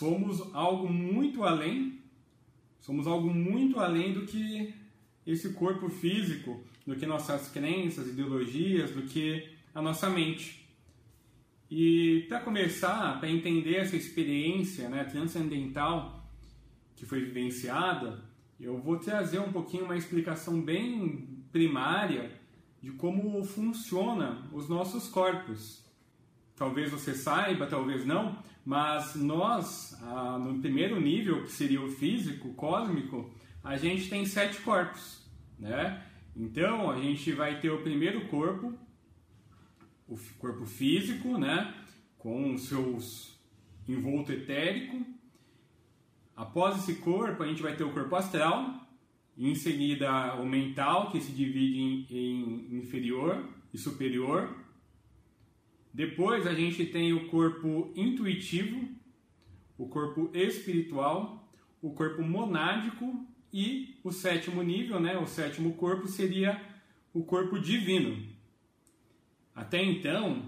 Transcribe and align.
somos 0.00 0.40
algo 0.54 0.90
muito 0.90 1.44
além, 1.44 2.00
somos 2.80 3.06
algo 3.06 3.28
muito 3.28 3.78
além 3.78 4.14
do 4.14 4.24
que 4.24 4.72
esse 5.26 5.52
corpo 5.52 5.90
físico, 5.90 6.64
do 6.86 6.96
que 6.96 7.04
nossas 7.04 7.48
crenças, 7.48 8.08
ideologias, 8.08 8.92
do 8.92 9.02
que 9.02 9.46
a 9.74 9.82
nossa 9.82 10.08
mente. 10.08 10.66
E 11.70 12.24
para 12.30 12.40
começar, 12.40 13.20
para 13.20 13.30
entender 13.30 13.76
essa 13.76 13.94
experiência 13.94 14.88
né, 14.88 15.04
transcendental 15.04 16.26
que 16.96 17.04
foi 17.04 17.20
vivenciada, 17.20 18.24
eu 18.58 18.78
vou 18.78 18.96
trazer 18.96 19.38
um 19.38 19.52
pouquinho 19.52 19.84
uma 19.84 19.98
explicação 19.98 20.62
bem 20.62 21.44
primária 21.52 22.32
de 22.80 22.90
como 22.92 23.44
funciona 23.44 24.48
os 24.50 24.66
nossos 24.66 25.08
corpos. 25.08 25.84
Talvez 26.56 26.90
você 26.90 27.14
saiba, 27.14 27.66
talvez 27.66 28.06
não, 28.06 28.38
mas 28.70 29.16
nós, 29.16 30.00
ah, 30.00 30.38
no 30.38 30.60
primeiro 30.60 31.00
nível, 31.00 31.42
que 31.42 31.50
seria 31.50 31.82
o 31.82 31.90
físico, 31.90 32.54
cósmico, 32.54 33.28
a 33.64 33.76
gente 33.76 34.08
tem 34.08 34.24
sete 34.24 34.60
corpos, 34.60 35.28
né? 35.58 36.06
Então, 36.36 36.88
a 36.88 37.00
gente 37.00 37.32
vai 37.32 37.58
ter 37.58 37.68
o 37.70 37.82
primeiro 37.82 38.28
corpo, 38.28 38.72
o 40.06 40.16
corpo 40.38 40.64
físico, 40.66 41.36
né? 41.36 41.74
Com 42.16 42.56
seus 42.56 43.36
envolto 43.88 44.30
etérico. 44.30 45.04
Após 46.36 46.78
esse 46.78 47.00
corpo, 47.00 47.42
a 47.42 47.48
gente 47.48 47.62
vai 47.62 47.74
ter 47.74 47.82
o 47.82 47.92
corpo 47.92 48.14
astral, 48.14 48.88
em 49.36 49.56
seguida 49.56 50.36
o 50.36 50.46
mental, 50.46 51.10
que 51.10 51.20
se 51.20 51.32
divide 51.32 51.80
em, 51.80 52.06
em 52.08 52.78
inferior 52.78 53.48
e 53.74 53.78
superior. 53.78 54.59
Depois 55.92 56.46
a 56.46 56.54
gente 56.54 56.86
tem 56.86 57.12
o 57.12 57.28
corpo 57.28 57.92
intuitivo, 57.96 58.88
o 59.76 59.88
corpo 59.88 60.30
espiritual, 60.32 61.48
o 61.82 61.90
corpo 61.90 62.22
monádico 62.22 63.26
e 63.52 63.98
o 64.04 64.12
sétimo 64.12 64.62
nível, 64.62 65.00
né, 65.00 65.18
o 65.18 65.26
sétimo 65.26 65.74
corpo 65.74 66.06
seria 66.06 66.60
o 67.12 67.24
corpo 67.24 67.58
divino. 67.58 68.22
Até 69.54 69.82
então, 69.82 70.44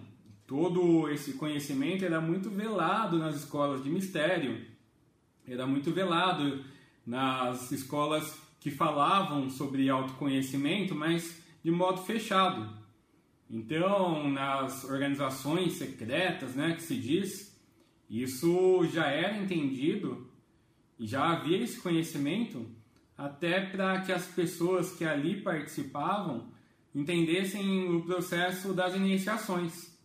todo 0.47 1.09
esse 1.11 1.33
conhecimento 1.35 2.05
era 2.05 2.21
muito 2.21 2.49
velado 2.49 3.19
nas 3.19 3.37
escolas 3.37 3.83
de 3.83 3.91
mistério, 3.91 4.65
era 5.47 5.67
muito 5.67 5.91
velado 5.91 6.65
nas 7.05 7.73
escolas 7.73 8.41
que 8.61 8.71
falavam 8.71 9.51
sobre 9.51 9.89
autoconhecimento, 9.89 10.95
mas 10.95 11.43
de 11.65 11.71
modo 11.71 12.01
fechado. 12.03 12.82
Então, 13.53 14.31
nas 14.31 14.83
organizações 14.85 15.75
secretas, 15.75 16.55
né, 16.55 16.73
que 16.73 16.83
se 16.83 16.97
diz, 16.97 17.55
isso 18.09 18.83
já 18.87 19.09
era 19.09 19.37
entendido 19.37 20.27
e 20.99 21.07
já 21.07 21.33
havia 21.33 21.59
esse 21.59 21.79
conhecimento 21.79 22.67
até 23.17 23.61
para 23.61 24.01
que 24.01 24.11
as 24.11 24.27
pessoas 24.27 24.97
que 24.97 25.05
ali 25.05 25.43
participavam 25.43 26.51
entendessem 26.95 27.95
o 27.95 28.03
processo 28.03 28.73
das 28.73 28.95
iniciações. 28.95 29.99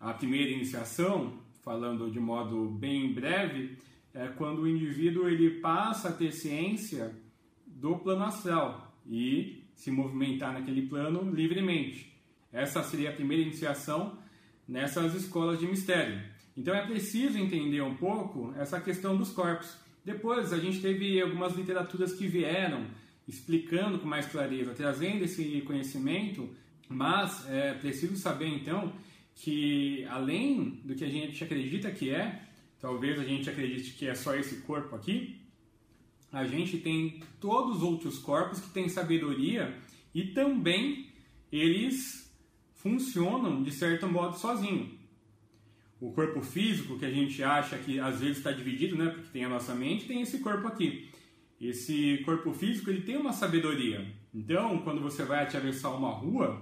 A 0.00 0.14
primeira 0.14 0.50
iniciação, 0.50 1.38
falando 1.62 2.10
de 2.10 2.18
modo 2.18 2.70
bem 2.70 3.12
breve, 3.12 3.76
é 4.14 4.28
quando 4.28 4.62
o 4.62 4.68
indivíduo 4.68 5.28
ele 5.28 5.60
passa 5.60 6.08
a 6.08 6.12
ter 6.12 6.32
ciência 6.32 7.14
do 7.66 7.98
plano 7.98 8.24
astral 8.24 8.96
e 9.06 9.64
se 9.74 9.90
movimentar 9.90 10.54
naquele 10.54 10.88
plano 10.88 11.30
livremente. 11.30 12.13
Essa 12.54 12.84
seria 12.84 13.10
a 13.10 13.12
primeira 13.12 13.42
iniciação 13.42 14.16
nessas 14.66 15.12
escolas 15.12 15.58
de 15.58 15.66
mistério. 15.66 16.22
Então 16.56 16.72
é 16.72 16.86
preciso 16.86 17.36
entender 17.36 17.82
um 17.82 17.96
pouco 17.96 18.54
essa 18.56 18.80
questão 18.80 19.16
dos 19.16 19.30
corpos. 19.32 19.76
Depois 20.04 20.52
a 20.52 20.58
gente 20.58 20.80
teve 20.80 21.20
algumas 21.20 21.54
literaturas 21.56 22.12
que 22.12 22.28
vieram 22.28 22.86
explicando 23.26 23.98
com 23.98 24.06
mais 24.06 24.26
clareza, 24.26 24.72
trazendo 24.72 25.24
esse 25.24 25.62
conhecimento, 25.62 26.48
mas 26.88 27.44
é 27.50 27.74
preciso 27.74 28.16
saber 28.16 28.46
então 28.46 28.92
que 29.34 30.04
além 30.08 30.80
do 30.84 30.94
que 30.94 31.04
a 31.04 31.10
gente 31.10 31.42
acredita 31.42 31.90
que 31.90 32.10
é, 32.10 32.40
talvez 32.78 33.18
a 33.18 33.24
gente 33.24 33.50
acredite 33.50 33.94
que 33.94 34.06
é 34.06 34.14
só 34.14 34.36
esse 34.36 34.60
corpo 34.60 34.94
aqui, 34.94 35.40
a 36.30 36.46
gente 36.46 36.78
tem 36.78 37.20
todos 37.40 37.78
os 37.78 37.82
outros 37.82 38.18
corpos 38.18 38.60
que 38.60 38.70
têm 38.70 38.88
sabedoria 38.88 39.76
e 40.14 40.26
também 40.26 41.08
eles 41.50 42.23
funcionam 42.84 43.64
de 43.64 43.72
certo 43.72 44.06
modo 44.06 44.38
sozinho 44.38 45.02
o 46.04 46.12
corpo 46.12 46.42
físico, 46.42 46.98
que 46.98 47.06
a 47.06 47.10
gente 47.10 47.42
acha 47.42 47.78
que 47.78 47.98
às 47.98 48.20
vezes 48.20 48.36
está 48.36 48.52
dividido, 48.52 48.94
né, 48.94 49.08
porque 49.08 49.30
tem 49.32 49.44
a 49.44 49.48
nossa 49.48 49.74
mente, 49.74 50.06
tem 50.06 50.20
esse 50.20 50.38
corpo 50.40 50.68
aqui. 50.68 51.08
Esse 51.58 52.18
corpo 52.26 52.52
físico 52.52 52.90
ele 52.90 53.00
tem 53.00 53.16
uma 53.16 53.32
sabedoria. 53.32 54.06
Então, 54.34 54.78
quando 54.80 55.00
você 55.00 55.24
vai 55.24 55.42
atravessar 55.42 55.90
uma 55.90 56.10
rua 56.10 56.60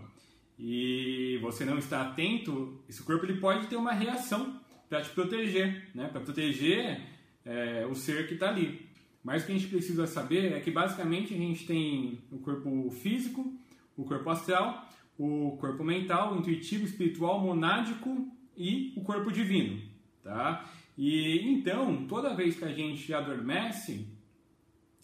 e 0.57 1.39
você 1.43 1.65
não 1.65 1.77
está 1.77 2.03
atento, 2.03 2.81
esse 2.89 3.03
corpo 3.03 3.25
ele 3.25 3.41
pode 3.41 3.67
ter 3.67 3.75
uma 3.75 3.93
reação 3.93 4.61
para 4.89 5.03
te 5.03 5.11
proteger, 5.11 5.89
né, 5.93 6.07
para 6.07 6.21
proteger 6.21 7.01
é, 7.45 7.85
o 7.91 7.97
ser 7.97 8.29
que 8.29 8.35
está 8.35 8.49
ali. 8.49 8.87
Mas 9.25 9.43
o 9.43 9.47
que 9.47 9.53
a 9.53 9.59
gente 9.59 9.69
precisa 9.69 10.07
saber 10.07 10.53
é 10.53 10.61
que 10.61 10.71
basicamente 10.71 11.35
a 11.35 11.37
gente 11.37 11.67
tem 11.67 12.21
o 12.31 12.39
corpo 12.39 12.91
físico, 12.91 13.53
o 13.97 14.05
corpo 14.05 14.31
astral, 14.31 14.89
o 15.19 15.57
corpo 15.61 15.85
mental, 15.85 16.35
o 16.35 16.39
intuitivo, 16.39 16.85
espiritual, 16.85 17.41
monádico 17.41 18.29
e 18.57 18.93
o 18.97 19.03
corpo 19.03 19.31
divino, 19.31 19.81
tá? 20.23 20.69
E 20.97 21.41
então, 21.49 22.07
toda 22.07 22.35
vez 22.35 22.57
que 22.57 22.65
a 22.65 22.73
gente 22.73 23.13
adormece, 23.13 24.07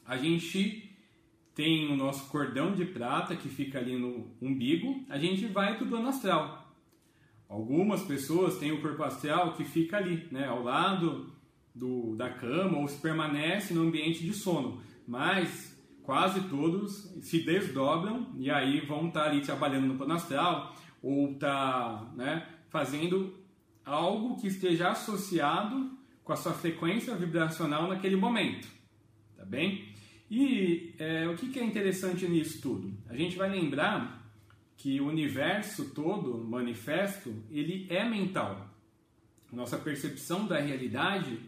a 0.05 0.17
gente 0.17 0.89
tem 1.55 1.91
o 1.91 1.97
nosso 1.97 2.29
cordão 2.29 2.73
de 2.73 2.85
prata 2.85 3.35
que 3.35 3.49
fica 3.49 3.79
ali 3.79 3.97
no 3.99 4.31
umbigo, 4.41 5.05
a 5.09 5.19
gente 5.19 5.47
vai 5.47 5.77
para 5.77 5.85
o 5.85 5.89
plano 5.89 6.09
astral. 6.09 6.73
Algumas 7.49 8.03
pessoas 8.03 8.59
têm 8.59 8.73
o 8.73 8.81
corpo 8.81 9.03
astral 9.03 9.55
que 9.55 9.65
fica 9.65 9.97
ali, 9.97 10.29
né, 10.31 10.47
ao 10.47 10.63
lado 10.63 11.33
do, 11.75 12.15
da 12.15 12.29
cama 12.29 12.79
ou 12.79 12.87
se 12.87 13.01
permanece 13.01 13.73
no 13.73 13.83
ambiente 13.83 14.23
de 14.23 14.33
sono, 14.35 14.81
mas 15.07 15.78
quase 16.09 16.49
todos 16.49 17.15
se 17.21 17.43
desdobram 17.43 18.29
e 18.39 18.51
aí 18.51 18.81
vão 18.81 19.09
estar 19.09 19.25
tá 19.25 19.27
ali 19.27 19.43
trabalhando 19.43 19.89
no 19.89 19.95
plano 19.99 20.15
astral 20.15 20.75
ou 21.03 21.35
tá, 21.35 22.11
né, 22.17 22.49
fazendo 22.71 23.39
algo 23.85 24.41
que 24.41 24.47
esteja 24.47 24.89
associado 24.89 25.99
com 26.25 26.33
a 26.33 26.37
sua 26.37 26.55
frequência 26.55 27.15
vibracional 27.15 27.87
naquele 27.87 28.17
momento, 28.17 28.67
tá 29.37 29.45
bem? 29.45 29.93
E 30.31 30.95
é, 30.99 31.29
o 31.29 31.37
que, 31.37 31.51
que 31.51 31.59
é 31.59 31.63
interessante 31.63 32.27
nisso 32.27 32.63
tudo? 32.63 32.91
A 33.07 33.15
gente 33.15 33.37
vai 33.37 33.51
lembrar 33.51 34.33
que 34.79 35.03
o 35.03 35.09
universo 35.09 35.91
todo, 35.91 36.43
manifesto, 36.43 37.35
ele 37.51 37.87
é 37.91 38.09
mental. 38.09 38.67
Nossa 39.53 39.77
percepção 39.77 40.47
da 40.47 40.59
realidade, 40.59 41.39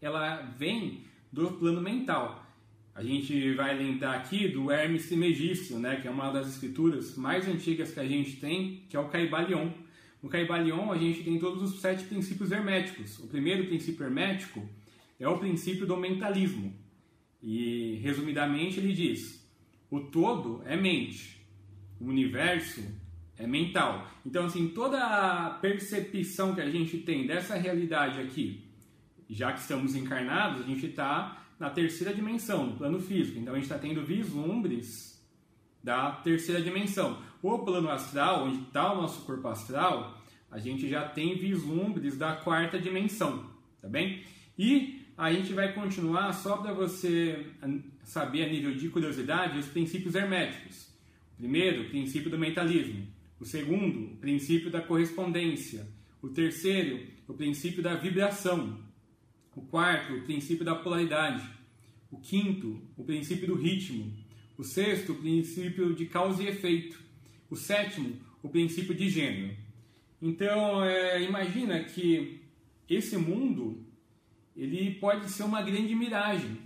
ela 0.00 0.36
vem 0.56 1.04
do 1.30 1.52
plano 1.52 1.82
mental. 1.82 2.45
A 2.96 3.02
gente 3.04 3.54
vai 3.54 3.76
lembrar 3.76 4.14
aqui 4.16 4.48
do 4.48 4.72
Hermes 4.72 5.06
Trismegisto, 5.06 5.78
né, 5.78 6.00
que 6.00 6.08
é 6.08 6.10
uma 6.10 6.32
das 6.32 6.48
escrituras 6.48 7.14
mais 7.16 7.46
antigas 7.46 7.92
que 7.92 8.00
a 8.00 8.08
gente 8.08 8.36
tem, 8.36 8.82
que 8.88 8.96
é 8.96 8.98
o 8.98 9.08
Caibalion 9.08 9.70
no 10.26 10.30
Caibalion, 10.30 10.90
a 10.90 10.98
gente 10.98 11.22
tem 11.22 11.38
todos 11.38 11.62
os 11.62 11.80
sete 11.80 12.04
princípios 12.04 12.50
herméticos. 12.50 13.18
O 13.20 13.28
primeiro 13.28 13.66
princípio 13.66 14.04
hermético 14.04 14.68
é 15.20 15.28
o 15.28 15.38
princípio 15.38 15.86
do 15.86 15.96
mentalismo. 15.96 16.74
E, 17.40 18.00
resumidamente, 18.02 18.80
ele 18.80 18.92
diz: 18.92 19.48
o 19.88 20.00
todo 20.00 20.62
é 20.66 20.76
mente, 20.76 21.46
o 22.00 22.06
universo 22.06 22.82
é 23.38 23.46
mental. 23.46 24.10
Então, 24.26 24.46
assim, 24.46 24.66
toda 24.68 24.98
a 24.98 25.50
percepção 25.50 26.56
que 26.56 26.60
a 26.60 26.68
gente 26.68 26.98
tem 26.98 27.24
dessa 27.24 27.54
realidade 27.54 28.20
aqui, 28.20 28.64
já 29.30 29.52
que 29.52 29.60
estamos 29.60 29.94
encarnados, 29.94 30.62
a 30.62 30.66
gente 30.66 30.86
está 30.86 31.45
na 31.58 31.70
terceira 31.70 32.12
dimensão, 32.12 32.66
no 32.66 32.76
plano 32.76 33.00
físico. 33.00 33.38
Então, 33.38 33.54
a 33.54 33.56
gente 33.56 33.64
está 33.64 33.78
tendo 33.78 34.04
vislumbres 34.04 35.16
da 35.82 36.12
terceira 36.12 36.60
dimensão. 36.60 37.22
O 37.42 37.58
plano 37.60 37.88
astral, 37.88 38.46
onde 38.46 38.62
está 38.62 38.92
o 38.92 39.02
nosso 39.02 39.22
corpo 39.22 39.46
astral, 39.48 40.20
a 40.50 40.58
gente 40.58 40.88
já 40.88 41.08
tem 41.08 41.38
vislumbres 41.38 42.16
da 42.16 42.36
quarta 42.36 42.78
dimensão, 42.78 43.48
tá 43.80 43.88
bem? 43.88 44.22
E 44.58 45.02
a 45.16 45.32
gente 45.32 45.52
vai 45.52 45.72
continuar 45.72 46.32
só 46.32 46.56
para 46.56 46.72
você 46.72 47.46
saber 48.04 48.44
a 48.44 48.48
nível 48.48 48.74
de 48.74 48.88
curiosidade 48.88 49.58
os 49.58 49.66
princípios 49.66 50.14
herméticos. 50.14 50.88
Primeiro, 51.36 51.82
o 51.82 51.88
princípio 51.88 52.30
do 52.30 52.38
mentalismo. 52.38 53.06
O 53.38 53.44
segundo, 53.44 54.14
o 54.14 54.16
princípio 54.16 54.70
da 54.70 54.80
correspondência. 54.80 55.86
O 56.22 56.28
terceiro, 56.28 57.06
o 57.28 57.34
princípio 57.34 57.82
da 57.82 57.94
vibração. 57.94 58.78
O 59.56 59.62
quarto, 59.62 60.14
o 60.14 60.22
princípio 60.22 60.64
da 60.64 60.74
polaridade. 60.74 61.48
O 62.10 62.18
quinto, 62.18 62.80
o 62.96 63.02
princípio 63.02 63.48
do 63.48 63.54
ritmo. 63.54 64.12
O 64.56 64.62
sexto, 64.62 65.12
o 65.12 65.16
princípio 65.16 65.94
de 65.94 66.06
causa 66.06 66.42
e 66.42 66.48
efeito. 66.48 67.02
O 67.50 67.56
sétimo, 67.56 68.20
o 68.42 68.48
princípio 68.48 68.94
de 68.94 69.08
gênero. 69.08 69.56
Então, 70.20 70.84
é, 70.84 71.22
imagina 71.22 71.82
que 71.82 72.42
esse 72.88 73.16
mundo 73.16 73.84
ele 74.54 74.94
pode 74.94 75.28
ser 75.30 75.42
uma 75.42 75.62
grande 75.62 75.94
miragem, 75.94 76.58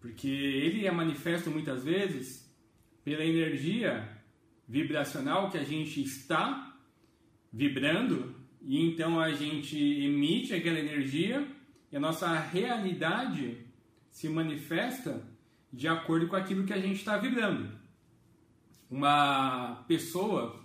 porque 0.00 0.28
ele 0.28 0.86
é 0.86 0.90
manifesto 0.90 1.50
muitas 1.50 1.84
vezes 1.84 2.50
pela 3.04 3.24
energia 3.24 4.08
vibracional 4.68 5.50
que 5.50 5.58
a 5.58 5.64
gente 5.64 6.02
está 6.02 6.76
vibrando 7.52 8.34
e 8.60 8.80
então 8.80 9.20
a 9.20 9.32
gente 9.32 9.76
emite 9.76 10.54
aquela 10.54 10.78
energia 10.78 11.46
e 11.92 11.96
a 11.96 12.00
nossa 12.00 12.32
realidade 12.38 13.58
se 14.10 14.28
manifesta 14.28 15.22
de 15.70 15.86
acordo 15.86 16.26
com 16.26 16.34
aquilo 16.34 16.64
que 16.64 16.72
a 16.72 16.80
gente 16.80 16.96
está 16.96 17.18
vibrando. 17.18 17.70
Uma 18.90 19.84
pessoa, 19.86 20.58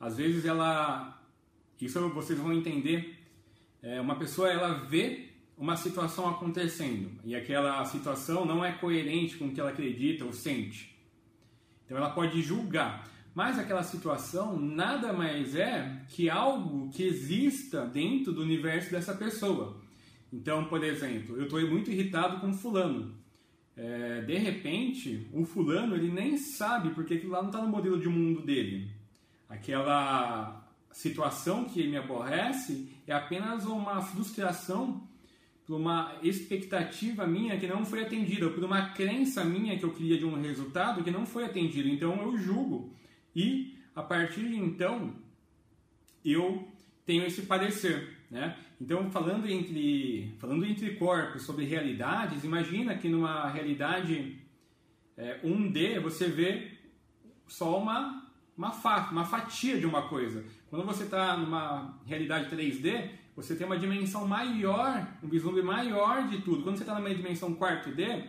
às 0.00 0.16
vezes 0.16 0.46
ela, 0.46 1.22
isso 1.80 2.08
vocês 2.10 2.38
vão 2.38 2.52
entender, 2.52 3.18
é, 3.82 4.00
uma 4.00 4.16
pessoa 4.16 4.50
ela 4.50 4.72
vê 4.72 5.28
uma 5.58 5.76
situação 5.76 6.28
acontecendo 6.28 7.10
e 7.24 7.36
aquela 7.36 7.84
situação 7.84 8.44
não 8.44 8.64
é 8.64 8.72
coerente 8.72 9.36
com 9.36 9.46
o 9.46 9.52
que 9.52 9.60
ela 9.60 9.70
acredita 9.70 10.24
ou 10.24 10.32
sente. 10.32 10.98
Então 11.84 11.96
ela 11.96 12.10
pode 12.10 12.40
julgar. 12.40 13.08
Mas 13.34 13.58
aquela 13.58 13.82
situação 13.82 14.58
nada 14.58 15.12
mais 15.12 15.54
é 15.54 16.02
que 16.08 16.28
algo 16.28 16.90
que 16.90 17.02
exista 17.02 17.86
dentro 17.86 18.32
do 18.32 18.42
universo 18.42 18.90
dessa 18.90 19.14
pessoa. 19.14 19.81
Então, 20.32 20.64
por 20.64 20.82
exemplo, 20.82 21.36
eu 21.36 21.44
estou 21.44 21.60
muito 21.68 21.90
irritado 21.90 22.40
com 22.40 22.52
fulano. 22.52 23.14
É, 23.76 24.22
de 24.22 24.36
repente, 24.36 25.28
o 25.32 25.44
fulano 25.44 25.94
ele 25.94 26.10
nem 26.10 26.36
sabe 26.36 26.90
porque 26.90 27.14
aquilo 27.14 27.32
lá 27.32 27.40
não 27.40 27.50
está 27.50 27.60
no 27.60 27.68
modelo 27.68 28.00
de 28.00 28.08
mundo 28.08 28.42
dele. 28.42 28.90
Aquela 29.48 30.66
situação 30.90 31.64
que 31.64 31.86
me 31.86 31.96
aborrece 31.96 32.88
é 33.06 33.12
apenas 33.12 33.64
uma 33.64 34.00
frustração 34.00 35.06
por 35.66 35.76
uma 35.76 36.16
expectativa 36.22 37.26
minha 37.26 37.58
que 37.58 37.66
não 37.66 37.84
foi 37.84 38.02
atendida, 38.02 38.50
por 38.50 38.64
uma 38.64 38.90
crença 38.90 39.44
minha 39.44 39.78
que 39.78 39.84
eu 39.84 39.92
queria 39.92 40.18
de 40.18 40.24
um 40.24 40.40
resultado 40.40 41.04
que 41.04 41.10
não 41.10 41.24
foi 41.24 41.44
atendido. 41.44 41.88
Então 41.88 42.20
eu 42.22 42.36
julgo 42.36 42.92
e 43.34 43.78
a 43.94 44.02
partir 44.02 44.48
de 44.48 44.56
então 44.56 45.14
eu 46.24 46.68
tenho 47.06 47.24
esse 47.24 47.42
parecer, 47.42 48.11
né? 48.32 48.56
Então 48.80 49.10
falando 49.10 49.46
entre 49.46 50.34
falando 50.38 50.64
entre 50.64 50.96
corpos 50.96 51.42
sobre 51.42 51.66
realidades, 51.66 52.42
imagina 52.44 52.96
que 52.96 53.06
numa 53.06 53.50
realidade 53.50 54.38
é, 55.18 55.38
1D 55.44 56.00
você 56.00 56.28
vê 56.28 56.72
só 57.46 57.78
uma 57.78 58.22
uma, 58.56 58.70
fa, 58.70 59.10
uma 59.10 59.24
fatia 59.24 59.78
de 59.78 59.86
uma 59.86 60.08
coisa. 60.08 60.44
Quando 60.68 60.84
você 60.84 61.04
está 61.04 61.36
numa 61.36 61.98
realidade 62.06 62.54
3D, 62.54 63.10
você 63.36 63.54
tem 63.54 63.66
uma 63.66 63.78
dimensão 63.78 64.26
maior, 64.26 65.06
um 65.22 65.28
vislumbre 65.28 65.62
maior 65.62 66.28
de 66.28 66.38
tudo. 66.42 66.62
Quando 66.62 66.76
você 66.76 66.82
está 66.82 66.94
numa 66.94 67.14
dimensão 67.14 67.54
4D, 67.54 68.24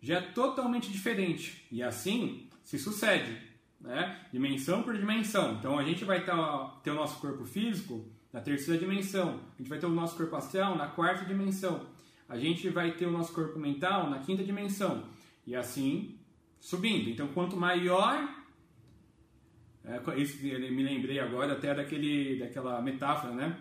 já 0.00 0.18
é 0.18 0.20
totalmente 0.20 0.90
diferente. 0.90 1.66
E 1.70 1.82
assim 1.82 2.48
se 2.62 2.78
sucede 2.78 3.54
né? 3.80 4.18
dimensão 4.32 4.82
por 4.82 4.96
dimensão. 4.96 5.54
Então 5.54 5.78
a 5.78 5.84
gente 5.84 6.04
vai 6.04 6.24
ter, 6.24 6.32
ter 6.82 6.90
o 6.90 6.94
nosso 6.94 7.20
corpo 7.20 7.44
físico 7.44 8.08
na 8.34 8.40
terceira 8.40 8.80
dimensão, 8.80 9.38
a 9.54 9.58
gente 9.58 9.68
vai 9.68 9.78
ter 9.78 9.86
o 9.86 9.90
nosso 9.90 10.16
corpo 10.16 10.34
astral 10.34 10.76
na 10.76 10.88
quarta 10.88 11.24
dimensão, 11.24 11.86
a 12.28 12.36
gente 12.36 12.68
vai 12.68 12.90
ter 12.90 13.06
o 13.06 13.12
nosso 13.12 13.32
corpo 13.32 13.60
mental 13.60 14.10
na 14.10 14.18
quinta 14.18 14.42
dimensão 14.42 15.04
e 15.46 15.54
assim 15.54 16.18
subindo. 16.58 17.08
Então 17.10 17.28
quanto 17.28 17.56
maior 17.56 18.28
é, 19.84 20.00
me 20.68 20.82
lembrei 20.82 21.20
agora 21.20 21.52
até 21.52 21.72
daquele, 21.72 22.40
daquela 22.40 22.82
metáfora, 22.82 23.32
né? 23.32 23.56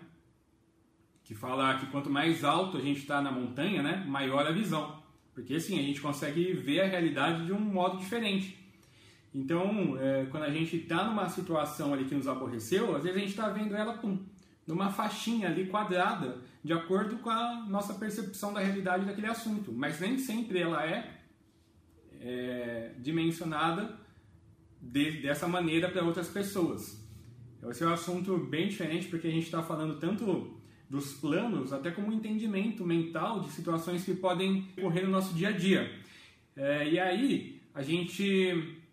Que 1.23 1.35
fala 1.35 1.77
que 1.77 1.85
quanto 1.91 2.09
mais 2.09 2.43
alto 2.43 2.77
a 2.77 2.81
gente 2.81 3.01
está 3.01 3.21
na 3.21 3.31
montanha, 3.31 3.83
né? 3.83 4.03
Maior 4.07 4.47
a 4.47 4.51
visão. 4.51 5.03
Porque 5.35 5.53
assim, 5.53 5.77
a 5.77 5.83
gente 5.83 6.01
consegue 6.01 6.51
ver 6.51 6.81
a 6.81 6.87
realidade 6.87 7.45
de 7.45 7.53
um 7.53 7.59
modo 7.59 7.97
diferente. 7.97 8.57
Então, 9.35 9.97
é, 9.99 10.25
quando 10.31 10.43
a 10.43 10.49
gente 10.49 10.77
está 10.77 11.03
numa 11.03 11.29
situação 11.29 11.93
ali 11.93 12.05
que 12.05 12.15
nos 12.15 12.27
aborreceu, 12.27 12.95
às 12.95 13.03
vezes 13.03 13.17
a 13.17 13.19
gente 13.19 13.29
está 13.29 13.49
vendo 13.49 13.75
ela 13.75 13.93
pum, 13.93 14.17
numa 14.65 14.89
faixinha 14.89 15.49
ali 15.49 15.67
quadrada, 15.67 16.41
de 16.63 16.71
acordo 16.71 17.17
com 17.17 17.29
a 17.29 17.65
nossa 17.67 17.93
percepção 17.93 18.53
da 18.53 18.59
realidade 18.59 19.05
daquele 19.05 19.27
assunto. 19.27 19.71
Mas 19.71 19.99
nem 19.99 20.17
sempre 20.17 20.59
ela 20.59 20.85
é, 20.85 21.19
é 22.19 22.93
dimensionada 22.99 23.99
de, 24.81 25.21
dessa 25.21 25.47
maneira 25.47 25.89
para 25.89 26.03
outras 26.03 26.29
pessoas. 26.29 27.01
Esse 27.69 27.83
é 27.83 27.87
um 27.87 27.93
assunto 27.93 28.37
bem 28.37 28.67
diferente 28.67 29.07
porque 29.07 29.27
a 29.27 29.31
gente 29.31 29.45
está 29.45 29.61
falando 29.63 29.99
tanto 29.99 30.57
dos 30.89 31.13
planos, 31.13 31.73
até 31.73 31.91
como 31.91 32.11
entendimento 32.11 32.85
mental 32.85 33.39
de 33.39 33.49
situações 33.49 34.03
que 34.03 34.13
podem 34.13 34.67
ocorrer 34.77 35.05
no 35.05 35.11
nosso 35.11 35.33
dia 35.33 35.49
a 35.49 35.51
dia. 35.51 35.91
É, 36.55 36.89
e 36.89 36.99
aí, 36.99 37.61
a 37.73 37.81
gente 37.81 38.83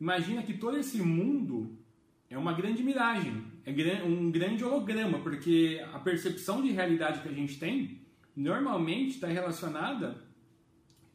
Imagina 0.00 0.42
que 0.42 0.54
todo 0.54 0.76
esse 0.76 0.98
mundo 0.98 1.78
é 2.28 2.36
uma 2.36 2.52
grande 2.52 2.82
miragem, 2.82 3.42
é 3.66 4.04
um 4.04 4.30
grande 4.30 4.62
holograma, 4.64 5.18
porque 5.20 5.82
a 5.92 5.98
percepção 5.98 6.62
de 6.62 6.70
realidade 6.70 7.20
que 7.20 7.28
a 7.28 7.32
gente 7.32 7.58
tem 7.58 8.00
normalmente 8.36 9.14
está 9.14 9.26
relacionada 9.26 10.22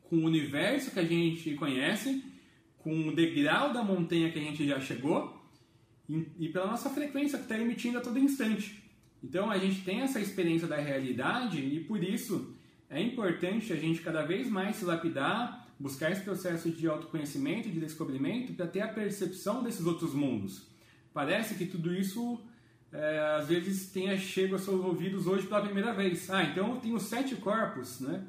com 0.04 0.18
o 0.18 0.26
universo 0.26 0.92
que 0.92 1.00
a 1.00 1.06
gente 1.06 1.54
conhece, 1.56 2.24
com 2.80 3.10
o 3.10 3.16
degrau 3.16 3.72
da 3.72 3.84
montanha 3.84 4.32
que 4.32 4.40
a 4.40 4.42
gente 4.42 4.66
já 4.66 4.80
chegou 4.80 5.40
e, 6.40 6.50
pela 6.50 6.68
nossa 6.68 6.90
frequência 6.90 7.38
que 7.38 7.46
está 7.46 7.60
emitindo 7.60 8.00
a 8.00 8.02
todo 8.02 8.18
instante. 8.18 8.82
Então 9.24 9.52
a 9.52 9.58
gente 9.58 9.82
tem 9.82 10.02
essa 10.02 10.20
experiência 10.20 10.68
da 10.68 10.78
realidade 10.78 11.60
e 11.60 11.82
por 11.82 12.04
isso 12.04 12.56
é 12.90 13.00
importante 13.00 13.72
a 13.72 13.76
gente 13.76 14.02
cada 14.02 14.24
vez 14.24 14.50
mais 14.50 14.78
se 14.78 14.86
lapidar 14.86 15.68
buscar 15.80 16.12
esse 16.12 16.22
processo 16.22 16.70
de 16.70 16.88
autoconhecimento, 16.88 17.70
de 17.70 17.80
descobrimento, 17.80 18.54
para 18.54 18.68
ter 18.68 18.82
a 18.82 18.88
percepção 18.90 19.64
desses 19.64 19.86
outros 19.86 20.14
mundos. 20.14 20.69
Parece 21.20 21.56
que 21.56 21.66
tudo 21.66 21.94
isso 21.94 22.40
é, 22.94 23.36
às 23.38 23.46
vezes 23.50 23.92
tenha 23.92 24.18
chego 24.18 24.54
aos 24.54 24.64
seus 24.64 24.82
ouvidos 24.86 25.28
hoje 25.28 25.46
pela 25.46 25.62
primeira 25.62 25.92
vez. 25.94 26.30
Ah, 26.30 26.46
então 26.46 26.76
eu 26.76 26.80
tenho 26.80 26.98
sete 26.98 27.36
corpos, 27.36 28.00
né? 28.00 28.24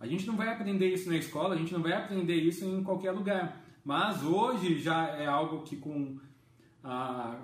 A 0.00 0.06
gente 0.06 0.26
não 0.26 0.38
vai 0.38 0.48
aprender 0.48 0.88
isso 0.88 1.10
na 1.10 1.18
escola, 1.18 1.54
a 1.54 1.58
gente 1.58 1.70
não 1.70 1.82
vai 1.82 1.92
aprender 1.92 2.36
isso 2.36 2.64
em 2.64 2.82
qualquer 2.82 3.10
lugar. 3.10 3.60
Mas 3.84 4.22
hoje 4.22 4.78
já 4.78 5.08
é 5.08 5.26
algo 5.26 5.64
que 5.64 5.76
com 5.76 6.18
a 6.82 7.42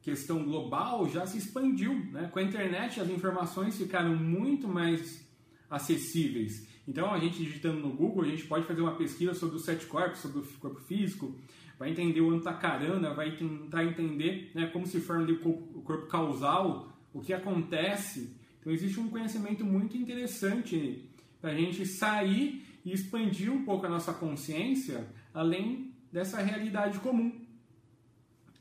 questão 0.00 0.42
global 0.42 1.06
já 1.10 1.26
se 1.26 1.36
expandiu. 1.36 1.92
Né? 2.10 2.30
Com 2.32 2.38
a 2.38 2.42
internet 2.42 3.02
as 3.02 3.10
informações 3.10 3.76
ficaram 3.76 4.16
muito 4.16 4.66
mais 4.66 5.28
acessíveis. 5.68 6.66
Então, 6.88 7.12
a 7.12 7.18
gente 7.18 7.44
digitando 7.44 7.80
no 7.80 7.90
Google, 7.90 8.22
a 8.22 8.28
gente 8.28 8.46
pode 8.46 8.64
fazer 8.64 8.80
uma 8.80 8.94
pesquisa 8.94 9.34
sobre 9.34 9.56
os 9.56 9.64
sete 9.66 9.84
corpos, 9.84 10.20
sobre 10.20 10.38
o 10.38 10.42
corpo 10.58 10.80
físico, 10.80 11.36
vai 11.78 11.90
entender 11.90 12.20
o 12.20 12.30
antacarana, 12.30 13.14
vai 13.14 13.36
tentar 13.36 13.84
entender 13.84 14.50
né, 14.54 14.66
como 14.66 14.86
se 14.86 15.00
forma 15.00 15.30
o 15.30 15.82
corpo 15.82 16.06
causal, 16.06 16.92
o 17.14 17.20
que 17.20 17.32
acontece. 17.32 18.36
Então, 18.60 18.72
existe 18.72 18.98
um 18.98 19.08
conhecimento 19.08 19.64
muito 19.64 19.96
interessante 19.96 21.08
para 21.40 21.50
a 21.50 21.54
gente 21.54 21.86
sair 21.86 22.66
e 22.84 22.92
expandir 22.92 23.52
um 23.52 23.64
pouco 23.64 23.86
a 23.86 23.88
nossa 23.88 24.12
consciência 24.12 25.06
além 25.32 25.94
dessa 26.12 26.42
realidade 26.42 26.98
comum. 26.98 27.46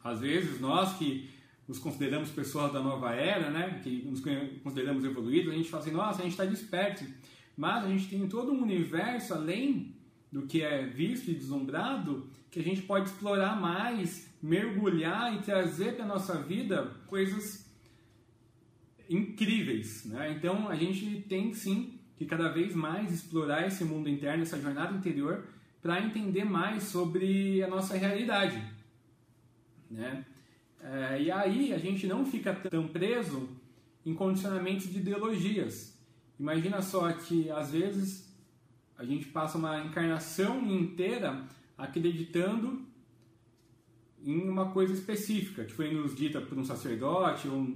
Às 0.04 0.20
vezes, 0.20 0.60
nós 0.60 0.98
que 0.98 1.30
nos 1.68 1.80
consideramos 1.80 2.30
pessoas 2.30 2.72
da 2.72 2.80
nova 2.80 3.14
era, 3.14 3.50
né, 3.50 3.82
que 3.84 4.04
nos 4.04 4.22
consideramos 4.64 5.04
evoluídos, 5.04 5.52
a 5.52 5.56
gente 5.58 5.70
fala 5.70 5.84
assim, 5.84 5.92
nossa, 5.92 6.20
a 6.20 6.24
gente 6.24 6.32
está 6.32 6.46
desperto. 6.46 7.04
Mas 7.58 7.84
a 7.84 7.90
gente 7.90 8.08
tem 8.08 8.28
todo 8.30 8.54
um 8.54 8.62
universo 8.62 9.34
além 9.34 9.97
do 10.38 10.46
que 10.46 10.62
é 10.62 10.86
visto 10.86 11.32
e 11.32 11.34
deslumbrado 11.34 12.30
que 12.52 12.60
a 12.60 12.64
gente 12.64 12.84
pode 12.84 13.10
explorar 13.10 13.60
mais, 13.60 14.30
mergulhar 14.42 15.34
e 15.36 15.42
trazer 15.42 15.96
para 15.96 16.06
a 16.06 16.08
nossa 16.08 16.40
vida 16.44 16.92
coisas 17.08 17.66
incríveis. 19.10 20.06
Né? 20.06 20.34
Então 20.38 20.70
a 20.70 20.76
gente 20.76 21.26
tem 21.28 21.54
sim 21.54 22.00
que 22.18 22.26
cada 22.26 22.50
vez 22.50 22.76
mais 22.76 23.12
explorar 23.12 23.66
esse 23.66 23.84
mundo 23.84 24.08
interno, 24.10 24.44
essa 24.44 24.62
jornada 24.62 24.96
interior, 24.96 25.44
para 25.82 26.02
entender 26.02 26.44
mais 26.44 26.84
sobre 26.84 27.64
a 27.64 27.68
nossa 27.68 27.98
realidade. 27.98 28.62
Né? 29.90 30.24
É, 30.82 31.22
e 31.22 31.32
aí 31.32 31.74
a 31.74 31.80
gente 31.80 32.06
não 32.06 32.26
fica 32.26 32.54
tão 32.54 32.88
preso 32.88 33.50
em 34.06 34.14
condicionamentos 34.14 34.88
de 34.92 35.00
ideologias. 35.00 35.98
Imagina 36.40 36.82
só 36.82 37.12
que 37.12 37.50
às 37.50 37.72
vezes 37.72 38.27
a 38.98 39.06
gente 39.06 39.26
passa 39.28 39.58
uma 39.58 39.84
encarnação 39.84 40.66
inteira 40.72 41.44
acreditando 41.78 42.82
em 44.24 44.50
uma 44.50 44.72
coisa 44.72 44.94
específica, 44.94 45.64
que 45.64 45.74
foi 45.74 45.94
nos 45.94 46.16
dita 46.16 46.42
por 46.42 46.58
um 46.58 46.64
sacerdote, 46.64 47.48
ou 47.48 47.76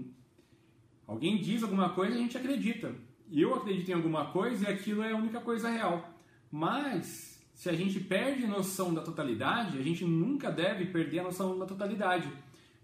alguém 1.05 1.39
diz 1.39 1.61
alguma 1.61 1.89
coisa 1.89 2.15
e 2.15 2.17
a 2.17 2.21
gente 2.21 2.37
acredita. 2.37 2.93
Eu 3.31 3.53
acredito 3.53 3.89
em 3.89 3.93
alguma 3.93 4.31
coisa 4.31 4.65
e 4.65 4.73
aquilo 4.73 5.03
é 5.03 5.11
a 5.11 5.17
única 5.17 5.39
coisa 5.39 5.69
real. 5.69 6.13
Mas 6.51 7.41
se 7.53 7.69
a 7.69 7.73
gente 7.73 7.99
perde 7.99 8.47
noção 8.47 8.93
da 8.93 9.01
totalidade, 9.01 9.77
a 9.77 9.81
gente 9.83 10.03
nunca 10.03 10.51
deve 10.51 10.85
perder 10.87 11.19
a 11.19 11.23
noção 11.23 11.57
da 11.59 11.65
totalidade. 11.65 12.27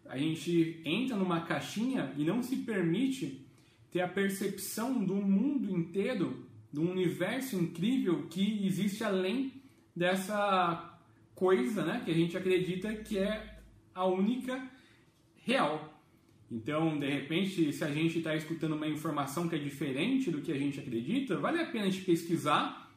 A 0.06 0.18
gente 0.18 0.80
entra 0.86 1.18
numa 1.18 1.42
caixinha 1.42 2.14
e 2.16 2.24
não 2.24 2.42
se 2.42 2.58
permite 2.58 3.46
ter 3.92 4.02
a 4.02 4.08
percepção 4.08 5.04
do 5.04 5.16
mundo 5.16 5.70
inteiro, 5.70 6.47
do 6.72 6.82
universo 6.82 7.56
incrível 7.56 8.28
que 8.30 8.66
existe 8.66 9.04
além 9.04 9.54
dessa 9.96 11.00
coisa, 11.34 11.84
né, 11.86 12.02
que 12.04 12.12
a 12.12 12.14
gente 12.14 12.36
acredita 12.38 12.94
que 12.96 13.18
é 13.18 13.58
a 13.94 14.06
única 14.06 14.70
real. 15.46 15.94
Então, 16.52 16.98
de 16.98 17.08
repente, 17.08 17.74
se 17.74 17.84
a 17.84 17.92
gente 17.92 18.20
está 18.20 18.36
escutando 18.36 18.74
uma 18.74 18.88
informação 18.88 19.50
que 19.50 19.56
é 19.56 19.60
diferente 19.60 20.32
do 20.32 20.42
que 20.42 20.52
a 20.52 20.58
gente 20.58 20.80
acredita, 20.80 21.38
vale 21.38 21.60
a 21.60 21.66
pena 21.66 21.86
a 21.86 21.90
gente 21.90 22.06
pesquisar, 22.06 22.90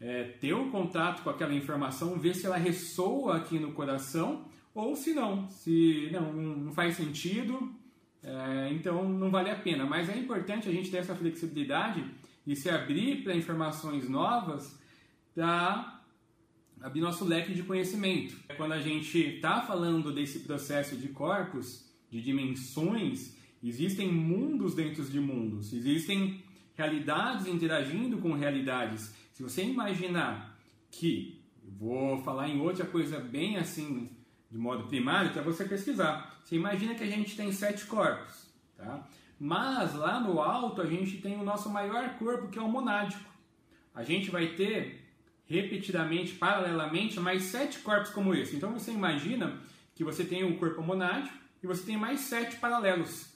é, 0.00 0.24
ter 0.24 0.54
um 0.54 0.70
contato 0.70 1.22
com 1.22 1.30
aquela 1.30 1.54
informação, 1.54 2.18
ver 2.18 2.34
se 2.34 2.46
ela 2.46 2.56
ressoa 2.56 3.36
aqui 3.36 3.58
no 3.58 3.72
coração 3.72 4.44
ou 4.74 4.96
se 4.96 5.12
não, 5.12 5.48
se 5.50 6.08
não, 6.12 6.32
não 6.32 6.72
faz 6.72 6.96
sentido, 6.96 7.72
é, 8.22 8.70
então 8.72 9.08
não 9.08 9.30
vale 9.30 9.50
a 9.50 9.56
pena. 9.56 9.84
Mas 9.84 10.08
é 10.08 10.16
importante 10.16 10.68
a 10.68 10.72
gente 10.72 10.90
ter 10.90 10.98
essa 10.98 11.14
flexibilidade 11.14 12.04
e 12.50 12.56
se 12.56 12.68
abrir 12.68 13.22
para 13.22 13.36
informações 13.36 14.08
novas 14.08 14.76
para 15.32 16.02
abrir 16.80 17.00
nosso 17.00 17.24
leque 17.24 17.54
de 17.54 17.62
conhecimento. 17.62 18.36
Quando 18.56 18.72
a 18.72 18.80
gente 18.80 19.16
está 19.36 19.62
falando 19.62 20.12
desse 20.12 20.40
processo 20.40 20.96
de 20.96 21.10
corpos, 21.10 21.88
de 22.10 22.20
dimensões, 22.20 23.36
existem 23.62 24.12
mundos 24.12 24.74
dentro 24.74 25.04
de 25.04 25.20
mundos, 25.20 25.72
existem 25.72 26.42
realidades 26.74 27.46
interagindo 27.46 28.18
com 28.18 28.32
realidades. 28.32 29.14
Se 29.32 29.44
você 29.44 29.62
imaginar 29.62 30.58
que, 30.90 31.40
vou 31.78 32.20
falar 32.24 32.48
em 32.48 32.60
outra 32.60 32.84
coisa 32.84 33.20
bem 33.20 33.58
assim, 33.58 34.10
de 34.50 34.58
modo 34.58 34.88
primário, 34.88 35.32
para 35.32 35.42
você 35.42 35.64
pesquisar. 35.64 36.42
Você 36.42 36.56
imagina 36.56 36.96
que 36.96 37.04
a 37.04 37.10
gente 37.10 37.36
tem 37.36 37.52
sete 37.52 37.86
corpos, 37.86 38.48
tá? 38.76 39.08
Mas 39.42 39.94
lá 39.94 40.20
no 40.20 40.38
alto 40.38 40.82
a 40.82 40.86
gente 40.86 41.16
tem 41.16 41.40
o 41.40 41.42
nosso 41.42 41.70
maior 41.70 42.10
corpo, 42.18 42.48
que 42.48 42.58
é 42.58 42.62
o 42.62 42.68
monádico. 42.68 43.24
A 43.94 44.04
gente 44.04 44.30
vai 44.30 44.48
ter 44.48 45.00
repetidamente, 45.46 46.34
paralelamente, 46.34 47.18
mais 47.18 47.44
sete 47.44 47.78
corpos 47.78 48.10
como 48.10 48.34
esse. 48.34 48.54
Então 48.54 48.70
você 48.74 48.92
imagina 48.92 49.58
que 49.94 50.04
você 50.04 50.24
tem 50.24 50.44
um 50.44 50.58
corpo 50.58 50.82
monádico 50.82 51.34
e 51.62 51.66
você 51.66 51.84
tem 51.86 51.96
mais 51.96 52.20
sete 52.20 52.56
paralelos. 52.56 53.32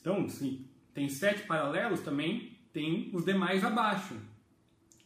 Então, 0.00 0.28
se 0.28 0.64
tem 0.94 1.08
sete 1.08 1.42
paralelos, 1.42 2.00
também 2.02 2.56
tem 2.72 3.10
os 3.12 3.24
demais 3.24 3.64
abaixo. 3.64 4.14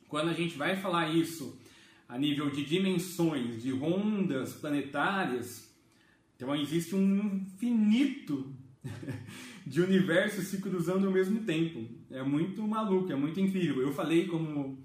Quando 0.06 0.28
a 0.28 0.34
gente 0.34 0.58
vai 0.58 0.76
falar 0.76 1.08
isso 1.08 1.58
a 2.06 2.18
nível 2.18 2.50
de 2.50 2.62
dimensões, 2.62 3.62
de 3.62 3.70
rondas 3.70 4.52
planetárias, 4.52 5.74
então 6.36 6.54
existe 6.54 6.94
um 6.94 7.36
infinito 7.36 8.54
de 9.66 9.80
universos 9.80 10.46
se 10.46 10.60
cruzando 10.60 11.06
ao 11.06 11.12
mesmo 11.12 11.42
tempo. 11.42 11.86
É 12.10 12.22
muito 12.22 12.62
maluco, 12.66 13.12
é 13.12 13.16
muito 13.16 13.40
incrível. 13.40 13.82
Eu 13.82 13.92
falei 13.92 14.26
como 14.26 14.78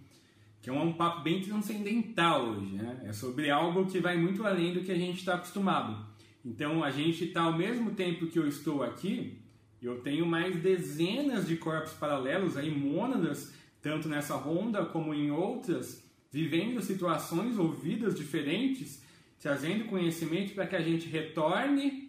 que 0.61 0.69
é 0.69 0.73
um 0.73 0.93
papo 0.93 1.21
bem 1.21 1.41
transcendental 1.41 2.49
hoje, 2.49 2.75
né? 2.75 3.01
É 3.05 3.13
sobre 3.13 3.49
algo 3.49 3.85
que 3.85 3.99
vai 3.99 4.17
muito 4.17 4.45
além 4.45 4.73
do 4.73 4.81
que 4.81 4.91
a 4.91 4.97
gente 4.97 5.19
está 5.19 5.35
acostumado. 5.35 6.05
Então 6.43 6.83
a 6.83 6.91
gente 6.91 7.25
está 7.25 7.41
ao 7.41 7.57
mesmo 7.57 7.91
tempo 7.91 8.27
que 8.27 8.39
eu 8.39 8.47
estou 8.47 8.83
aqui, 8.83 9.39
eu 9.81 9.99
tenho 10.01 10.25
mais 10.25 10.55
dezenas 10.61 11.47
de 11.47 11.55
corpos 11.55 11.93
paralelos 11.93 12.57
aí, 12.57 12.71
mônadas, 12.71 13.53
tanto 13.81 14.09
nessa 14.09 14.35
ronda 14.35 14.83
como 14.85 15.13
em 15.13 15.29
outras, 15.29 16.03
vivendo 16.31 16.81
situações 16.81 17.57
ou 17.57 17.71
vidas 17.71 18.15
diferentes, 18.15 19.01
trazendo 19.39 19.85
conhecimento 19.85 20.53
para 20.53 20.65
que 20.65 20.75
a 20.75 20.81
gente 20.81 21.07
retorne 21.07 22.06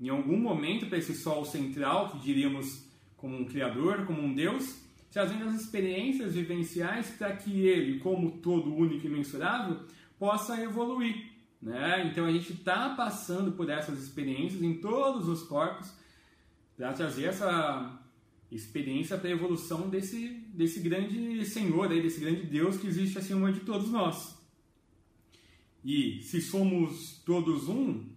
em 0.00 0.08
algum 0.08 0.38
momento 0.38 0.86
para 0.86 0.98
esse 0.98 1.14
sol 1.14 1.44
central, 1.44 2.10
que 2.10 2.18
diríamos 2.20 2.88
como 3.16 3.36
um 3.36 3.44
criador, 3.44 4.06
como 4.06 4.22
um 4.22 4.34
Deus, 4.34 4.80
trazendo 5.10 5.44
as 5.48 5.60
experiências 5.60 6.34
vivenciais 6.34 7.10
para 7.10 7.36
que 7.36 7.66
ele, 7.66 7.98
como 7.98 8.38
todo 8.38 8.74
único 8.74 9.06
e 9.06 9.10
mensurável, 9.10 9.80
possa 10.18 10.60
evoluir. 10.62 11.30
Né? 11.60 12.08
Então 12.10 12.24
a 12.24 12.32
gente 12.32 12.52
está 12.52 12.94
passando 12.94 13.52
por 13.52 13.68
essas 13.68 14.02
experiências 14.02 14.62
em 14.62 14.80
todos 14.80 15.28
os 15.28 15.42
corpos 15.42 15.92
para 16.76 16.92
trazer 16.94 17.24
essa 17.24 18.00
experiência 18.50 19.18
para 19.18 19.28
a 19.28 19.32
evolução 19.32 19.88
desse, 19.90 20.28
desse 20.54 20.80
grande 20.80 21.44
Senhor, 21.44 21.90
aí, 21.90 22.00
desse 22.00 22.20
grande 22.20 22.46
Deus 22.46 22.78
que 22.78 22.86
existe 22.86 23.18
acima 23.18 23.52
de 23.52 23.60
todos 23.60 23.90
nós. 23.90 24.38
E 25.84 26.22
se 26.22 26.40
somos 26.40 27.22
todos 27.24 27.68
um, 27.68 28.09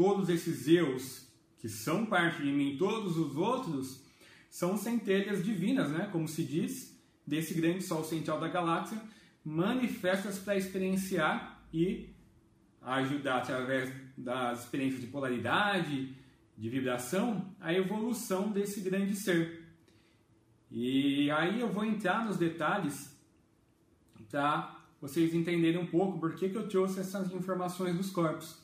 todos 0.00 0.30
esses 0.30 0.66
eus 0.66 1.28
que 1.58 1.68
são 1.68 2.06
parte 2.06 2.42
de 2.42 2.50
mim, 2.50 2.74
todos 2.78 3.18
os 3.18 3.36
outros, 3.36 4.02
são 4.48 4.74
centelhas 4.74 5.44
divinas, 5.44 5.90
né? 5.90 6.08
como 6.10 6.26
se 6.26 6.42
diz, 6.42 6.98
desse 7.26 7.52
grande 7.52 7.84
Sol 7.84 8.02
central 8.02 8.40
da 8.40 8.48
galáxia, 8.48 8.98
manifestas 9.44 10.38
para 10.38 10.56
experienciar 10.56 11.62
e 11.70 12.14
ajudar 12.80 13.40
através 13.40 13.92
das 14.16 14.64
experiências 14.64 15.02
de 15.02 15.06
polaridade, 15.08 16.14
de 16.56 16.70
vibração, 16.70 17.54
a 17.60 17.74
evolução 17.74 18.50
desse 18.50 18.80
grande 18.80 19.14
ser. 19.14 19.66
E 20.70 21.30
aí 21.30 21.60
eu 21.60 21.68
vou 21.68 21.84
entrar 21.84 22.24
nos 22.24 22.38
detalhes 22.38 23.14
para 24.30 24.80
vocês 24.98 25.34
entenderem 25.34 25.78
um 25.78 25.86
pouco 25.86 26.18
por 26.18 26.34
que, 26.36 26.48
que 26.48 26.56
eu 26.56 26.70
trouxe 26.70 27.00
essas 27.00 27.30
informações 27.32 27.94
dos 27.94 28.08
corpos. 28.08 28.59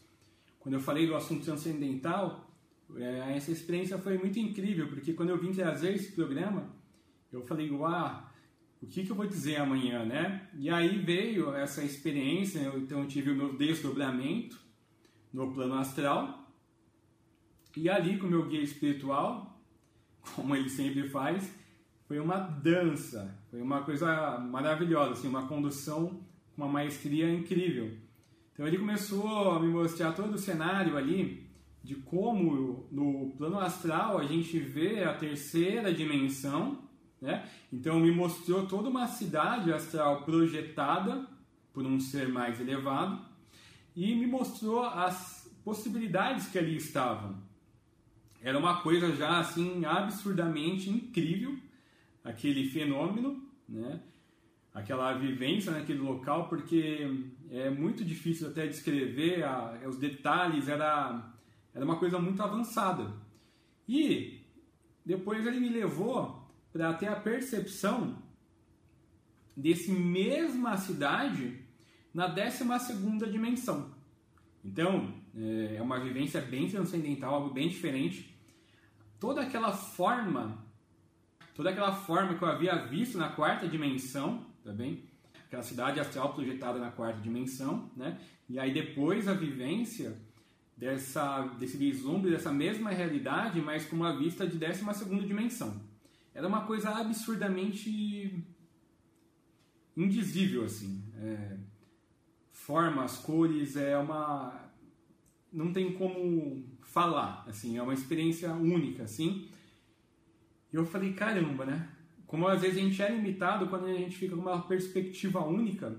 Quando 0.66 0.75
eu 0.75 0.80
falei 0.80 1.06
do 1.06 1.14
assunto 1.14 1.44
transcendental, 1.44 2.50
é, 2.96 3.37
essa 3.37 3.52
experiência 3.52 3.99
foi 3.99 4.18
muito 4.18 4.37
incrível, 4.40 4.88
porque 4.88 5.12
quando 5.12 5.28
eu 5.28 5.38
vim 5.38 5.52
trazer 5.52 5.94
esse 5.94 6.11
programa, 6.11 6.75
eu 7.30 7.40
falei, 7.40 7.70
uau, 7.70 8.28
o 8.82 8.87
que, 8.88 9.04
que 9.04 9.12
eu 9.12 9.14
vou 9.14 9.28
dizer 9.28 9.58
amanhã, 9.61 10.04
né? 10.04 10.49
E 10.58 10.68
aí 10.68 10.99
veio 10.99 11.54
essa 11.54 11.85
experiência, 11.85 12.58
então 12.75 13.02
eu 13.02 13.06
tive 13.06 13.30
o 13.30 13.37
meu 13.37 13.56
desdobramento 13.56 14.61
no 15.32 15.52
plano 15.52 15.75
astral, 15.75 16.50
e 17.76 17.88
ali 17.88 18.18
com 18.18 18.26
o 18.26 18.30
meu 18.30 18.49
guia 18.49 18.61
espiritual, 18.61 19.62
como 20.35 20.56
ele 20.56 20.68
sempre 20.68 21.08
faz, 21.08 21.49
foi 22.08 22.18
uma 22.18 22.38
dança, 22.38 23.38
foi 23.52 23.62
uma 23.62 23.85
coisa 23.85 24.37
maravilhosa, 24.40 25.12
assim, 25.12 25.28
uma 25.28 25.46
condução 25.46 26.26
uma 26.56 26.66
maestria 26.66 27.30
incrível. 27.32 27.96
Então 28.56 28.66
ele 28.66 28.78
começou 28.78 29.50
a 29.50 29.60
me 29.60 29.68
mostrar 29.68 30.12
todo 30.12 30.32
o 30.32 30.38
cenário 30.38 30.96
ali 30.96 31.46
de 31.84 31.94
como 31.94 32.88
no 32.90 33.34
plano 33.36 33.60
astral 33.60 34.16
a 34.16 34.25
gente 34.25 34.58
vê 34.58 35.04
a 35.04 35.12
terceira 35.12 35.92
dimensão, 35.92 36.82
né? 37.20 37.46
Então 37.70 38.00
me 38.00 38.10
mostrou 38.10 38.66
toda 38.66 38.88
uma 38.88 39.06
cidade 39.08 39.70
astral 39.70 40.22
projetada 40.22 41.28
por 41.70 41.84
um 41.84 42.00
ser 42.00 42.30
mais 42.30 42.58
elevado 42.58 43.20
e 43.94 44.14
me 44.14 44.26
mostrou 44.26 44.84
as 44.84 45.54
possibilidades 45.62 46.46
que 46.46 46.58
ali 46.58 46.76
estavam. 46.76 47.36
Era 48.40 48.58
uma 48.58 48.80
coisa 48.80 49.14
já 49.14 49.38
assim 49.38 49.84
absurdamente 49.84 50.88
incrível 50.88 51.58
aquele 52.25 52.70
fenômeno, 52.70 53.46
né? 53.68 54.00
Aquela 54.76 55.14
vivência 55.14 55.73
naquele 55.73 56.00
local, 56.00 56.50
porque 56.50 57.09
é 57.50 57.71
muito 57.71 58.04
difícil 58.04 58.49
até 58.49 58.66
descrever 58.66 59.42
a, 59.42 59.80
os 59.87 59.97
detalhes, 59.97 60.68
era, 60.68 61.33
era 61.75 61.83
uma 61.83 61.97
coisa 61.97 62.18
muito 62.18 62.42
avançada. 62.42 63.11
E 63.88 64.42
depois 65.02 65.47
ele 65.47 65.61
me 65.61 65.71
levou 65.71 66.47
para 66.71 66.92
ter 66.92 67.06
a 67.06 67.16
percepção 67.16 68.23
desse 69.56 69.90
mesma 69.90 70.76
cidade 70.76 71.59
na 72.12 72.26
12 72.26 73.30
dimensão. 73.33 73.95
Então, 74.62 75.14
é, 75.35 75.76
é 75.76 75.83
uma 75.83 75.99
vivência 75.99 76.42
bem 76.42 76.68
transcendental, 76.68 77.37
algo 77.37 77.54
bem 77.54 77.71
diferente. 77.71 78.38
Toda 79.18 79.40
aquela 79.40 79.73
forma, 79.73 80.62
toda 81.54 81.71
aquela 81.71 81.95
forma 81.95 82.35
que 82.35 82.45
eu 82.45 82.49
havia 82.49 82.76
visto 82.76 83.16
na 83.16 83.30
quarta 83.30 83.66
dimensão, 83.66 84.45
tá 84.66 84.73
bem? 84.73 85.04
Aquela 85.46 85.62
cidade 85.62 86.00
astral 86.00 86.35
projetada 86.35 86.78
na 86.78 86.90
quarta 86.90 87.20
dimensão, 87.20 87.90
né? 87.96 88.20
E 88.49 88.58
aí 88.58 88.73
depois 88.73 89.28
a 89.28 89.32
vivência 89.32 90.16
dessa, 90.76 91.42
desse 91.58 91.76
vislumbre, 91.76 92.30
dessa 92.30 92.52
mesma 92.52 92.90
realidade, 92.90 93.61
mas 93.61 93.87
com 93.87 93.96
uma 93.96 94.16
vista 94.16 94.46
de 94.46 94.58
12 94.58 95.26
dimensão 95.26 95.80
era 96.37 96.46
uma 96.46 96.66
coisa 96.66 96.90
absurdamente 96.90 98.44
indizível, 99.96 100.66
assim. 100.66 101.02
É, 101.16 101.56
formas, 102.52 103.16
cores, 103.16 103.75
é 103.75 103.96
uma... 103.96 104.70
não 105.50 105.73
tem 105.73 105.94
como 105.94 106.62
falar, 106.82 107.42
assim, 107.49 107.78
é 107.78 107.82
uma 107.82 107.94
experiência 107.94 108.52
única, 108.52 109.04
assim. 109.04 109.49
E 110.70 110.76
eu 110.76 110.85
falei, 110.85 111.14
caramba, 111.14 111.64
né? 111.64 111.88
Como 112.26 112.49
às 112.49 112.61
vezes 112.61 112.78
a 112.78 112.80
gente 112.80 113.02
é 113.02 113.11
limitado 113.11 113.66
quando 113.68 113.87
a 113.87 113.95
gente 113.95 114.16
fica 114.16 114.35
com 114.35 114.42
uma 114.42 114.62
perspectiva 114.62 115.45
única 115.45 115.97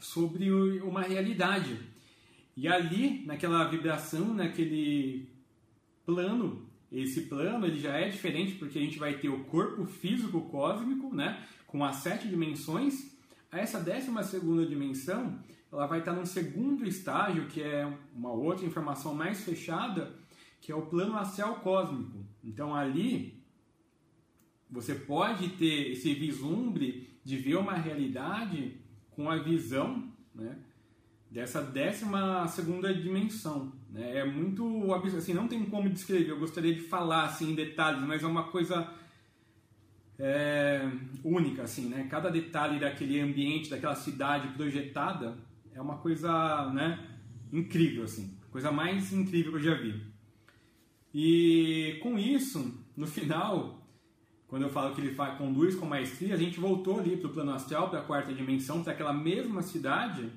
sobre 0.00 0.50
uma 0.80 1.02
realidade. 1.02 1.78
E 2.56 2.66
ali, 2.66 3.24
naquela 3.24 3.64
vibração, 3.64 4.34
naquele 4.34 5.28
plano, 6.04 6.66
esse 6.90 7.22
plano 7.22 7.66
ele 7.66 7.78
já 7.78 7.96
é 7.96 8.08
diferente 8.08 8.54
porque 8.54 8.78
a 8.78 8.82
gente 8.82 8.98
vai 8.98 9.14
ter 9.14 9.28
o 9.28 9.44
corpo 9.44 9.84
físico 9.84 10.40
cósmico, 10.42 11.14
né, 11.14 11.44
com 11.66 11.84
as 11.84 11.96
sete 11.96 12.26
dimensões. 12.26 13.16
Essa 13.52 13.78
décima 13.78 14.22
segunda 14.22 14.66
dimensão, 14.66 15.38
ela 15.70 15.86
vai 15.86 16.00
estar 16.00 16.12
num 16.12 16.26
segundo 16.26 16.86
estágio, 16.86 17.46
que 17.46 17.62
é 17.62 17.86
uma 18.14 18.32
outra 18.32 18.66
informação 18.66 19.14
mais 19.14 19.44
fechada, 19.44 20.12
que 20.60 20.72
é 20.72 20.74
o 20.74 20.86
plano 20.86 21.16
astral 21.16 21.60
cósmico. 21.60 22.26
Então 22.42 22.74
ali 22.74 23.37
você 24.70 24.94
pode 24.94 25.50
ter 25.50 25.92
esse 25.92 26.12
vislumbre 26.14 27.08
de 27.24 27.36
ver 27.36 27.56
uma 27.56 27.74
realidade 27.74 28.80
com 29.10 29.30
a 29.30 29.36
visão, 29.36 30.12
né, 30.34 30.56
dessa 31.30 31.62
décima 31.62 32.46
segunda 32.48 32.92
dimensão. 32.94 33.72
Né? 33.90 34.18
É 34.18 34.24
muito 34.24 34.92
assim, 35.16 35.34
não 35.34 35.48
tem 35.48 35.64
como 35.66 35.88
descrever. 35.90 36.30
Eu 36.30 36.38
gostaria 36.38 36.74
de 36.74 36.80
falar 36.80 37.24
assim 37.24 37.52
em 37.52 37.54
detalhes, 37.54 38.02
mas 38.02 38.22
é 38.22 38.26
uma 38.26 38.44
coisa 38.44 38.92
é, 40.18 40.88
única 41.22 41.62
assim, 41.62 41.88
né? 41.88 42.06
Cada 42.10 42.30
detalhe 42.30 42.80
daquele 42.80 43.20
ambiente, 43.20 43.70
daquela 43.70 43.94
cidade 43.94 44.48
projetada 44.54 45.38
é 45.74 45.80
uma 45.80 45.98
coisa, 45.98 46.70
né? 46.72 47.06
Incrível 47.52 48.04
assim, 48.04 48.36
coisa 48.50 48.70
mais 48.70 49.12
incrível 49.12 49.52
que 49.52 49.58
eu 49.58 49.62
já 49.62 49.74
vi. 49.74 50.02
E 51.14 51.98
com 52.02 52.18
isso, 52.18 52.84
no 52.96 53.06
final, 53.06 53.77
quando 54.48 54.62
eu 54.62 54.70
falo 54.70 54.94
que 54.94 55.00
ele 55.00 55.14
conduz 55.36 55.76
com 55.76 55.86
maestria, 55.86 56.34
a 56.34 56.38
gente 56.38 56.58
voltou 56.58 56.98
ali 56.98 57.16
para 57.16 57.28
o 57.28 57.32
plano 57.32 57.52
astral, 57.52 57.88
para 57.88 58.00
a 58.00 58.04
quarta 58.04 58.32
dimensão, 58.32 58.82
para 58.82 58.92
aquela 58.92 59.12
mesma 59.12 59.62
cidade 59.62 60.28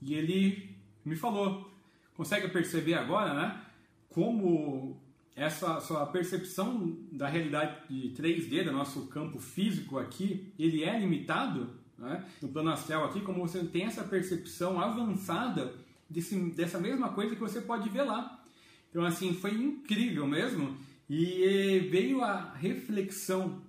e 0.00 0.14
ele 0.14 0.76
me 1.04 1.16
falou, 1.16 1.70
consegue 2.14 2.48
perceber 2.48 2.94
agora, 2.94 3.34
né? 3.34 3.60
Como 4.08 5.00
essa 5.34 5.80
sua 5.80 6.06
percepção 6.06 6.96
da 7.12 7.28
realidade 7.28 7.88
de 7.88 8.10
3D, 8.10 8.64
do 8.64 8.72
nosso 8.72 9.06
campo 9.06 9.38
físico 9.38 9.98
aqui, 9.98 10.52
ele 10.58 10.84
é 10.84 10.98
limitado, 10.98 11.70
né? 11.96 12.24
No 12.40 12.48
plano 12.48 12.70
astral 12.70 13.04
aqui, 13.04 13.20
como 13.20 13.40
você 13.40 13.64
tem 13.64 13.84
essa 13.84 14.04
percepção 14.04 14.80
avançada 14.80 15.74
desse, 16.08 16.38
dessa 16.50 16.78
mesma 16.78 17.10
coisa 17.10 17.34
que 17.34 17.40
você 17.40 17.60
pode 17.60 17.88
ver 17.88 18.02
lá. 18.02 18.42
Então, 18.90 19.04
assim, 19.04 19.34
foi 19.34 19.52
incrível 19.52 20.26
mesmo. 20.26 20.76
E 21.08 21.88
veio 21.90 22.22
a 22.22 22.52
reflexão, 22.54 23.62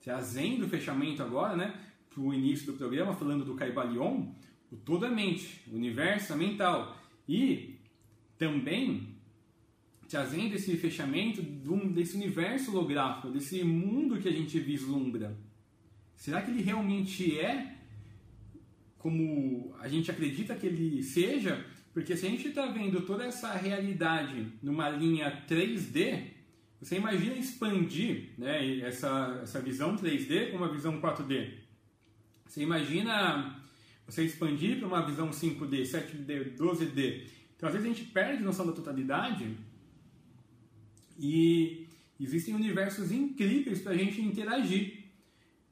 trazendo 0.00 0.66
o 0.66 0.68
fechamento 0.68 1.22
agora, 1.22 1.56
né? 1.56 1.74
Para 2.08 2.22
o 2.22 2.32
início 2.32 2.66
do 2.66 2.78
programa, 2.78 3.14
falando 3.14 3.44
do 3.44 3.54
Caibalion, 3.54 4.28
o 4.70 4.76
todo 4.76 5.04
é 5.04 5.10
mente, 5.10 5.62
o 5.70 5.74
universo 5.74 6.32
é 6.32 6.36
mental. 6.36 6.96
E 7.28 7.80
também 8.38 9.14
trazendo 10.08 10.54
esse 10.54 10.76
fechamento 10.76 11.42
desse 11.92 12.14
universo 12.14 12.70
holográfico, 12.70 13.30
desse 13.30 13.64
mundo 13.64 14.18
que 14.18 14.28
a 14.28 14.32
gente 14.32 14.58
vislumbra. 14.60 15.36
Será 16.14 16.42
que 16.42 16.50
ele 16.50 16.62
realmente 16.62 17.38
é 17.38 17.74
como 18.98 19.74
a 19.80 19.88
gente 19.88 20.10
acredita 20.10 20.54
que 20.54 20.66
ele 20.66 21.02
seja? 21.02 21.66
Porque 21.92 22.16
se 22.16 22.26
a 22.26 22.30
gente 22.30 22.48
está 22.48 22.66
vendo 22.66 23.02
toda 23.02 23.24
essa 23.24 23.52
realidade 23.52 24.46
numa 24.62 24.88
linha 24.88 25.44
3D, 25.48 26.33
você 26.84 26.96
imagina 26.96 27.34
expandir 27.36 28.32
né, 28.36 28.80
essa, 28.80 29.40
essa 29.42 29.58
visão 29.58 29.96
3D 29.96 30.50
com 30.50 30.58
uma 30.58 30.70
visão 30.70 31.00
4D. 31.00 31.54
Você 32.46 32.60
imagina 32.60 33.58
você 34.06 34.22
expandir 34.22 34.78
para 34.78 34.88
uma 34.88 35.06
visão 35.06 35.30
5D, 35.30 35.80
7D, 35.80 36.54
12D. 36.58 37.26
Então, 37.56 37.70
às 37.70 37.74
vezes, 37.74 37.90
a 37.90 37.94
gente 37.94 38.10
perde 38.10 38.42
a 38.42 38.44
noção 38.44 38.66
da 38.66 38.72
totalidade 38.72 39.56
e 41.18 41.86
existem 42.20 42.54
universos 42.54 43.10
incríveis 43.10 43.80
para 43.80 43.92
a 43.92 43.96
gente 43.96 44.20
interagir. 44.20 45.04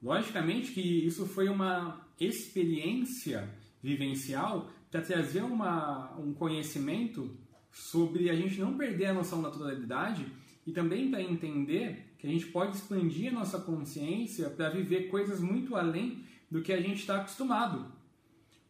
Logicamente 0.01 0.71
que 0.71 0.81
isso 0.81 1.27
foi 1.27 1.47
uma 1.47 2.07
experiência 2.19 3.47
vivencial 3.83 4.67
para 4.89 5.01
trazer 5.01 5.43
uma, 5.43 6.17
um 6.17 6.33
conhecimento 6.33 7.37
sobre 7.71 8.31
a 8.31 8.35
gente 8.35 8.59
não 8.59 8.75
perder 8.75 9.07
a 9.07 9.13
noção 9.13 9.43
da 9.43 9.51
totalidade 9.51 10.25
e 10.65 10.71
também 10.71 11.09
para 11.09 11.21
entender 11.21 12.15
que 12.17 12.27
a 12.27 12.29
gente 12.29 12.45
pode 12.47 12.77
expandir 12.77 13.31
a 13.31 13.35
nossa 13.35 13.59
consciência 13.59 14.49
para 14.49 14.69
viver 14.69 15.09
coisas 15.09 15.39
muito 15.41 15.75
além 15.75 16.23
do 16.49 16.61
que 16.61 16.71
a 16.71 16.79
gente 16.79 16.99
está 16.99 17.17
acostumado. 17.17 17.91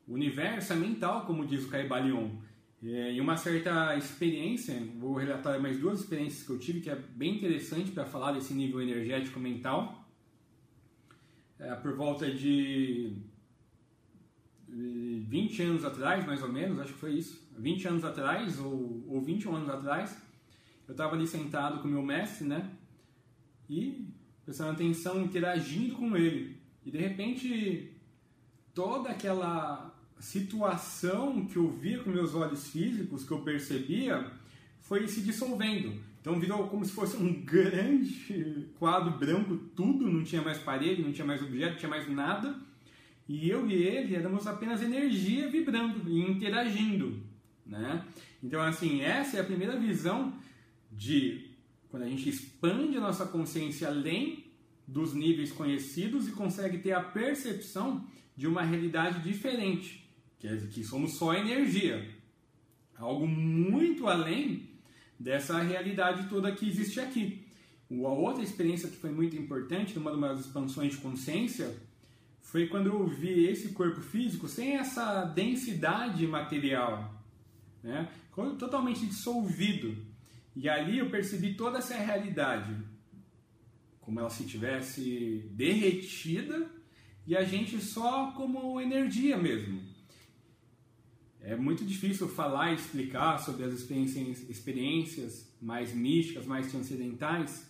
O 0.07 0.13
universo 0.13 0.73
é 0.73 0.75
mental, 0.75 1.25
como 1.25 1.45
diz 1.45 1.63
o 1.63 1.69
Caibalion. 1.69 2.29
É, 2.83 3.13
e 3.13 3.21
uma 3.21 3.37
certa 3.37 3.95
experiência, 3.95 4.77
vou 4.99 5.13
relatar 5.13 5.61
mais 5.61 5.79
duas 5.79 6.01
experiências 6.01 6.45
que 6.45 6.49
eu 6.49 6.59
tive, 6.59 6.81
que 6.81 6.89
é 6.89 6.95
bem 6.95 7.35
interessante 7.35 7.91
para 7.91 8.05
falar 8.05 8.33
desse 8.33 8.53
nível 8.53 8.81
energético 8.81 9.39
mental. 9.39 10.05
É, 11.57 11.73
por 11.75 11.95
volta 11.95 12.29
de 12.29 13.15
20 14.67 15.61
anos 15.61 15.85
atrás, 15.85 16.25
mais 16.25 16.41
ou 16.41 16.51
menos, 16.51 16.79
acho 16.79 16.93
que 16.93 16.99
foi 16.99 17.13
isso, 17.13 17.47
20 17.57 17.87
anos 17.87 18.03
atrás, 18.03 18.59
ou, 18.59 19.05
ou 19.07 19.21
21 19.21 19.55
anos 19.55 19.69
atrás, 19.69 20.17
eu 20.87 20.91
estava 20.91 21.15
ali 21.15 21.27
sentado 21.27 21.81
com 21.81 21.87
o 21.87 21.91
meu 21.91 22.01
mestre, 22.01 22.45
né? 22.45 22.69
E 23.69 24.07
prestando 24.45 24.71
atenção, 24.71 25.21
interagindo 25.21 25.95
com 25.95 26.15
ele. 26.15 26.57
E 26.85 26.91
de 26.91 26.97
repente, 26.97 27.93
toda 28.73 29.09
aquela 29.09 29.93
situação 30.19 31.45
que 31.45 31.57
eu 31.57 31.69
via 31.69 31.99
com 31.99 32.09
meus 32.09 32.35
olhos 32.35 32.67
físicos, 32.67 33.23
que 33.23 33.31
eu 33.31 33.39
percebia, 33.39 34.31
foi 34.79 35.07
se 35.07 35.21
dissolvendo. 35.21 35.93
Então 36.21 36.39
virou 36.39 36.67
como 36.67 36.85
se 36.85 36.91
fosse 36.91 37.17
um 37.17 37.33
grande 37.43 38.69
quadro 38.79 39.17
branco, 39.17 39.57
tudo, 39.75 40.09
não 40.09 40.23
tinha 40.23 40.41
mais 40.41 40.57
parede, 40.57 41.01
não 41.01 41.11
tinha 41.11 41.25
mais 41.25 41.41
objeto, 41.41 41.71
não 41.71 41.79
tinha 41.79 41.89
mais 41.89 42.09
nada. 42.09 42.55
E 43.27 43.49
eu 43.49 43.67
e 43.67 43.73
ele 43.73 44.15
éramos 44.15 44.47
apenas 44.47 44.81
energia 44.81 45.49
vibrando 45.49 46.09
e 46.09 46.19
interagindo, 46.19 47.21
né? 47.65 48.05
Então 48.41 48.61
assim, 48.61 49.01
essa 49.01 49.37
é 49.37 49.39
a 49.41 49.45
primeira 49.45 49.77
visão 49.77 50.33
de 50.95 51.51
quando 51.89 52.03
a 52.03 52.09
gente 52.09 52.29
expande 52.29 52.97
a 52.97 53.01
nossa 53.01 53.25
consciência 53.25 53.87
além 53.87 54.51
dos 54.87 55.13
níveis 55.13 55.51
conhecidos 55.51 56.27
e 56.27 56.31
consegue 56.31 56.79
ter 56.79 56.93
a 56.93 57.01
percepção 57.01 58.07
de 58.35 58.47
uma 58.47 58.63
realidade 58.63 59.21
diferente 59.21 60.03
quer 60.43 60.55
dizer 60.57 60.67
que 60.67 60.83
somos 60.83 61.13
só 61.13 61.33
energia. 61.33 62.05
Algo 62.97 63.25
muito 63.25 64.07
além 64.07 64.69
dessa 65.17 65.57
realidade 65.61 66.27
toda 66.27 66.51
que 66.51 66.67
existe 66.67 66.99
aqui. 66.99 67.47
A 67.89 68.09
outra 68.09 68.43
experiência 68.43 68.89
que 68.89 68.97
foi 68.97 69.09
muito 69.09 69.37
importante, 69.37 69.97
numa 69.97 70.27
das 70.27 70.41
expansões 70.41 70.91
de 70.91 70.97
consciência, 70.97 71.73
foi 72.41 72.67
quando 72.67 72.87
eu 72.87 73.07
vi 73.07 73.45
esse 73.45 73.69
corpo 73.69 74.01
físico 74.01 74.49
sem 74.49 74.75
essa 74.75 75.23
densidade 75.23 76.27
material, 76.27 77.23
né? 77.81 78.09
totalmente 78.59 79.05
dissolvido. 79.05 79.95
E 80.55 80.69
ali 80.69 80.99
eu 80.99 81.09
percebi 81.09 81.55
toda 81.55 81.79
essa 81.79 81.95
realidade, 81.95 82.75
como 83.99 84.19
ela 84.19 84.29
se 84.29 84.45
tivesse 84.45 85.49
derretida 85.51 86.69
e 87.25 87.35
a 87.35 87.43
gente 87.43 87.79
só 87.81 88.31
como 88.31 88.79
energia 88.79 89.37
mesmo. 89.37 89.81
É 91.41 91.55
muito 91.55 91.83
difícil 91.83 92.27
falar 92.27 92.71
e 92.71 92.75
explicar 92.75 93.37
sobre 93.37 93.65
as 93.65 93.73
experiências, 93.73 94.49
experiências 94.49 95.53
mais 95.61 95.93
místicas, 95.93 96.45
mais 96.45 96.69
transcendentais, 96.71 97.69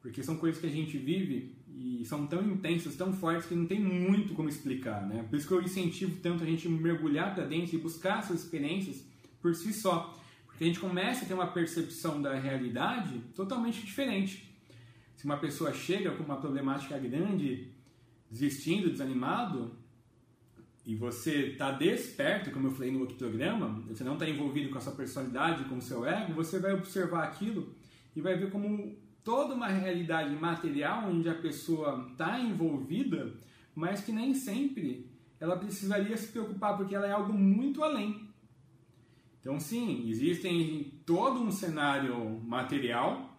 porque 0.00 0.22
são 0.22 0.36
coisas 0.36 0.60
que 0.60 0.66
a 0.66 0.70
gente 0.70 0.96
vive 0.96 1.56
e 1.68 2.04
são 2.04 2.26
tão 2.26 2.42
intensas, 2.48 2.94
tão 2.94 3.12
fortes 3.12 3.46
que 3.46 3.54
não 3.54 3.66
tem 3.66 3.80
muito 3.80 4.34
como 4.34 4.48
explicar, 4.48 5.06
né? 5.06 5.24
Por 5.28 5.36
isso 5.36 5.48
que 5.48 5.54
eu 5.54 5.62
incentivo 5.62 6.20
tanto 6.22 6.44
a 6.44 6.46
gente 6.46 6.68
mergulhar 6.68 7.34
para 7.34 7.44
dentro 7.44 7.74
e 7.74 7.78
buscar 7.78 8.20
essas 8.20 8.44
experiências 8.44 9.04
por 9.42 9.54
si 9.54 9.72
só, 9.72 10.16
porque 10.56 10.64
a 10.64 10.68
gente 10.68 10.80
começa 10.80 11.22
a 11.22 11.28
ter 11.28 11.34
uma 11.34 11.48
percepção 11.48 12.22
da 12.22 12.34
realidade 12.34 13.18
totalmente 13.34 13.84
diferente. 13.84 14.50
Se 15.14 15.26
uma 15.26 15.36
pessoa 15.36 15.70
chega 15.70 16.12
com 16.12 16.24
uma 16.24 16.38
problemática 16.38 16.98
grande, 16.98 17.68
desistindo, 18.30 18.88
desanimado, 18.88 19.76
e 20.86 20.94
você 20.94 21.48
está 21.48 21.72
desperto, 21.72 22.50
como 22.52 22.68
eu 22.68 22.70
falei 22.70 22.90
no 22.90 23.00
outro 23.00 23.16
programa, 23.16 23.82
você 23.86 24.02
não 24.02 24.14
está 24.14 24.26
envolvido 24.26 24.70
com 24.70 24.78
a 24.78 24.80
sua 24.80 24.94
personalidade, 24.94 25.64
com 25.64 25.76
o 25.76 25.82
seu 25.82 26.06
ego, 26.06 26.32
você 26.32 26.58
vai 26.58 26.72
observar 26.72 27.24
aquilo 27.24 27.74
e 28.14 28.22
vai 28.22 28.38
ver 28.38 28.50
como 28.50 28.96
toda 29.22 29.54
uma 29.54 29.66
realidade 29.66 30.34
material 30.36 31.10
onde 31.10 31.28
a 31.28 31.34
pessoa 31.34 32.08
está 32.10 32.40
envolvida, 32.40 33.30
mas 33.74 34.00
que 34.00 34.10
nem 34.10 34.32
sempre 34.32 35.10
ela 35.38 35.58
precisaria 35.58 36.16
se 36.16 36.28
preocupar 36.28 36.78
porque 36.78 36.94
ela 36.94 37.06
é 37.06 37.12
algo 37.12 37.34
muito 37.34 37.84
além. 37.84 38.25
Então, 39.46 39.60
sim, 39.60 40.08
existem 40.08 40.92
todo 41.06 41.40
um 41.40 41.52
cenário 41.52 42.40
material 42.40 43.38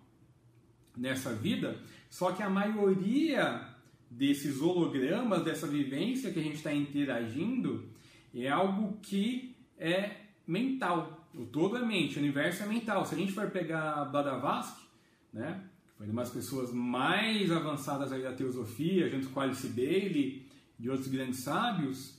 nessa 0.96 1.34
vida, 1.34 1.82
só 2.10 2.32
que 2.32 2.42
a 2.42 2.50
maioria 2.50 3.76
desses 4.10 4.62
hologramas, 4.62 5.44
dessa 5.44 5.68
vivência 5.68 6.32
que 6.32 6.40
a 6.40 6.42
gente 6.42 6.56
está 6.56 6.74
interagindo, 6.74 7.90
é 8.34 8.48
algo 8.48 8.98
que 9.02 9.54
é 9.78 10.12
mental. 10.48 11.28
O 11.36 11.44
todo 11.44 11.76
é 11.76 11.86
mente, 11.86 12.16
o 12.16 12.22
universo 12.22 12.64
é 12.64 12.68
mental. 12.68 13.06
Se 13.06 13.14
a 13.14 13.18
gente 13.18 13.34
for 13.34 13.52
pegar 13.52 14.06
Blavatsky, 14.06 14.86
né, 15.34 15.62
que 15.90 15.98
foi 15.98 16.08
uma 16.08 16.22
das 16.22 16.32
pessoas 16.32 16.72
mais 16.72 17.52
avançadas 17.52 18.12
da 18.12 18.32
teosofia, 18.32 19.10
junto 19.10 19.28
com 19.28 19.42
Alice 19.42 19.68
Bailey 19.68 20.46
e 20.80 20.90
outros 20.90 21.10
grandes 21.10 21.42
sábios, 21.42 22.18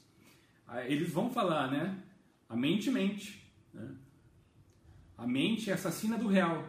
eles 0.87 1.11
vão 1.11 1.31
falar, 1.31 1.71
né, 1.71 1.99
a 2.51 2.55
mente 2.55 2.91
mente. 2.91 3.48
Né? 3.73 3.89
A 5.17 5.27
mente 5.27 5.71
é 5.71 5.75
assassina 5.75 6.17
do 6.17 6.29
real. 6.29 6.65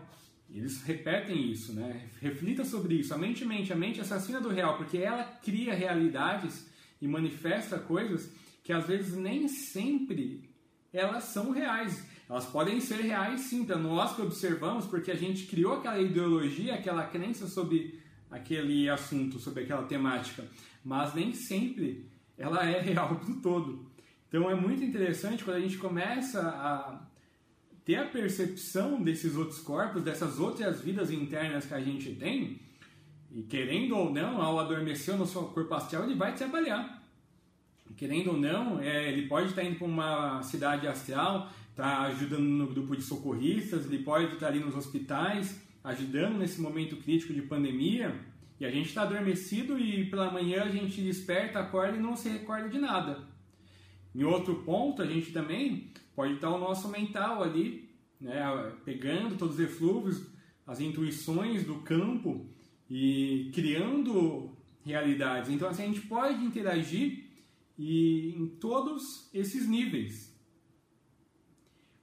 Eles 0.49 0.81
repetem 0.81 1.51
isso, 1.51 1.73
né? 1.73 2.09
Reflita 2.19 2.65
sobre 2.65 2.95
isso. 2.95 3.13
A 3.13 3.17
mente 3.17 3.45
mente, 3.45 3.71
a 3.71 3.75
mente 3.75 3.99
é 3.99 4.01
assassina 4.01 4.41
do 4.41 4.49
real, 4.49 4.77
porque 4.77 4.97
ela 4.97 5.23
cria 5.23 5.73
realidades 5.73 6.67
e 6.99 7.07
manifesta 7.07 7.77
coisas 7.77 8.31
que 8.63 8.73
às 8.73 8.85
vezes 8.85 9.15
nem 9.15 9.47
sempre 9.47 10.49
elas 10.91 11.25
são 11.25 11.51
reais. 11.51 12.03
Elas 12.27 12.45
podem 12.45 12.79
ser 12.79 13.01
reais 13.01 13.41
sim, 13.41 13.65
para 13.65 13.77
nós 13.77 14.15
que 14.15 14.21
observamos, 14.21 14.85
porque 14.85 15.11
a 15.11 15.15
gente 15.15 15.45
criou 15.45 15.73
aquela 15.73 15.99
ideologia, 15.99 16.75
aquela 16.75 17.05
crença 17.05 17.47
sobre 17.47 17.99
aquele 18.29 18.87
assunto, 18.89 19.39
sobre 19.39 19.63
aquela 19.63 19.83
temática, 19.83 20.47
mas 20.83 21.13
nem 21.13 21.33
sempre 21.33 22.07
ela 22.37 22.63
é 22.63 22.79
real 22.79 23.15
do 23.25 23.41
todo. 23.41 23.88
Então 24.29 24.49
é 24.49 24.53
muito 24.53 24.83
interessante 24.83 25.43
quando 25.43 25.57
a 25.57 25.59
gente 25.59 25.77
começa 25.77 26.39
a 26.39 27.01
ter 27.83 27.95
a 27.95 28.05
percepção 28.05 29.01
desses 29.01 29.35
outros 29.35 29.59
corpos, 29.59 30.03
dessas 30.03 30.39
outras 30.39 30.79
vidas 30.79 31.09
internas 31.09 31.65
que 31.65 31.73
a 31.73 31.81
gente 31.81 32.13
tem, 32.13 32.61
e 33.31 33.41
querendo 33.41 33.97
ou 33.97 34.13
não, 34.13 34.39
ao 34.39 34.59
adormecer 34.59 35.17
no 35.17 35.25
seu 35.25 35.43
corpo 35.45 35.73
astral, 35.73 36.03
ele 36.03 36.15
vai 36.15 36.35
trabalhar. 36.35 37.03
Querendo 37.97 38.31
ou 38.31 38.37
não, 38.37 38.79
é, 38.79 39.11
ele 39.11 39.27
pode 39.27 39.49
estar 39.49 39.63
indo 39.63 39.77
para 39.77 39.87
uma 39.87 40.43
cidade 40.43 40.87
astral, 40.87 41.51
estar 41.71 42.01
ajudando 42.01 42.43
no 42.43 42.67
grupo 42.67 42.95
de 42.95 43.01
socorristas, 43.01 43.85
ele 43.85 44.03
pode 44.03 44.33
estar 44.33 44.47
ali 44.47 44.59
nos 44.59 44.75
hospitais, 44.75 45.59
ajudando 45.83 46.37
nesse 46.37 46.61
momento 46.61 46.95
crítico 46.97 47.33
de 47.33 47.41
pandemia, 47.41 48.15
e 48.59 48.65
a 48.65 48.69
gente 48.69 48.89
está 48.89 49.01
adormecido 49.01 49.79
e 49.79 50.05
pela 50.05 50.31
manhã 50.31 50.63
a 50.63 50.69
gente 50.69 51.01
desperta, 51.01 51.59
acorda 51.59 51.97
e 51.97 51.99
não 51.99 52.15
se 52.15 52.29
recorda 52.29 52.69
de 52.69 52.77
nada. 52.77 53.28
Em 54.13 54.23
outro 54.23 54.63
ponto, 54.63 55.01
a 55.01 55.05
gente 55.05 55.31
também 55.31 55.91
pode 56.15 56.33
estar 56.33 56.49
o 56.49 56.59
nosso 56.59 56.89
mental 56.89 57.43
ali, 57.43 57.89
né, 58.19 58.41
pegando 58.83 59.37
todos 59.37 59.55
os 59.55 59.61
eflúvios, 59.61 60.25
as 60.65 60.79
intuições 60.79 61.63
do 61.63 61.75
campo 61.75 62.45
e 62.89 63.51
criando 63.53 64.51
realidades. 64.83 65.49
Então, 65.49 65.69
assim, 65.69 65.83
a 65.83 65.87
gente 65.87 66.01
pode 66.01 66.43
interagir 66.43 67.25
e 67.77 68.35
em 68.35 68.47
todos 68.47 69.29
esses 69.33 69.67
níveis. 69.67 70.35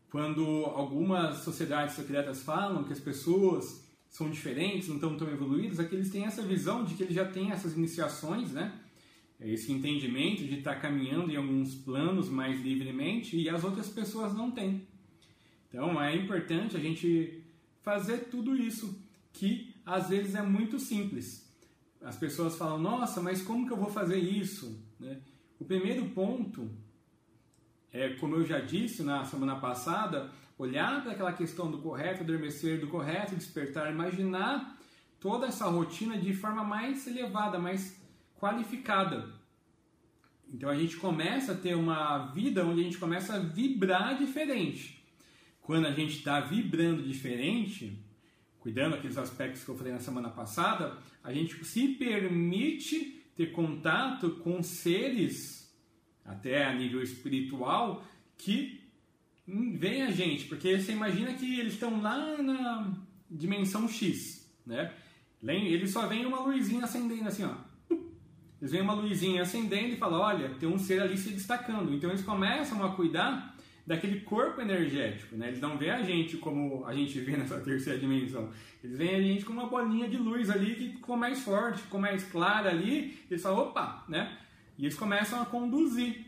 Quando 0.08 0.42
algumas 0.64 1.38
sociedades 1.38 1.94
secretas 1.94 2.42
falam 2.42 2.84
que 2.84 2.92
as 2.92 3.00
pessoas 3.00 3.84
são 4.08 4.30
diferentes, 4.30 4.88
não 4.88 4.94
estão 4.94 5.16
tão 5.16 5.28
evoluídas, 5.28 5.78
é 5.78 5.84
têm 5.84 6.24
essa 6.24 6.40
visão 6.40 6.84
de 6.84 6.94
que 6.94 7.02
eles 7.02 7.14
já 7.14 7.26
têm 7.26 7.50
essas 7.50 7.76
iniciações, 7.76 8.52
né? 8.52 8.80
É 9.38 9.50
esse 9.50 9.70
entendimento 9.72 10.44
de 10.44 10.58
estar 10.58 10.76
caminhando 10.76 11.30
em 11.30 11.36
alguns 11.36 11.74
planos 11.74 12.28
mais 12.28 12.60
livremente 12.60 13.36
e 13.36 13.48
as 13.48 13.64
outras 13.64 13.88
pessoas 13.88 14.34
não 14.34 14.50
têm. 14.50 14.86
Então 15.68 16.00
é 16.02 16.16
importante 16.16 16.76
a 16.76 16.80
gente 16.80 17.42
fazer 17.82 18.28
tudo 18.30 18.56
isso 18.56 18.98
que 19.32 19.74
às 19.84 20.08
vezes 20.08 20.34
é 20.34 20.42
muito 20.42 20.78
simples. 20.78 21.46
As 22.00 22.16
pessoas 22.16 22.56
falam: 22.56 22.78
Nossa, 22.78 23.20
mas 23.20 23.42
como 23.42 23.66
que 23.66 23.72
eu 23.72 23.76
vou 23.76 23.90
fazer 23.90 24.18
isso? 24.18 24.82
Né? 24.98 25.20
O 25.58 25.64
primeiro 25.64 26.06
ponto 26.10 26.70
é, 27.96 28.10
como 28.10 28.36
eu 28.36 28.44
já 28.44 28.60
disse 28.60 29.02
na 29.02 29.24
semana 29.24 29.56
passada, 29.56 30.30
olhar 30.58 31.02
para 31.02 31.12
aquela 31.12 31.32
questão 31.32 31.70
do 31.70 31.78
correto 31.78 32.22
adormecer, 32.22 32.78
do 32.78 32.88
correto 32.88 33.34
despertar, 33.34 33.90
imaginar 33.90 34.78
toda 35.18 35.46
essa 35.46 35.66
rotina 35.66 36.18
de 36.18 36.34
forma 36.34 36.62
mais 36.62 37.06
elevada, 37.06 37.58
mais 37.58 37.98
qualificada. 38.38 39.34
Então 40.52 40.68
a 40.68 40.76
gente 40.76 40.96
começa 40.96 41.52
a 41.52 41.56
ter 41.56 41.74
uma 41.74 42.26
vida 42.32 42.64
onde 42.64 42.80
a 42.80 42.84
gente 42.84 42.98
começa 42.98 43.34
a 43.34 43.38
vibrar 43.38 44.16
diferente. 44.16 45.04
Quando 45.60 45.86
a 45.86 45.92
gente 45.92 46.16
está 46.16 46.40
vibrando 46.40 47.02
diferente, 47.02 47.98
cuidando 48.60 48.92
daqueles 48.92 49.18
aspectos 49.18 49.64
que 49.64 49.68
eu 49.68 49.76
falei 49.76 49.92
na 49.92 49.98
semana 49.98 50.28
passada, 50.28 50.98
a 51.22 51.32
gente 51.32 51.64
se 51.64 51.88
permite 51.88 53.22
ter 53.36 53.52
contato 53.52 54.30
com 54.36 54.62
seres, 54.62 55.76
até 56.24 56.64
a 56.64 56.74
nível 56.74 57.02
espiritual, 57.02 58.04
que 58.38 58.80
vem 59.46 60.02
a 60.02 60.10
gente, 60.10 60.46
porque 60.46 60.78
você 60.78 60.92
imagina 60.92 61.34
que 61.34 61.58
eles 61.58 61.74
estão 61.74 62.00
lá 62.00 62.40
na 62.40 62.96
dimensão 63.30 63.88
X, 63.88 64.48
né? 64.64 64.94
Eles 65.42 65.90
só 65.90 66.06
vem 66.06 66.24
uma 66.26 66.40
luzinha 66.40 66.84
acendendo 66.84 67.28
assim, 67.28 67.44
ó. 67.44 67.65
Eles 68.60 68.72
veem 68.72 68.82
uma 68.82 68.94
luzinha 68.94 69.42
acendendo 69.42 69.94
e 69.94 69.96
falam: 69.96 70.20
olha, 70.20 70.50
tem 70.58 70.68
um 70.68 70.78
ser 70.78 71.00
ali 71.02 71.16
se 71.16 71.30
destacando. 71.30 71.92
Então 71.94 72.10
eles 72.10 72.22
começam 72.22 72.84
a 72.84 72.92
cuidar 72.94 73.54
daquele 73.86 74.20
corpo 74.20 74.60
energético. 74.60 75.36
Né? 75.36 75.48
Eles 75.48 75.60
não 75.60 75.78
veem 75.78 75.92
a 75.92 76.02
gente 76.02 76.38
como 76.38 76.84
a 76.86 76.94
gente 76.94 77.20
vê 77.20 77.32
nessa 77.36 77.60
terceira 77.60 77.98
dimensão. 77.98 78.50
Eles 78.82 78.96
veem 78.96 79.14
a 79.14 79.20
gente 79.20 79.44
como 79.44 79.60
uma 79.60 79.68
bolinha 79.68 80.08
de 80.08 80.16
luz 80.16 80.50
ali 80.50 80.74
que 80.74 80.88
ficou 80.92 81.16
mais 81.16 81.42
forte, 81.42 81.82
ficou 81.82 82.00
mais 82.00 82.24
clara 82.24 82.70
ali. 82.70 83.18
Eles 83.30 83.42
falam: 83.42 83.58
opa, 83.58 84.04
né? 84.08 84.38
E 84.78 84.84
eles 84.84 84.96
começam 84.96 85.40
a 85.40 85.46
conduzir. 85.46 86.24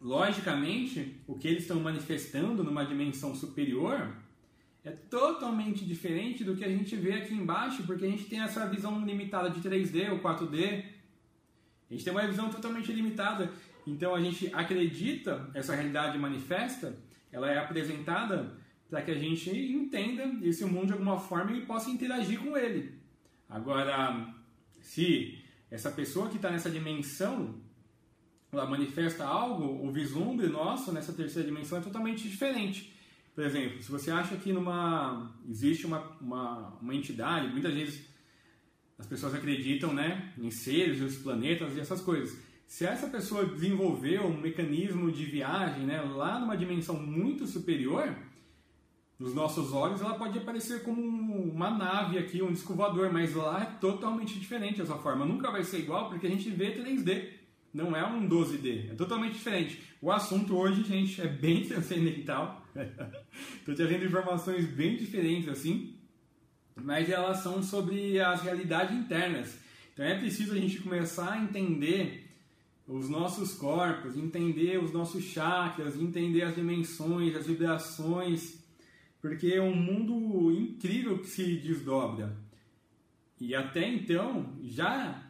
Logicamente, 0.00 1.20
o 1.28 1.36
que 1.36 1.46
eles 1.46 1.62
estão 1.62 1.78
manifestando 1.78 2.64
numa 2.64 2.84
dimensão 2.84 3.34
superior 3.36 4.12
é 4.84 4.90
totalmente 4.90 5.84
diferente 5.84 6.42
do 6.42 6.56
que 6.56 6.64
a 6.64 6.68
gente 6.68 6.96
vê 6.96 7.12
aqui 7.12 7.34
embaixo, 7.34 7.84
porque 7.84 8.04
a 8.04 8.08
gente 8.08 8.24
tem 8.24 8.40
essa 8.40 8.66
visão 8.66 9.04
limitada 9.04 9.48
de 9.48 9.60
3D 9.60 10.10
ou 10.10 10.18
4D, 10.18 10.84
a 11.92 11.94
gente 11.94 12.04
tem 12.04 12.12
uma 12.12 12.26
visão 12.26 12.48
totalmente 12.48 12.90
limitada. 12.90 13.52
Então 13.86 14.14
a 14.14 14.20
gente 14.20 14.50
acredita, 14.54 15.50
essa 15.52 15.74
realidade 15.74 16.16
manifesta, 16.18 16.96
ela 17.30 17.50
é 17.50 17.58
apresentada 17.58 18.56
para 18.88 19.02
que 19.02 19.10
a 19.10 19.14
gente 19.14 19.50
entenda 19.50 20.24
esse 20.46 20.64
mundo 20.64 20.86
de 20.86 20.92
alguma 20.94 21.20
forma 21.20 21.52
e 21.52 21.66
possa 21.66 21.90
interagir 21.90 22.40
com 22.40 22.56
ele. 22.56 22.98
Agora, 23.46 24.34
se 24.80 25.38
essa 25.70 25.90
pessoa 25.90 26.30
que 26.30 26.36
está 26.36 26.50
nessa 26.50 26.70
dimensão 26.70 27.60
ela 28.50 28.66
manifesta 28.66 29.26
algo, 29.26 29.86
o 29.86 29.90
vislumbre 29.92 30.46
nosso 30.46 30.92
nessa 30.92 31.12
terceira 31.12 31.46
dimensão 31.46 31.76
é 31.76 31.82
totalmente 31.82 32.26
diferente. 32.26 32.90
Por 33.34 33.44
exemplo, 33.44 33.82
se 33.82 33.90
você 33.90 34.10
acha 34.10 34.36
que 34.36 34.50
numa 34.50 35.30
existe 35.46 35.86
uma, 35.86 36.00
uma, 36.20 36.68
uma 36.80 36.94
entidade, 36.94 37.48
muitas 37.48 37.74
vezes 37.74 38.11
as 39.02 39.06
pessoas 39.08 39.34
acreditam 39.34 39.92
né, 39.92 40.32
em 40.38 40.50
seres, 40.52 41.00
os 41.00 41.16
planetas 41.16 41.76
e 41.76 41.80
essas 41.80 42.00
coisas. 42.00 42.38
Se 42.68 42.86
essa 42.86 43.08
pessoa 43.08 43.44
desenvolveu 43.44 44.26
um 44.26 44.40
mecanismo 44.40 45.10
de 45.10 45.24
viagem 45.24 45.84
né, 45.84 46.00
lá 46.00 46.38
numa 46.38 46.56
dimensão 46.56 46.94
muito 46.94 47.44
superior, 47.44 48.14
nos 49.18 49.34
nossos 49.34 49.72
olhos 49.72 50.00
ela 50.00 50.14
pode 50.14 50.38
aparecer 50.38 50.84
como 50.84 51.02
uma 51.02 51.68
nave 51.68 52.16
aqui, 52.16 52.40
um 52.40 52.52
disco 52.52 52.74
voador, 52.74 53.12
mas 53.12 53.34
lá 53.34 53.62
é 53.62 53.78
totalmente 53.80 54.38
diferente 54.38 54.80
essa 54.80 54.94
forma. 54.94 55.26
Nunca 55.26 55.50
vai 55.50 55.64
ser 55.64 55.80
igual 55.80 56.08
porque 56.08 56.28
a 56.28 56.30
gente 56.30 56.48
vê 56.48 56.72
3D, 56.72 57.24
não 57.74 57.96
é 57.96 58.06
um 58.06 58.28
12D, 58.28 58.92
é 58.92 58.94
totalmente 58.94 59.32
diferente. 59.32 59.82
O 60.00 60.12
assunto 60.12 60.56
hoje, 60.56 60.84
gente, 60.84 61.20
é 61.20 61.26
bem 61.26 61.64
transcendental. 61.66 62.64
Estou 63.58 63.74
trazendo 63.74 64.04
informações 64.04 64.64
bem 64.66 64.96
diferentes 64.96 65.48
assim 65.48 65.96
mas 66.76 67.08
elas 67.10 67.38
são 67.38 67.62
sobre 67.62 68.20
as 68.20 68.42
realidades 68.42 68.96
internas. 68.96 69.58
Então 69.92 70.04
é 70.04 70.18
preciso 70.18 70.52
a 70.52 70.56
gente 70.58 70.80
começar 70.80 71.32
a 71.32 71.42
entender 71.42 72.28
os 72.86 73.08
nossos 73.08 73.54
corpos, 73.54 74.16
entender 74.16 74.82
os 74.82 74.92
nossos 74.92 75.24
chakras, 75.24 75.96
entender 75.96 76.42
as 76.42 76.54
dimensões, 76.54 77.36
as 77.36 77.46
vibrações, 77.46 78.58
porque 79.20 79.48
é 79.48 79.62
um 79.62 79.74
mundo 79.74 80.52
incrível 80.52 81.18
que 81.18 81.28
se 81.28 81.56
desdobra. 81.56 82.36
E 83.40 83.54
até 83.54 83.88
então, 83.88 84.56
já 84.62 85.22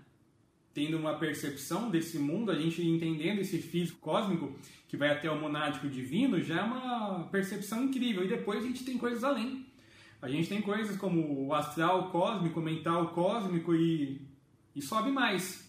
tendo 0.74 0.96
uma 0.96 1.14
percepção 1.14 1.90
desse 1.90 2.18
mundo, 2.18 2.50
a 2.50 2.58
gente 2.58 2.82
entendendo 2.82 3.40
esse 3.40 3.58
físico 3.58 3.98
cósmico 4.00 4.54
que 4.88 4.96
vai 4.96 5.10
até 5.10 5.30
o 5.30 5.40
monádico 5.40 5.88
divino, 5.88 6.40
já 6.42 6.60
é 6.60 6.62
uma 6.62 7.24
percepção 7.24 7.84
incrível. 7.84 8.24
E 8.24 8.28
depois 8.28 8.62
a 8.62 8.66
gente 8.66 8.84
tem 8.84 8.96
coisas 8.96 9.22
além. 9.22 9.66
A 10.22 10.28
gente 10.28 10.48
tem 10.48 10.62
coisas 10.62 10.96
como 10.96 11.48
o 11.48 11.52
astral 11.52 12.10
cósmico, 12.10 12.60
o 12.60 12.62
mental 12.62 13.08
cósmico 13.08 13.74
e, 13.74 14.24
e 14.74 14.80
sobe 14.80 15.10
mais. 15.10 15.68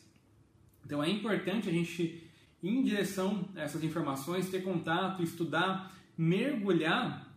Então 0.86 1.04
é 1.04 1.10
importante 1.10 1.68
a 1.68 1.72
gente 1.72 2.24
ir 2.62 2.70
em 2.70 2.84
direção 2.84 3.50
a 3.56 3.62
essas 3.62 3.84
informações, 3.84 4.52
ter 4.52 4.64
contato, 4.64 5.24
estudar, 5.24 5.92
mergulhar, 6.16 7.34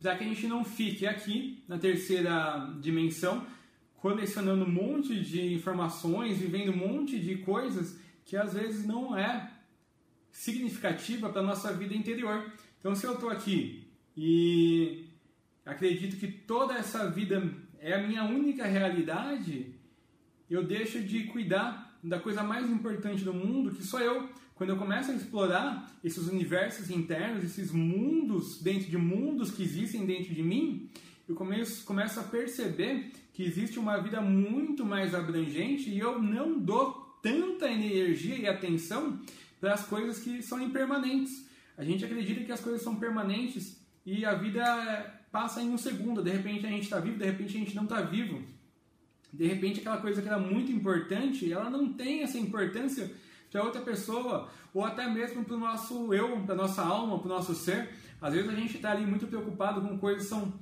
para 0.00 0.16
que 0.16 0.24
a 0.24 0.26
gente 0.26 0.46
não 0.46 0.64
fique 0.64 1.06
aqui 1.06 1.62
na 1.68 1.78
terceira 1.78 2.74
dimensão 2.80 3.46
colecionando 3.96 4.64
um 4.64 4.70
monte 4.70 5.20
de 5.20 5.54
informações, 5.54 6.38
vivendo 6.38 6.72
um 6.72 6.76
monte 6.76 7.18
de 7.18 7.36
coisas 7.36 7.98
que 8.24 8.36
às 8.38 8.54
vezes 8.54 8.86
não 8.86 9.16
é 9.16 9.50
significativa 10.32 11.28
para 11.28 11.42
a 11.42 11.44
nossa 11.44 11.72
vida 11.74 11.94
interior. 11.94 12.50
Então, 12.80 12.94
se 12.94 13.06
eu 13.06 13.14
estou 13.14 13.28
aqui 13.28 13.86
e 14.16 15.13
acredito 15.64 16.16
que 16.16 16.28
toda 16.28 16.74
essa 16.74 17.10
vida 17.10 17.42
é 17.78 17.94
a 17.94 18.06
minha 18.06 18.24
única 18.24 18.64
realidade, 18.64 19.74
eu 20.48 20.62
deixo 20.62 21.00
de 21.00 21.24
cuidar 21.24 21.98
da 22.02 22.20
coisa 22.20 22.42
mais 22.42 22.68
importante 22.68 23.24
do 23.24 23.32
mundo, 23.32 23.72
que 23.72 23.82
sou 23.82 24.00
eu. 24.00 24.28
Quando 24.54 24.70
eu 24.70 24.76
começo 24.76 25.10
a 25.10 25.14
explorar 25.14 25.90
esses 26.04 26.28
universos 26.28 26.90
internos, 26.90 27.42
esses 27.42 27.72
mundos 27.72 28.62
dentro 28.62 28.88
de 28.88 28.96
mundos 28.96 29.50
que 29.50 29.62
existem 29.62 30.06
dentro 30.06 30.32
de 30.34 30.42
mim, 30.42 30.88
eu 31.28 31.34
começo, 31.34 31.84
começo 31.84 32.20
a 32.20 32.22
perceber 32.22 33.10
que 33.32 33.42
existe 33.42 33.78
uma 33.78 33.96
vida 33.96 34.20
muito 34.20 34.84
mais 34.84 35.14
abrangente 35.14 35.90
e 35.90 35.98
eu 35.98 36.22
não 36.22 36.58
dou 36.58 37.18
tanta 37.22 37.70
energia 37.70 38.36
e 38.36 38.46
atenção 38.46 39.18
para 39.60 39.74
as 39.74 39.86
coisas 39.86 40.18
que 40.20 40.42
são 40.42 40.60
impermanentes. 40.60 41.48
A 41.76 41.82
gente 41.82 42.04
acredita 42.04 42.44
que 42.44 42.52
as 42.52 42.60
coisas 42.60 42.82
são 42.82 42.96
permanentes 42.96 43.82
e 44.04 44.24
a 44.24 44.34
vida 44.34 45.23
passa 45.34 45.60
em 45.60 45.68
um 45.68 45.76
segundo. 45.76 46.22
De 46.22 46.30
repente 46.30 46.64
a 46.64 46.70
gente 46.70 46.84
está 46.84 47.00
vivo, 47.00 47.18
de 47.18 47.24
repente 47.24 47.56
a 47.56 47.58
gente 47.58 47.74
não 47.74 47.82
está 47.82 48.00
vivo. 48.02 48.40
De 49.32 49.44
repente 49.48 49.80
aquela 49.80 49.96
coisa 49.96 50.22
que 50.22 50.28
era 50.28 50.38
muito 50.38 50.70
importante, 50.70 51.52
ela 51.52 51.68
não 51.68 51.92
tem 51.92 52.22
essa 52.22 52.38
importância 52.38 53.10
para 53.50 53.64
outra 53.64 53.80
pessoa, 53.80 54.48
ou 54.72 54.84
até 54.84 55.10
mesmo 55.10 55.44
para 55.44 55.56
o 55.56 55.58
nosso 55.58 56.14
eu, 56.14 56.40
para 56.46 56.54
nossa 56.54 56.82
alma, 56.82 57.18
para 57.18 57.26
o 57.26 57.28
nosso 57.28 57.52
ser. 57.52 57.90
Às 58.20 58.32
vezes 58.32 58.48
a 58.48 58.54
gente 58.54 58.76
está 58.76 58.92
ali 58.92 59.04
muito 59.04 59.26
preocupado 59.26 59.80
com 59.80 59.98
coisas 59.98 60.22
que 60.22 60.28
são 60.28 60.52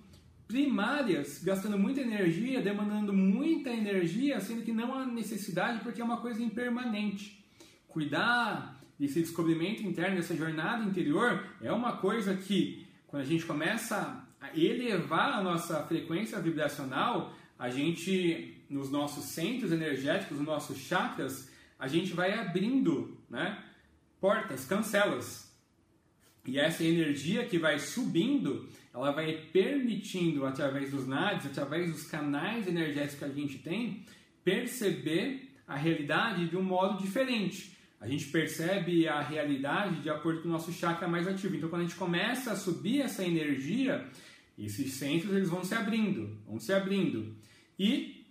primárias, 0.48 1.42
gastando 1.44 1.78
muita 1.78 2.00
energia, 2.00 2.62
demandando 2.62 3.12
muita 3.12 3.68
energia, 3.68 4.40
sendo 4.40 4.62
que 4.62 4.72
não 4.72 4.94
há 4.94 5.04
necessidade 5.04 5.80
porque 5.80 6.00
é 6.00 6.04
uma 6.04 6.22
coisa 6.22 6.42
impermanente. 6.42 7.44
Cuidar 7.88 8.80
desse 8.98 9.20
descobrimento 9.20 9.82
interno, 9.82 10.16
dessa 10.16 10.34
jornada 10.34 10.82
interior, 10.82 11.46
é 11.60 11.70
uma 11.70 11.98
coisa 11.98 12.34
que, 12.34 12.86
quando 13.06 13.22
a 13.22 13.26
gente 13.26 13.44
começa 13.44 14.21
elevar 14.54 15.32
a 15.34 15.42
nossa 15.42 15.82
frequência 15.84 16.38
vibracional, 16.40 17.34
a 17.58 17.70
gente, 17.70 18.64
nos 18.68 18.90
nossos 18.90 19.26
centros 19.26 19.72
energéticos, 19.72 20.38
nos 20.38 20.46
nossos 20.46 20.78
chakras, 20.78 21.50
a 21.78 21.86
gente 21.88 22.12
vai 22.12 22.32
abrindo 22.32 23.16
né, 23.28 23.62
portas, 24.20 24.64
cancelas. 24.64 25.52
E 26.44 26.58
essa 26.58 26.82
energia 26.82 27.46
que 27.46 27.58
vai 27.58 27.78
subindo, 27.78 28.68
ela 28.92 29.12
vai 29.12 29.32
permitindo, 29.52 30.44
através 30.44 30.90
dos 30.90 31.06
nadis, 31.06 31.46
através 31.46 31.90
dos 31.90 32.04
canais 32.04 32.66
energéticos 32.66 33.18
que 33.18 33.24
a 33.24 33.28
gente 33.28 33.58
tem, 33.58 34.04
perceber 34.44 35.50
a 35.66 35.76
realidade 35.76 36.48
de 36.48 36.56
um 36.56 36.62
modo 36.62 37.00
diferente. 37.00 37.76
A 38.00 38.08
gente 38.08 38.26
percebe 38.26 39.06
a 39.06 39.20
realidade 39.20 40.02
de 40.02 40.10
acordo 40.10 40.42
com 40.42 40.48
o 40.48 40.52
nosso 40.52 40.72
chakra 40.72 41.06
mais 41.06 41.28
ativo. 41.28 41.54
Então, 41.54 41.68
quando 41.68 41.82
a 41.82 41.84
gente 41.84 41.96
começa 41.96 42.50
a 42.50 42.56
subir 42.56 43.00
essa 43.00 43.24
energia, 43.24 44.04
esses 44.58 44.94
centros 44.94 45.34
eles 45.34 45.48
vão 45.48 45.64
se 45.64 45.74
abrindo, 45.74 46.38
vão 46.46 46.58
se 46.58 46.72
abrindo. 46.72 47.34
E 47.78 48.26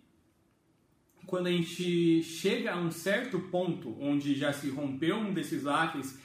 quando 1.26 1.48
a 1.48 1.52
gente 1.52 2.24
chega 2.24 2.74
a 2.74 2.78
um 2.78 2.92
certo 2.92 3.40
ponto 3.40 3.96
onde 4.00 4.36
já 4.36 4.52
se 4.52 4.70
rompeu 4.70 5.18
um 5.18 5.34
desses 5.34 5.64
lacres, 5.64 6.20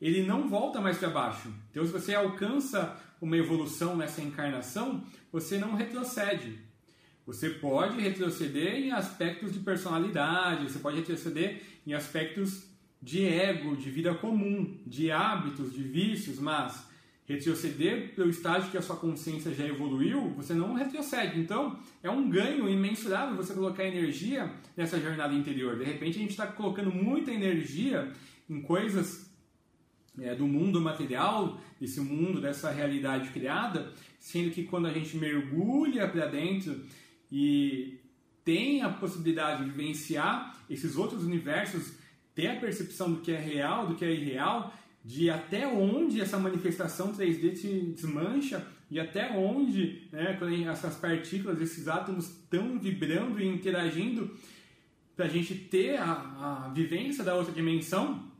ele 0.00 0.24
não 0.24 0.48
volta 0.48 0.80
mais 0.80 0.98
para 0.98 1.10
baixo. 1.10 1.52
Então, 1.70 1.84
se 1.84 1.92
você 1.92 2.14
alcança 2.14 3.00
uma 3.20 3.36
evolução 3.36 3.96
nessa 3.96 4.20
encarnação, 4.20 5.04
você 5.30 5.58
não 5.58 5.74
retrocede. 5.74 6.58
Você 7.24 7.50
pode 7.50 8.00
retroceder 8.00 8.74
em 8.74 8.90
aspectos 8.90 9.52
de 9.52 9.60
personalidade, 9.60 10.64
você 10.64 10.78
pode 10.80 10.96
retroceder 10.96 11.62
em 11.86 11.94
aspectos 11.94 12.64
de 13.00 13.24
ego, 13.24 13.76
de 13.76 13.90
vida 13.90 14.12
comum, 14.14 14.80
de 14.86 15.10
hábitos, 15.10 15.72
de 15.72 15.82
vícios, 15.82 16.38
mas 16.38 16.84
retroceder 17.26 18.14
pelo 18.14 18.30
estágio 18.30 18.70
que 18.70 18.76
a 18.76 18.82
sua 18.82 18.96
consciência 18.96 19.54
já 19.54 19.66
evoluiu, 19.66 20.30
você 20.30 20.54
não 20.54 20.74
retrocede. 20.74 21.38
Então, 21.38 21.78
é 22.02 22.10
um 22.10 22.28
ganho 22.28 22.68
imensurável 22.68 23.36
você 23.36 23.54
colocar 23.54 23.84
energia 23.84 24.52
nessa 24.76 25.00
jornada 25.00 25.32
interior. 25.32 25.78
De 25.78 25.84
repente, 25.84 26.18
a 26.18 26.20
gente 26.20 26.30
está 26.30 26.46
colocando 26.46 26.90
muita 26.90 27.30
energia 27.30 28.12
em 28.50 28.60
coisas 28.60 29.30
é, 30.20 30.34
do 30.34 30.46
mundo 30.46 30.80
material, 30.80 31.58
desse 31.80 32.00
mundo, 32.00 32.40
dessa 32.40 32.70
realidade 32.70 33.30
criada, 33.30 33.92
sendo 34.18 34.50
que 34.50 34.64
quando 34.64 34.86
a 34.86 34.92
gente 34.92 35.16
mergulha 35.16 36.08
para 36.08 36.26
dentro 36.26 36.84
e 37.30 37.98
tem 38.44 38.82
a 38.82 38.90
possibilidade 38.90 39.64
de 39.64 39.70
vivenciar 39.70 40.56
esses 40.68 40.96
outros 40.96 41.24
universos, 41.24 41.94
ter 42.34 42.48
a 42.48 42.56
percepção 42.56 43.12
do 43.12 43.20
que 43.20 43.30
é 43.30 43.38
real, 43.38 43.86
do 43.86 43.94
que 43.94 44.04
é 44.04 44.10
irreal, 44.10 44.74
de 45.04 45.28
até 45.28 45.66
onde 45.66 46.20
essa 46.20 46.38
manifestação 46.38 47.12
3D 47.12 47.56
se 47.56 47.80
desmancha 47.94 48.64
e 48.90 49.00
até 49.00 49.32
onde 49.32 50.08
né, 50.12 50.38
essas 50.70 50.96
partículas, 50.96 51.60
esses 51.60 51.88
átomos 51.88 52.28
estão 52.28 52.78
vibrando 52.78 53.40
e 53.40 53.46
interagindo 53.46 54.36
para 55.16 55.24
a 55.26 55.28
gente 55.28 55.54
ter 55.54 55.96
a, 55.96 56.12
a, 56.12 56.72
vivência 56.74 57.24
da 57.24 57.34
outra 57.34 57.52
dimensão, 57.52 58.30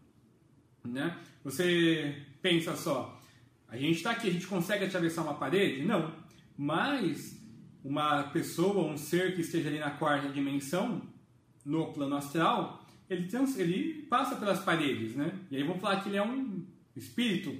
né? 0.84 1.18
Você 1.42 2.22
pensa 2.40 2.76
só, 2.76 3.20
a 3.68 3.76
gente 3.76 3.96
está 3.96 4.12
aqui, 4.12 4.28
a 4.28 4.32
gente 4.32 4.46
consegue 4.46 4.84
atravessar 4.84 5.22
uma 5.22 5.34
parede? 5.34 5.84
Não, 5.84 6.12
mas 6.56 7.40
uma 7.82 8.24
pessoa, 8.24 8.92
um 8.92 8.96
ser 8.96 9.34
que 9.34 9.40
esteja 9.40 9.68
ali 9.68 9.78
na 9.78 9.90
quarta 9.90 10.28
dimensão, 10.28 11.02
no 11.64 11.92
plano 11.92 12.16
astral, 12.16 12.81
ele, 13.12 13.28
ele 13.56 14.06
passa 14.08 14.36
pelas 14.36 14.60
paredes, 14.60 15.14
né? 15.14 15.32
E 15.50 15.56
aí 15.56 15.62
vamos 15.62 15.80
falar 15.80 16.00
que 16.00 16.08
ele 16.08 16.16
é 16.16 16.22
um 16.22 16.64
espírito. 16.96 17.54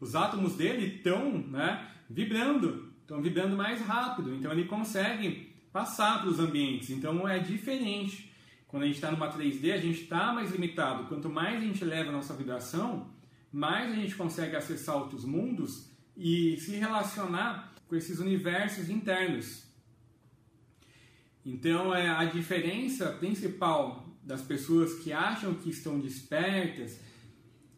Os 0.00 0.14
átomos 0.14 0.54
dele 0.54 0.96
estão 0.96 1.38
né, 1.38 1.88
vibrando, 2.08 2.92
estão 3.00 3.20
vibrando 3.20 3.56
mais 3.56 3.80
rápido, 3.80 4.34
então 4.34 4.52
ele 4.52 4.64
consegue 4.64 5.52
passar 5.72 6.20
para 6.20 6.30
os 6.30 6.38
ambientes. 6.38 6.90
Então 6.90 7.28
é 7.28 7.38
diferente. 7.38 8.32
Quando 8.68 8.82
a 8.82 8.86
gente 8.86 8.96
está 8.96 9.10
numa 9.10 9.32
3D, 9.32 9.72
a 9.72 9.78
gente 9.78 10.02
está 10.02 10.32
mais 10.32 10.52
limitado. 10.52 11.04
Quanto 11.04 11.28
mais 11.28 11.62
a 11.62 11.64
gente 11.64 11.84
leva 11.84 12.10
a 12.10 12.12
nossa 12.12 12.34
vibração, 12.34 13.08
mais 13.50 13.90
a 13.90 13.94
gente 13.94 14.14
consegue 14.14 14.54
acessar 14.54 14.96
outros 14.96 15.24
mundos 15.24 15.90
e 16.16 16.56
se 16.58 16.72
relacionar 16.72 17.72
com 17.88 17.96
esses 17.96 18.18
universos 18.18 18.90
internos. 18.90 19.66
Então, 21.44 21.94
é 21.94 22.08
a 22.10 22.24
diferença 22.26 23.10
principal 23.12 24.06
das 24.28 24.42
pessoas 24.42 24.92
que 24.96 25.10
acham 25.10 25.54
que 25.54 25.70
estão 25.70 25.98
despertas 25.98 27.00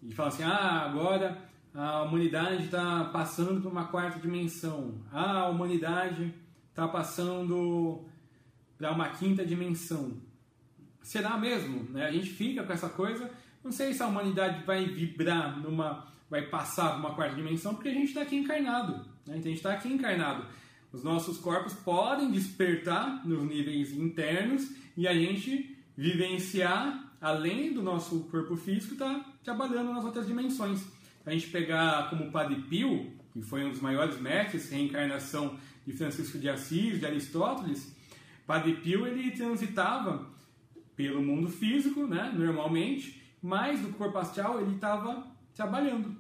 e 0.03 0.13
falam 0.13 0.33
assim: 0.33 0.43
ah, 0.43 0.83
agora 0.85 1.39
a 1.73 2.03
humanidade 2.03 2.65
está 2.65 3.05
passando 3.05 3.61
por 3.63 3.71
uma 3.71 3.87
quarta 3.87 4.19
dimensão, 4.19 5.01
ah, 5.13 5.43
a 5.43 5.49
humanidade 5.49 6.35
está 6.69 6.89
passando 6.89 8.05
para 8.77 8.91
uma 8.91 9.11
quinta 9.11 9.47
dimensão. 9.47 10.15
Será 11.01 11.39
mesmo? 11.39 11.85
Né? 11.91 12.05
A 12.05 12.11
gente 12.11 12.31
fica 12.31 12.65
com 12.65 12.73
essa 12.73 12.89
coisa. 12.89 13.31
Não 13.63 13.71
sei 13.71 13.95
se 13.95 14.03
a 14.03 14.07
humanidade 14.07 14.65
vai 14.65 14.87
vibrar 14.87 15.61
numa, 15.61 16.09
vai 16.29 16.43
passar 16.43 16.97
uma 16.97 17.15
quarta 17.15 17.37
dimensão, 17.37 17.75
porque 17.75 17.91
a 17.91 17.95
gente 17.95 18.09
está 18.09 18.23
aqui 18.23 18.37
encarnado. 18.37 18.95
Né? 19.27 19.37
Então 19.37 19.37
a 19.37 19.39
gente 19.39 19.57
está 19.57 19.73
aqui 19.73 19.89
encarnado. 19.89 20.47
Os 20.93 21.05
nossos 21.05 21.39
corpos 21.39 21.75
podem 21.75 22.31
despertar 22.31 23.25
nos 23.25 23.45
níveis 23.45 23.93
internos 23.93 24.71
e 24.97 25.07
a 25.07 25.15
gente 25.15 25.70
vivenciar, 26.01 27.13
além 27.21 27.75
do 27.75 27.83
nosso 27.83 28.21
corpo 28.31 28.57
físico, 28.57 28.95
está 28.95 29.23
trabalhando 29.45 29.93
nas 29.93 30.03
outras 30.03 30.27
dimensões. 30.27 30.83
A 31.27 31.31
gente 31.31 31.49
pegar 31.49 32.09
como 32.09 32.25
o 32.25 32.31
Padre 32.31 32.57
Pio, 32.63 33.13
que 33.35 33.43
foi 33.43 33.67
um 33.67 33.69
dos 33.69 33.83
maiores 33.83 34.19
mestres, 34.19 34.71
reencarnação 34.71 35.59
de 35.87 35.93
Francisco 35.93 36.39
de 36.39 36.49
Assis, 36.49 36.99
de 36.99 37.05
Aristóteles, 37.05 37.95
Padre 38.47 38.77
Pio 38.77 39.07
ele 39.07 39.31
transitava 39.33 40.27
pelo 40.97 41.21
mundo 41.21 41.51
físico, 41.51 42.07
né, 42.07 42.33
normalmente, 42.35 43.23
mas 43.43 43.81
do 43.81 43.93
corpo 43.93 44.17
astral 44.17 44.59
ele 44.59 44.77
estava 44.77 45.27
trabalhando 45.55 46.17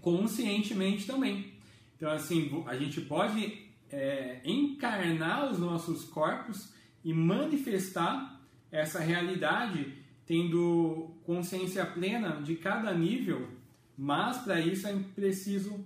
conscientemente 0.00 1.08
também. 1.08 1.54
Então, 1.96 2.08
assim, 2.12 2.62
a 2.68 2.76
gente 2.76 3.00
pode 3.00 3.66
é, 3.90 4.40
encarnar 4.44 5.50
os 5.50 5.58
nossos 5.58 6.04
corpos 6.04 6.72
e 7.02 7.12
manifestar 7.12 8.35
essa 8.76 9.00
realidade 9.00 9.92
tendo 10.26 11.14
consciência 11.24 11.86
plena 11.86 12.42
de 12.42 12.56
cada 12.56 12.92
nível, 12.92 13.48
mas 13.96 14.38
para 14.38 14.60
isso 14.60 14.86
é 14.86 14.94
preciso 15.14 15.84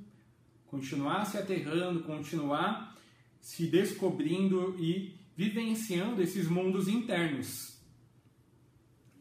continuar 0.67 1.25
se 1.27 1.37
aterrando, 1.37 2.03
continuar 2.03 2.97
se 3.41 3.67
descobrindo 3.67 4.77
e 4.79 5.15
vivenciando 5.37 6.23
esses 6.23 6.49
mundos 6.49 6.89
internos. 6.89 7.79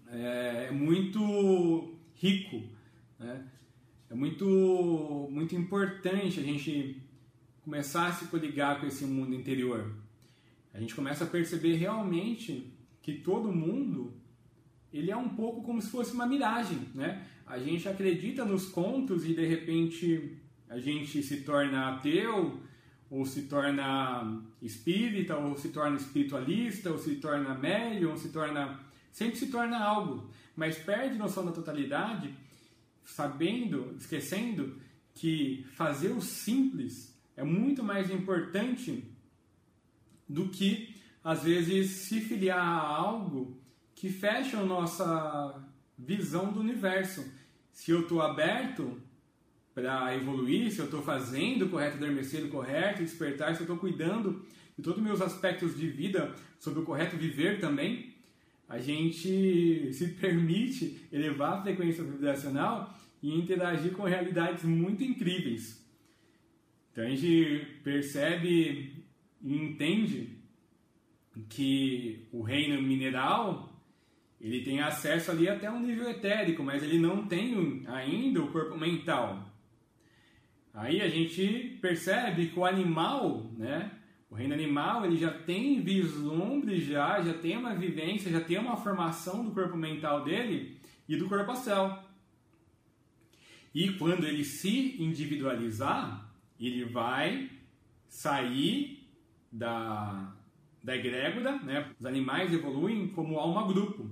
É, 0.07 0.67
é 0.69 0.71
muito 0.71 1.95
rico, 2.15 2.63
né? 3.17 3.45
é 4.09 4.15
muito, 4.15 5.27
muito 5.31 5.55
importante 5.55 6.39
a 6.39 6.43
gente 6.43 7.01
começar 7.61 8.07
a 8.07 8.13
se 8.13 8.25
coligar 8.25 8.79
com 8.79 8.87
esse 8.87 9.05
mundo 9.05 9.35
interior. 9.35 9.95
A 10.73 10.79
gente 10.79 10.95
começa 10.95 11.23
a 11.23 11.27
perceber 11.27 11.75
realmente 11.75 12.68
que 13.01 13.13
todo 13.13 13.51
mundo 13.51 14.13
ele 14.91 15.11
é 15.11 15.17
um 15.17 15.29
pouco 15.29 15.61
como 15.61 15.81
se 15.81 15.89
fosse 15.89 16.13
uma 16.13 16.25
miragem, 16.25 16.79
né? 16.95 17.25
A 17.45 17.59
gente 17.59 17.87
acredita 17.87 18.43
nos 18.43 18.67
contos 18.67 19.25
e 19.25 19.33
de 19.33 19.45
repente 19.45 20.37
a 20.67 20.79
gente 20.79 21.21
se 21.23 21.41
torna 21.41 21.95
ateu, 21.95 22.59
ou 23.09 23.25
se 23.25 23.43
torna 23.43 24.41
espírita, 24.61 25.35
ou 25.35 25.57
se 25.57 25.69
torna 25.69 25.97
espiritualista, 25.97 26.91
ou 26.91 26.97
se 26.99 27.15
torna 27.15 27.55
médium, 27.55 28.11
ou 28.11 28.17
se 28.17 28.29
torna. 28.29 28.79
sempre 29.11 29.37
se 29.37 29.47
torna 29.47 29.79
algo, 29.79 30.29
mas 30.55 30.77
perde 30.77 31.17
noção 31.17 31.43
da 31.45 31.51
totalidade, 31.51 32.33
sabendo, 33.03 33.95
esquecendo 33.97 34.77
que 35.15 35.65
fazer 35.71 36.09
o 36.09 36.21
simples 36.21 37.17
é 37.35 37.43
muito 37.43 37.83
mais 37.83 38.11
importante 38.11 39.03
do 40.27 40.49
que, 40.49 40.88
às 41.23 41.43
vezes, 41.43 41.91
se 41.91 42.21
filiar 42.21 42.59
a 42.59 42.87
algo 42.87 43.59
que 43.95 44.09
fecha 44.09 44.57
a 44.57 44.65
nossa 44.65 45.69
visão 45.97 46.53
do 46.53 46.61
universo. 46.61 47.29
Se 47.71 47.91
eu 47.91 48.01
estou 48.01 48.21
aberto 48.21 49.01
para 49.73 50.15
evoluir, 50.15 50.71
se 50.71 50.79
eu 50.79 50.85
estou 50.85 51.01
fazendo 51.01 51.65
o 51.65 51.69
correto, 51.69 51.97
adormecer 51.97 52.43
o 52.45 52.49
correto, 52.49 53.03
despertar, 53.03 53.53
se 53.53 53.61
eu 53.61 53.65
estou 53.65 53.77
cuidando 53.77 54.45
de 54.77 54.83
todos 54.83 54.99
os 54.99 55.03
meus 55.03 55.21
aspectos 55.21 55.77
de 55.77 55.89
vida, 55.89 56.33
sobre 56.57 56.79
o 56.79 56.85
correto 56.85 57.17
viver 57.17 57.59
também, 57.59 58.15
a 58.67 58.79
gente 58.79 59.91
se 59.91 60.07
permite 60.19 61.07
elevar 61.11 61.59
a 61.59 61.61
frequência 61.61 62.03
vibracional 62.03 62.97
e 63.21 63.37
interagir 63.37 63.91
com 63.91 64.03
realidades 64.03 64.63
muito 64.63 65.03
incríveis. 65.03 65.85
Então 66.91 67.03
a 67.03 67.09
gente 67.09 67.65
percebe 67.83 69.03
e 69.41 69.55
entende 69.55 70.38
que 71.47 72.27
o 72.31 72.41
reino 72.41 72.81
mineral 72.81 73.69
ele 74.39 74.61
tem 74.63 74.79
acesso 74.79 75.31
ali 75.31 75.49
até 75.49 75.69
um 75.69 75.81
nível 75.81 76.09
etérico, 76.09 76.63
mas 76.63 76.81
ele 76.81 76.97
não 76.97 77.27
tem 77.27 77.83
ainda 77.87 78.41
o 78.41 78.51
corpo 78.51 78.77
mental. 78.77 79.45
Aí 80.73 81.01
a 81.01 81.09
gente 81.09 81.77
percebe 81.81 82.47
que 82.47 82.57
o 82.57 82.65
animal, 82.65 83.51
né, 83.57 83.91
o 84.29 84.35
reino 84.35 84.53
animal, 84.53 85.05
ele 85.05 85.17
já 85.17 85.31
tem 85.31 85.81
vislumbre, 85.81 86.79
já, 86.79 87.21
já 87.21 87.33
tem 87.33 87.57
uma 87.57 87.75
vivência, 87.75 88.31
já 88.31 88.39
tem 88.39 88.57
uma 88.57 88.77
formação 88.77 89.43
do 89.43 89.51
corpo 89.51 89.75
mental 89.75 90.23
dele 90.23 90.79
e 91.07 91.17
do 91.17 91.27
corpo 91.27 91.51
astral. 91.51 92.07
E 93.75 93.91
quando 93.93 94.25
ele 94.25 94.45
se 94.45 95.01
individualizar, 95.01 96.31
ele 96.59 96.85
vai 96.85 97.49
sair 98.07 99.07
da, 99.51 100.33
da 100.83 100.95
egrégora, 100.95 101.57
né? 101.59 101.91
Os 101.99 102.05
animais 102.05 102.53
evoluem 102.53 103.07
como 103.09 103.37
alma-grupo. 103.37 104.09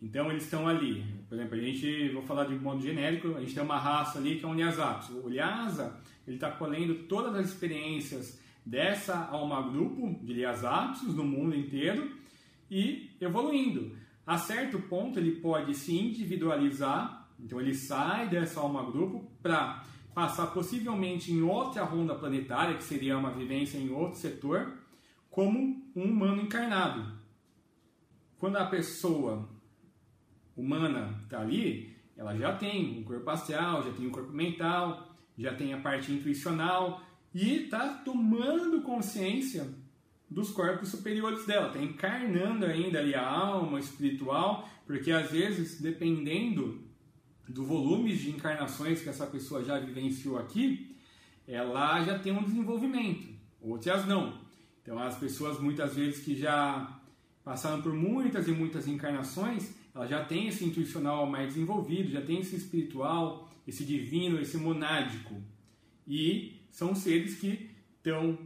Então 0.00 0.30
eles 0.30 0.44
estão 0.44 0.68
ali. 0.68 1.04
Por 1.28 1.34
exemplo, 1.34 1.54
a 1.54 1.60
gente, 1.60 2.08
vou 2.10 2.22
falar 2.22 2.44
de 2.44 2.54
modo 2.54 2.80
genérico, 2.80 3.36
a 3.36 3.40
gente 3.40 3.54
tem 3.54 3.62
uma 3.62 3.78
raça 3.78 4.18
ali 4.18 4.38
que 4.38 4.44
é 4.44 4.48
um 4.48 4.54
Lhasa. 4.54 5.00
O 5.22 5.28
Lhasa, 5.28 6.00
ele 6.26 6.36
está 6.36 6.50
colhendo 6.50 6.94
todas 7.04 7.34
as 7.34 7.48
experiências 7.48 8.40
dessa 8.64 9.28
alma-grupo 9.30 10.18
de 10.24 10.34
Lhasa 10.34 10.94
no 11.06 11.24
mundo 11.24 11.56
inteiro 11.56 12.12
e 12.70 13.10
evoluindo. 13.20 13.96
A 14.26 14.38
certo 14.38 14.78
ponto 14.78 15.18
ele 15.18 15.32
pode 15.36 15.74
se 15.74 15.96
individualizar 15.96 17.18
então 17.38 17.60
ele 17.60 17.74
sai 17.74 18.28
dessa 18.28 18.60
alma 18.60 18.82
grupo 18.90 19.30
para 19.40 19.84
passar 20.14 20.48
possivelmente 20.48 21.32
em 21.32 21.42
outra 21.42 21.84
ronda 21.84 22.14
planetária, 22.14 22.76
que 22.76 22.82
seria 22.82 23.16
uma 23.16 23.30
vivência 23.30 23.78
em 23.78 23.90
outro 23.90 24.18
setor, 24.18 24.72
como 25.38 25.80
um 25.94 26.02
humano 26.02 26.42
encarnado. 26.42 27.12
Quando 28.40 28.56
a 28.56 28.66
pessoa 28.66 29.48
humana 30.56 31.20
está 31.22 31.40
ali, 31.40 31.96
ela 32.16 32.36
já 32.36 32.56
tem 32.56 32.98
um 32.98 33.04
corpo 33.04 33.30
astral, 33.30 33.84
já 33.84 33.92
tem 33.92 34.08
um 34.08 34.10
corpo 34.10 34.32
mental, 34.32 35.14
já 35.38 35.54
tem 35.54 35.72
a 35.72 35.78
parte 35.78 36.10
intuicional 36.10 37.00
e 37.32 37.66
está 37.66 37.88
tomando 38.04 38.82
consciência 38.82 39.72
dos 40.28 40.50
corpos 40.50 40.88
superiores 40.88 41.46
dela, 41.46 41.68
está 41.68 41.80
encarnando 41.80 42.66
ainda 42.66 42.98
ali 42.98 43.14
a 43.14 43.24
alma 43.24 43.78
espiritual, 43.78 44.68
porque 44.88 45.12
às 45.12 45.30
vezes, 45.30 45.80
dependendo 45.80 46.82
do 47.48 47.64
volume 47.64 48.12
de 48.16 48.30
encarnações 48.30 49.02
que 49.02 49.08
essa 49.08 49.28
pessoa 49.28 49.62
já 49.62 49.78
vivenciou 49.78 50.36
aqui, 50.36 50.96
ela 51.46 52.02
já 52.02 52.18
tem 52.18 52.32
um 52.32 52.42
desenvolvimento, 52.42 53.28
outras 53.60 54.04
não. 54.04 54.47
Então, 54.88 54.98
as 54.98 55.18
pessoas 55.18 55.60
muitas 55.60 55.96
vezes 55.96 56.24
que 56.24 56.34
já 56.34 56.98
passaram 57.44 57.82
por 57.82 57.92
muitas 57.92 58.48
e 58.48 58.52
muitas 58.52 58.88
encarnações, 58.88 59.74
ela 59.94 60.06
já 60.06 60.24
tem 60.24 60.48
esse 60.48 60.64
intuicional 60.64 61.26
mais 61.26 61.48
desenvolvido, 61.52 62.10
já 62.10 62.22
tem 62.22 62.40
esse 62.40 62.56
espiritual, 62.56 63.50
esse 63.66 63.84
divino, 63.84 64.40
esse 64.40 64.56
monádico. 64.56 65.42
E 66.06 66.62
são 66.70 66.94
seres 66.94 67.38
que 67.38 67.68
estão 67.98 68.38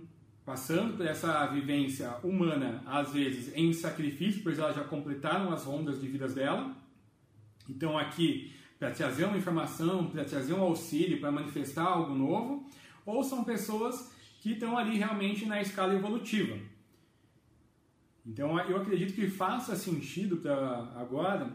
passando 0.45 0.97
por 0.97 1.07
essa 1.07 1.47
vivência 1.47 2.13
humana, 2.25 2.83
às 2.87 3.13
vezes 3.13 3.53
em 3.55 3.73
sacrifício, 3.73 4.43
pois 4.43 4.59
elas 4.59 4.75
já 4.75 4.83
completaram 4.83 5.53
as 5.53 5.63
rondas 5.63 6.01
de 6.01 6.09
vidas 6.09 6.35
dela. 6.35 6.77
Então 7.71 7.97
aqui 7.97 8.53
para 8.81 8.91
trazer 8.91 9.27
uma 9.27 9.39
informação, 9.39 10.07
para 10.07 10.25
trazer 10.25 10.55
um 10.55 10.63
auxílio, 10.63 11.21
para 11.21 11.31
manifestar 11.31 11.85
algo 11.85 12.13
novo, 12.13 12.69
ou 13.07 13.23
são 13.23 13.45
pessoas 13.45 14.12
que 14.43 14.55
estão 14.55 14.77
ali 14.77 14.99
realmente 14.99 15.47
na 15.47 15.63
escala 15.63 15.95
evolutiva. 15.95 16.59
Então 18.27 18.59
eu 18.59 18.77
acredito 18.77 19.15
que 19.15 19.31
faça 19.31 19.77
sentido 19.77 20.39
para 20.39 20.93
agora, 20.97 21.49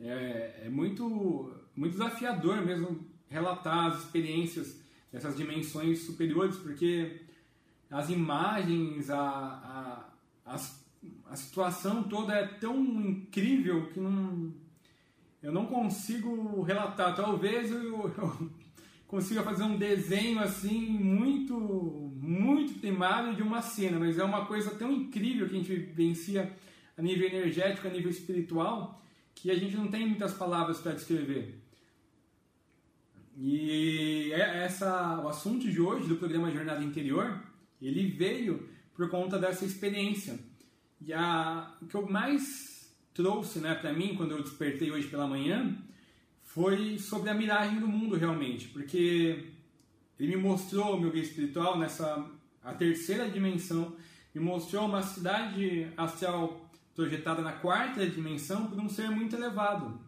é, 0.00 0.62
é, 0.64 0.68
muito, 0.68 1.54
muito 1.76 1.92
desafiador 1.92 2.60
mesmo 2.66 3.06
relatar 3.28 3.92
as 3.92 4.00
experiências 4.00 4.76
dessas 5.12 5.36
dimensões 5.36 6.00
superiores, 6.00 6.56
porque 6.56 7.22
as 7.88 8.10
imagens, 8.10 9.08
a, 9.08 10.10
a, 10.44 10.56
a, 11.26 11.36
situação 11.36 12.02
toda 12.02 12.34
é 12.34 12.44
tão 12.44 12.76
incrível 12.82 13.88
que 13.90 14.00
não 14.00 14.52
eu 15.40 15.52
não 15.52 15.66
consigo 15.66 16.62
relatar. 16.62 17.14
Talvez 17.14 17.70
eu, 17.70 18.08
eu 18.16 18.50
consiga 19.06 19.44
fazer 19.44 19.62
um 19.62 19.76
desenho 19.76 20.40
assim 20.40 20.88
muito, 20.88 22.11
muito 22.22 22.78
primário 22.78 23.34
de 23.34 23.42
uma 23.42 23.60
cena, 23.60 23.98
mas 23.98 24.16
é 24.16 24.22
uma 24.22 24.46
coisa 24.46 24.70
tão 24.70 24.92
incrível 24.92 25.48
que 25.48 25.56
a 25.56 25.58
gente 25.58 25.74
vivencia 25.74 26.56
a 26.96 27.02
nível 27.02 27.26
energético, 27.26 27.88
a 27.88 27.90
nível 27.90 28.12
espiritual, 28.12 29.02
que 29.34 29.50
a 29.50 29.56
gente 29.56 29.74
não 29.74 29.88
tem 29.88 30.06
muitas 30.06 30.32
palavras 30.32 30.78
para 30.78 30.92
descrever. 30.92 31.60
E 33.36 34.30
é 34.32 34.62
essa, 34.62 35.20
o 35.20 35.26
assunto 35.26 35.68
de 35.68 35.80
hoje 35.80 36.06
do 36.06 36.14
programa 36.14 36.48
Jornada 36.52 36.84
Interior, 36.84 37.42
ele 37.80 38.06
veio 38.06 38.68
por 38.94 39.10
conta 39.10 39.36
dessa 39.36 39.64
experiência. 39.64 40.38
E 41.04 41.12
a, 41.12 41.74
o 41.82 41.86
que 41.86 41.96
eu 41.96 42.08
mais 42.08 42.94
trouxe 43.12 43.58
né, 43.58 43.74
para 43.74 43.92
mim 43.92 44.14
quando 44.14 44.30
eu 44.30 44.42
despertei 44.44 44.92
hoje 44.92 45.08
pela 45.08 45.26
manhã 45.26 45.76
foi 46.44 46.98
sobre 46.98 47.30
a 47.30 47.34
miragem 47.34 47.80
do 47.80 47.88
mundo 47.88 48.14
realmente, 48.14 48.68
porque 48.68 49.51
ele 50.22 50.36
me 50.36 50.42
mostrou 50.42 51.00
meu 51.00 51.10
guia 51.10 51.22
espiritual 51.22 51.76
nessa 51.76 52.30
a 52.62 52.72
terceira 52.72 53.28
dimensão, 53.28 53.96
me 54.32 54.40
mostrou 54.40 54.86
uma 54.86 55.02
cidade 55.02 55.88
astral 55.96 56.70
projetada 56.94 57.42
na 57.42 57.50
quarta 57.50 58.08
dimensão 58.08 58.68
por 58.68 58.78
um 58.78 58.88
ser 58.88 59.10
muito 59.10 59.34
elevado. 59.34 60.00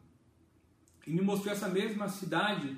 E 1.04 1.10
me 1.10 1.20
mostrou 1.20 1.52
essa 1.52 1.68
mesma 1.68 2.08
cidade, 2.08 2.76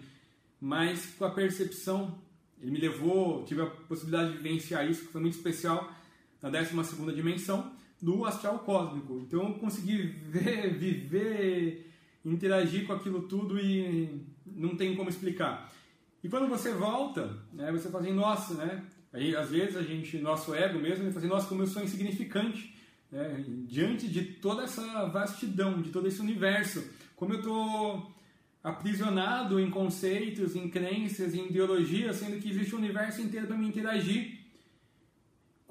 mas 0.58 1.14
com 1.18 1.26
a 1.26 1.30
percepção. 1.30 2.18
Ele 2.58 2.70
me 2.70 2.78
levou, 2.78 3.44
tive 3.44 3.60
a 3.60 3.66
possibilidade 3.66 4.32
de 4.32 4.38
vivenciar 4.38 4.90
isso, 4.90 5.04
que 5.04 5.12
foi 5.12 5.20
muito 5.20 5.36
especial, 5.36 5.92
na 6.40 6.48
12 6.48 6.84
segunda 6.84 7.12
dimensão 7.12 7.70
do 8.00 8.24
astral 8.24 8.60
cósmico. 8.60 9.20
Então 9.26 9.42
eu 9.42 9.54
consegui 9.56 10.04
ver, 10.26 10.78
viver, 10.78 11.92
interagir 12.24 12.86
com 12.86 12.94
aquilo 12.94 13.28
tudo 13.28 13.60
e 13.60 14.22
não 14.46 14.74
tem 14.74 14.96
como 14.96 15.10
explicar. 15.10 15.70
E 16.26 16.28
quando 16.28 16.48
você 16.48 16.72
volta, 16.72 17.38
né, 17.52 17.70
você 17.70 17.88
fala 17.88 18.02
assim, 18.02 18.12
nossa, 18.12 18.54
né? 18.54 18.82
Aí, 19.12 19.36
às 19.36 19.48
vezes 19.48 19.76
a 19.76 19.82
gente, 19.82 20.18
nosso 20.18 20.52
ego 20.52 20.76
mesmo, 20.76 21.04
ele 21.04 21.12
fala 21.12 21.24
assim, 21.24 21.32
nossa, 21.32 21.46
como 21.46 21.62
eu 21.62 21.68
sou 21.68 21.84
insignificante. 21.84 22.74
Né, 23.12 23.44
diante 23.68 24.08
de 24.08 24.24
toda 24.24 24.64
essa 24.64 25.06
vastidão, 25.06 25.80
de 25.80 25.90
todo 25.90 26.08
esse 26.08 26.20
universo, 26.20 26.84
como 27.14 27.34
eu 27.34 27.38
estou 27.38 28.12
aprisionado 28.60 29.60
em 29.60 29.70
conceitos, 29.70 30.56
em 30.56 30.68
crenças, 30.68 31.32
em 31.32 31.46
ideologias, 31.46 32.16
sendo 32.16 32.40
que 32.40 32.50
existe 32.50 32.74
um 32.74 32.78
universo 32.78 33.22
inteiro 33.22 33.46
para 33.46 33.56
me 33.56 33.68
interagir. 33.68 34.40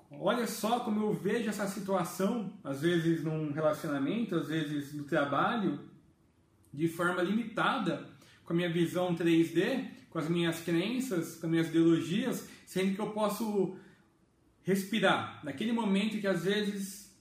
Olha 0.10 0.48
só 0.48 0.80
como 0.80 1.02
eu 1.02 1.14
vejo 1.14 1.50
essa 1.50 1.68
situação, 1.68 2.54
às 2.64 2.80
vezes 2.80 3.22
num 3.22 3.52
relacionamento, 3.52 4.38
às 4.38 4.48
vezes 4.48 4.94
no 4.94 5.04
trabalho, 5.04 5.82
de 6.74 6.88
forma 6.88 7.22
limitada, 7.22 8.08
com 8.46 8.54
a 8.54 8.56
minha 8.56 8.72
visão 8.72 9.14
3D, 9.14 9.95
com 10.16 10.20
as 10.20 10.30
minhas 10.30 10.62
crenças, 10.62 11.36
com 11.36 11.46
as 11.46 11.52
minhas 11.52 11.68
ideologias, 11.68 12.48
sendo 12.66 12.96
que 12.96 13.02
eu 13.02 13.10
posso 13.10 13.76
respirar. 14.64 15.42
Naquele 15.44 15.74
momento 15.74 16.22
que 16.22 16.26
às 16.26 16.46
vezes 16.46 17.14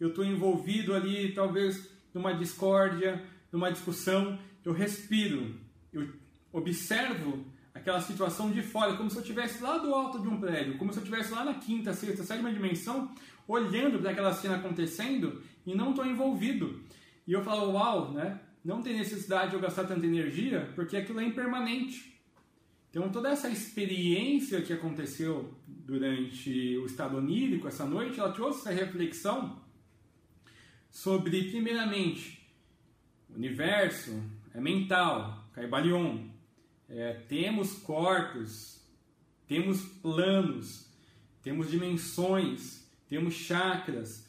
eu 0.00 0.08
estou 0.08 0.24
envolvido 0.24 0.94
ali, 0.94 1.34
talvez 1.34 1.90
numa 2.14 2.32
discórdia, 2.32 3.22
numa 3.52 3.70
discussão, 3.70 4.38
eu 4.64 4.72
respiro, 4.72 5.56
eu 5.92 6.08
observo 6.50 7.44
aquela 7.74 8.00
situação 8.00 8.50
de 8.50 8.62
fora, 8.62 8.96
como 8.96 9.10
se 9.10 9.16
eu 9.16 9.20
estivesse 9.20 9.62
lá 9.62 9.76
do 9.76 9.94
alto 9.94 10.18
de 10.18 10.28
um 10.28 10.40
prédio, 10.40 10.78
como 10.78 10.90
se 10.90 11.00
eu 11.00 11.02
estivesse 11.02 11.30
lá 11.30 11.44
na 11.44 11.52
quinta, 11.52 11.92
sexta, 11.92 12.24
sétima 12.24 12.50
dimensão, 12.50 13.14
olhando 13.46 13.98
para 13.98 14.12
aquela 14.12 14.32
cena 14.32 14.56
acontecendo 14.56 15.42
e 15.66 15.74
não 15.74 15.90
estou 15.90 16.06
envolvido. 16.06 16.82
E 17.26 17.32
eu 17.34 17.44
falo, 17.44 17.72
uau, 17.72 18.10
né? 18.10 18.40
Não 18.64 18.80
tem 18.80 18.96
necessidade 18.96 19.50
de 19.50 19.56
eu 19.56 19.60
gastar 19.60 19.84
tanta 19.84 20.06
energia, 20.06 20.72
porque 20.74 20.96
aquilo 20.96 21.20
é 21.20 21.24
impermanente. 21.24 22.17
Então, 22.98 23.12
toda 23.12 23.28
essa 23.28 23.48
experiência 23.48 24.60
que 24.60 24.72
aconteceu 24.72 25.54
durante 25.68 26.76
o 26.78 26.84
estado 26.84 27.16
onírico 27.16 27.68
essa 27.68 27.84
noite, 27.84 28.18
ela 28.18 28.32
trouxe 28.32 28.58
essa 28.58 28.72
reflexão 28.72 29.62
sobre, 30.90 31.44
primeiramente, 31.44 32.44
o 33.30 33.36
universo 33.36 34.20
é 34.52 34.60
mental, 34.60 35.48
Caibalion. 35.52 36.26
É, 36.88 37.12
temos 37.28 37.74
corpos, 37.74 38.84
temos 39.46 39.80
planos, 40.02 40.92
temos 41.40 41.70
dimensões, 41.70 42.84
temos 43.08 43.34
chakras, 43.34 44.28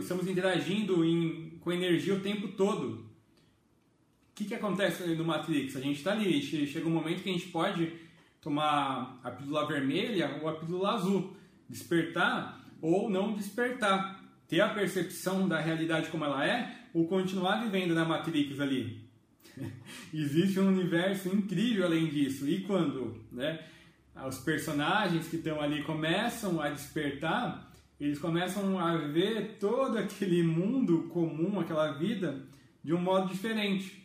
estamos 0.00 0.26
interagindo 0.26 1.04
em, 1.04 1.58
com 1.60 1.70
energia 1.70 2.14
o 2.14 2.20
tempo 2.20 2.48
todo. 2.48 3.09
Que, 4.40 4.46
que 4.46 4.54
acontece 4.54 5.06
no 5.16 5.22
Matrix? 5.22 5.76
A 5.76 5.80
gente 5.80 5.98
está 5.98 6.12
ali, 6.12 6.40
chega 6.40 6.88
um 6.88 6.92
momento 6.92 7.22
que 7.22 7.28
a 7.28 7.32
gente 7.32 7.48
pode 7.48 7.92
tomar 8.40 9.20
a 9.22 9.30
pílula 9.30 9.66
vermelha 9.66 10.38
ou 10.40 10.48
a 10.48 10.54
pílula 10.54 10.92
azul, 10.94 11.36
despertar 11.68 12.58
ou 12.80 13.10
não 13.10 13.34
despertar 13.34 14.18
ter 14.48 14.62
a 14.62 14.70
percepção 14.70 15.46
da 15.46 15.60
realidade 15.60 16.08
como 16.08 16.24
ela 16.24 16.46
é 16.46 16.74
ou 16.94 17.06
continuar 17.06 17.62
vivendo 17.62 17.94
na 17.94 18.06
Matrix 18.06 18.58
ali. 18.58 19.06
Existe 20.12 20.58
um 20.58 20.68
universo 20.68 21.28
incrível 21.28 21.84
além 21.84 22.06
disso. 22.06 22.48
E 22.48 22.62
quando 22.62 23.22
né, 23.30 23.60
os 24.26 24.38
personagens 24.38 25.28
que 25.28 25.36
estão 25.36 25.60
ali 25.60 25.82
começam 25.82 26.62
a 26.62 26.70
despertar, 26.70 27.70
eles 28.00 28.18
começam 28.18 28.78
a 28.78 28.96
ver 28.96 29.58
todo 29.60 29.98
aquele 29.98 30.42
mundo 30.42 31.10
comum, 31.10 31.60
aquela 31.60 31.92
vida, 31.92 32.42
de 32.82 32.94
um 32.94 33.00
modo 33.02 33.28
diferente. 33.28 33.99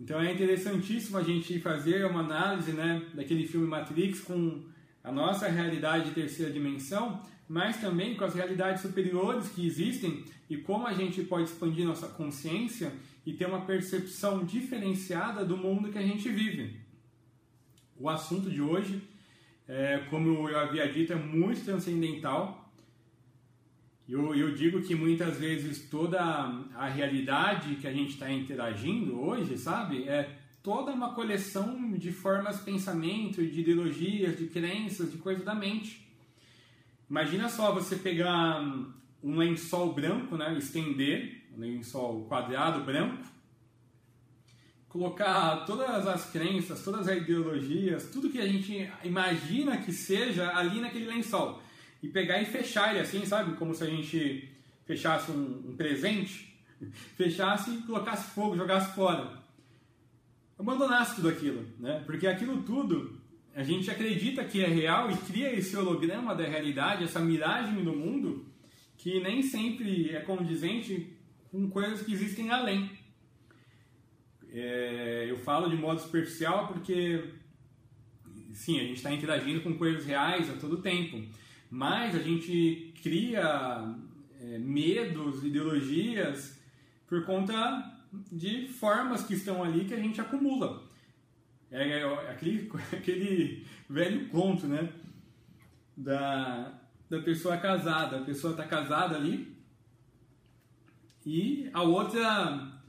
Então 0.00 0.18
é 0.18 0.32
interessantíssimo 0.32 1.18
a 1.18 1.22
gente 1.22 1.60
fazer 1.60 2.06
uma 2.06 2.20
análise 2.20 2.72
né, 2.72 3.02
daquele 3.12 3.46
filme 3.46 3.66
Matrix 3.66 4.20
com 4.20 4.64
a 5.04 5.12
nossa 5.12 5.46
realidade 5.46 6.06
de 6.06 6.14
terceira 6.14 6.50
dimensão, 6.50 7.20
mas 7.46 7.78
também 7.78 8.14
com 8.14 8.24
as 8.24 8.34
realidades 8.34 8.80
superiores 8.80 9.50
que 9.50 9.66
existem 9.66 10.24
e 10.48 10.56
como 10.56 10.86
a 10.86 10.94
gente 10.94 11.22
pode 11.24 11.44
expandir 11.44 11.86
nossa 11.86 12.08
consciência 12.08 12.90
e 13.26 13.34
ter 13.34 13.44
uma 13.44 13.60
percepção 13.66 14.42
diferenciada 14.42 15.44
do 15.44 15.56
mundo 15.56 15.90
que 15.90 15.98
a 15.98 16.02
gente 16.02 16.30
vive. 16.30 16.80
O 17.98 18.08
assunto 18.08 18.48
de 18.48 18.62
hoje, 18.62 19.02
é, 19.68 19.98
como 20.08 20.48
eu 20.48 20.58
havia 20.58 20.90
dito, 20.90 21.12
é 21.12 21.16
muito 21.16 21.62
transcendental. 21.62 22.59
Eu, 24.10 24.34
eu 24.34 24.52
digo 24.52 24.82
que 24.82 24.92
muitas 24.92 25.38
vezes 25.38 25.88
toda 25.88 26.20
a 26.20 26.88
realidade 26.88 27.76
que 27.76 27.86
a 27.86 27.92
gente 27.92 28.14
está 28.14 28.28
interagindo 28.28 29.20
hoje, 29.20 29.56
sabe, 29.56 30.02
é 30.02 30.36
toda 30.64 30.90
uma 30.90 31.14
coleção 31.14 31.92
de 31.92 32.10
formas 32.10 32.58
pensamento, 32.60 33.40
de 33.40 33.60
ideologias, 33.60 34.36
de 34.36 34.48
crenças, 34.48 35.12
de 35.12 35.18
coisas 35.18 35.44
da 35.44 35.54
mente. 35.54 36.04
Imagina 37.08 37.48
só 37.48 37.72
você 37.72 37.94
pegar 37.94 38.60
um 39.22 39.36
lençol 39.36 39.92
branco, 39.92 40.36
né, 40.36 40.58
estender, 40.58 41.44
um 41.56 41.60
lençol 41.60 42.24
quadrado 42.24 42.82
branco, 42.82 43.22
colocar 44.88 45.64
todas 45.66 46.08
as 46.08 46.28
crenças, 46.32 46.82
todas 46.82 47.06
as 47.06 47.16
ideologias, 47.16 48.10
tudo 48.10 48.28
que 48.28 48.40
a 48.40 48.48
gente 48.48 48.90
imagina 49.04 49.76
que 49.76 49.92
seja 49.92 50.52
ali 50.56 50.80
naquele 50.80 51.06
lençol 51.06 51.62
e 52.02 52.08
pegar 52.08 52.40
e 52.40 52.46
fechar 52.46 52.90
ele 52.90 53.00
assim, 53.00 53.24
sabe? 53.24 53.56
Como 53.56 53.74
se 53.74 53.84
a 53.84 53.86
gente 53.86 54.50
fechasse 54.84 55.30
um, 55.30 55.70
um 55.70 55.76
presente, 55.76 56.58
fechasse 57.16 57.70
e 57.70 57.82
colocasse 57.82 58.30
fogo, 58.34 58.56
jogasse 58.56 58.94
fora. 58.94 59.38
Abandonasse 60.58 61.16
tudo 61.16 61.28
aquilo, 61.28 61.66
né? 61.78 62.02
Porque 62.04 62.26
aquilo 62.26 62.62
tudo 62.62 63.20
a 63.54 63.62
gente 63.62 63.90
acredita 63.90 64.44
que 64.44 64.62
é 64.62 64.68
real 64.68 65.10
e 65.10 65.16
cria 65.16 65.52
esse 65.52 65.76
holograma 65.76 66.34
da 66.34 66.46
realidade, 66.46 67.04
essa 67.04 67.20
miragem 67.20 67.82
do 67.82 67.92
mundo, 67.92 68.46
que 68.96 69.20
nem 69.20 69.42
sempre 69.42 70.10
é 70.10 70.20
condizente 70.20 71.16
com 71.50 71.68
coisas 71.68 72.02
que 72.02 72.12
existem 72.12 72.50
além. 72.50 72.90
É, 74.52 75.26
eu 75.28 75.36
falo 75.38 75.68
de 75.68 75.76
modo 75.76 76.00
superficial 76.00 76.68
porque, 76.68 77.24
sim, 78.52 78.78
a 78.78 78.82
gente 78.82 78.96
está 78.96 79.12
interagindo 79.12 79.60
com 79.60 79.76
coisas 79.76 80.04
reais 80.06 80.48
a 80.48 80.54
todo 80.54 80.82
tempo, 80.82 81.22
mas 81.70 82.16
a 82.16 82.18
gente 82.18 82.92
cria 83.00 83.94
é, 84.40 84.58
medos, 84.58 85.44
ideologias 85.44 86.60
por 87.06 87.24
conta 87.24 87.96
de 88.32 88.66
formas 88.68 89.22
que 89.22 89.34
estão 89.34 89.62
ali 89.62 89.84
que 89.84 89.94
a 89.94 90.00
gente 90.00 90.20
acumula. 90.20 90.82
É, 91.70 92.00
é 92.00 92.30
aquele, 92.30 92.70
aquele 92.92 93.66
velho 93.88 94.28
conto, 94.28 94.66
né? 94.66 94.92
Da, 95.96 96.80
da 97.08 97.20
pessoa 97.20 97.56
casada. 97.56 98.18
A 98.18 98.24
pessoa 98.24 98.52
está 98.52 98.64
casada 98.66 99.16
ali 99.16 99.56
e 101.24 101.68
a 101.72 101.82
outra 101.82 102.80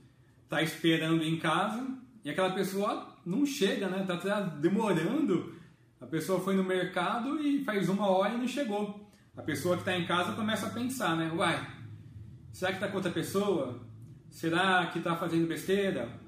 está 0.43 0.61
esperando 0.63 1.23
em 1.23 1.37
casa 1.37 1.87
e 2.23 2.29
aquela 2.29 2.51
pessoa 2.51 3.15
não 3.25 3.45
chega, 3.45 3.87
né? 3.89 4.03
Tá 4.05 4.41
demorando. 4.41 5.60
A 6.01 6.05
pessoa 6.07 6.41
foi 6.41 6.55
no 6.55 6.63
mercado 6.63 7.39
e 7.39 7.63
faz 7.63 7.87
uma 7.87 8.07
hora 8.07 8.33
e 8.33 8.37
não 8.37 8.47
chegou. 8.47 9.09
A 9.37 9.41
pessoa 9.41 9.75
que 9.75 9.83
está 9.83 9.95
em 9.95 10.05
casa 10.05 10.33
começa 10.33 10.67
a 10.67 10.71
pensar, 10.71 11.15
né? 11.15 11.31
Uai, 11.33 11.65
será 12.51 12.71
que 12.71 12.77
está 12.77 12.89
com 12.89 12.97
outra 12.97 13.11
pessoa? 13.11 13.79
Será 14.29 14.87
que 14.87 14.97
está 14.97 15.15
fazendo 15.15 15.47
besteira? 15.47 16.19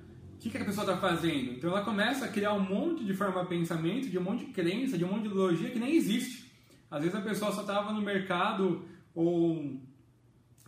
que, 0.43 0.49
que 0.49 0.57
a 0.57 0.65
pessoa 0.65 0.85
está 0.85 0.97
fazendo? 0.97 1.53
Então 1.53 1.69
ela 1.69 1.85
começa 1.85 2.25
a 2.25 2.27
criar 2.27 2.53
um 2.53 2.59
monte 2.59 3.05
de 3.05 3.13
forma 3.13 3.41
de 3.43 3.47
pensamento, 3.47 4.09
de 4.09 4.17
um 4.17 4.23
monte 4.23 4.45
de 4.45 4.51
crença, 4.51 4.97
de 4.97 5.05
um 5.05 5.07
monte 5.07 5.23
de 5.23 5.29
ideologia 5.29 5.69
que 5.69 5.79
nem 5.79 5.95
existe. 5.95 6.51
Às 6.91 7.01
vezes 7.01 7.15
a 7.15 7.21
pessoa 7.21 7.51
só 7.53 7.61
estava 7.61 7.93
no 7.93 8.01
mercado 8.01 8.83
ou 9.15 9.79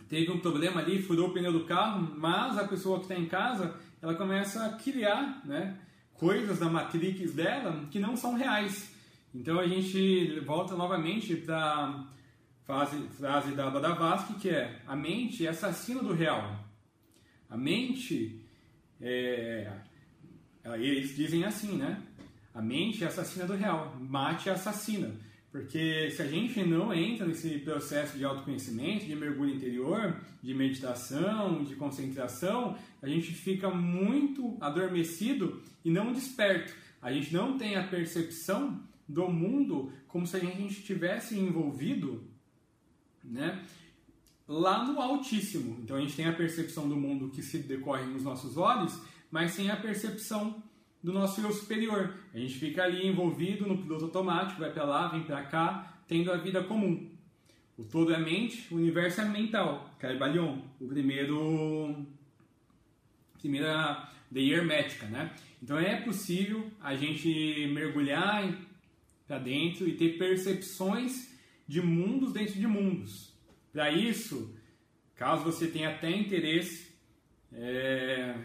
teve 0.08 0.30
um 0.30 0.40
problema 0.40 0.80
ali, 0.80 1.02
furou 1.02 1.28
o 1.28 1.32
pneu 1.32 1.52
do 1.52 1.64
carro, 1.64 2.14
mas 2.16 2.56
a 2.56 2.66
pessoa 2.66 2.98
que 2.98 3.04
está 3.04 3.16
em 3.16 3.26
casa, 3.26 3.74
ela 4.00 4.14
começa 4.14 4.64
a 4.64 4.70
criar 4.70 5.42
né, 5.44 5.78
coisas 6.14 6.58
da 6.58 6.70
matrix 6.70 7.34
dela 7.34 7.84
que 7.90 7.98
não 7.98 8.16
são 8.16 8.34
reais. 8.34 8.95
Então 9.36 9.60
a 9.60 9.66
gente 9.66 10.40
volta 10.40 10.74
novamente 10.74 11.36
para 11.36 12.02
a 12.66 12.86
frase 12.86 13.54
da 13.54 13.68
Blavatsky, 13.68 14.34
que 14.40 14.48
é 14.48 14.80
a 14.86 14.96
mente 14.96 15.46
é 15.46 15.50
assassina 15.50 16.02
do 16.02 16.14
real. 16.14 16.58
A 17.48 17.56
mente 17.56 18.40
é, 18.98 19.70
eles 20.78 21.14
dizem 21.14 21.44
assim, 21.44 21.76
né? 21.76 22.02
A 22.54 22.62
mente 22.62 23.04
é 23.04 23.08
assassina 23.08 23.44
do 23.44 23.54
real, 23.54 23.94
mate 24.00 24.48
é 24.48 24.52
assassina. 24.52 25.14
Porque 25.52 26.10
se 26.10 26.22
a 26.22 26.26
gente 26.26 26.64
não 26.64 26.92
entra 26.94 27.26
nesse 27.26 27.58
processo 27.58 28.16
de 28.16 28.24
autoconhecimento, 28.24 29.04
de 29.04 29.14
mergulho 29.14 29.54
interior, 29.54 30.18
de 30.42 30.54
meditação, 30.54 31.62
de 31.62 31.76
concentração, 31.76 32.76
a 33.02 33.06
gente 33.06 33.32
fica 33.32 33.68
muito 33.68 34.56
adormecido 34.62 35.62
e 35.84 35.90
não 35.90 36.10
desperto. 36.10 36.72
A 37.02 37.12
gente 37.12 37.34
não 37.34 37.58
tem 37.58 37.76
a 37.76 37.86
percepção 37.86 38.82
do 39.08 39.28
mundo 39.28 39.92
como 40.08 40.26
se 40.26 40.36
a 40.36 40.40
gente 40.40 40.80
estivesse 40.80 41.38
envolvido 41.38 42.24
né, 43.22 43.64
lá 44.46 44.84
no 44.84 45.00
Altíssimo. 45.00 45.78
Então 45.82 45.96
a 45.96 46.00
gente 46.00 46.16
tem 46.16 46.26
a 46.26 46.32
percepção 46.32 46.88
do 46.88 46.96
mundo 46.96 47.30
que 47.30 47.42
se 47.42 47.58
decorre 47.58 48.04
nos 48.04 48.22
nossos 48.22 48.56
olhos, 48.56 49.00
mas 49.30 49.52
sem 49.52 49.70
a 49.70 49.76
percepção 49.76 50.62
do 51.02 51.12
nosso 51.12 51.40
eu 51.40 51.52
superior. 51.52 52.14
A 52.34 52.38
gente 52.38 52.54
fica 52.54 52.82
ali 52.82 53.06
envolvido 53.06 53.66
no 53.66 53.78
piloto 53.78 54.06
automático, 54.06 54.60
vai 54.60 54.72
para 54.72 54.84
lá, 54.84 55.08
vem 55.08 55.22
para 55.22 55.42
cá, 55.44 56.00
tendo 56.08 56.32
a 56.32 56.36
vida 56.36 56.62
comum. 56.64 57.10
O 57.76 57.84
todo 57.84 58.12
é 58.12 58.18
mente, 58.18 58.72
o 58.72 58.76
universo 58.76 59.20
é 59.20 59.24
mental. 59.26 59.90
Caibalion, 59.98 60.58
o 60.80 60.88
primeiro 60.88 62.06
primeira 63.38 64.08
lei 64.32 64.52
hermética, 64.52 65.06
né? 65.06 65.30
Então 65.62 65.78
é 65.78 66.00
possível 66.00 66.70
a 66.80 66.96
gente 66.96 67.70
mergulhar 67.72 68.44
para 69.26 69.38
dentro 69.38 69.88
e 69.88 69.96
ter 69.96 70.18
percepções 70.18 71.34
de 71.66 71.82
mundos 71.82 72.32
dentro 72.32 72.54
de 72.54 72.66
mundos. 72.66 73.34
Para 73.72 73.90
isso, 73.90 74.54
caso 75.14 75.44
você 75.44 75.66
tenha 75.66 75.90
até 75.90 76.10
interesse, 76.10 76.92
é, 77.52 78.36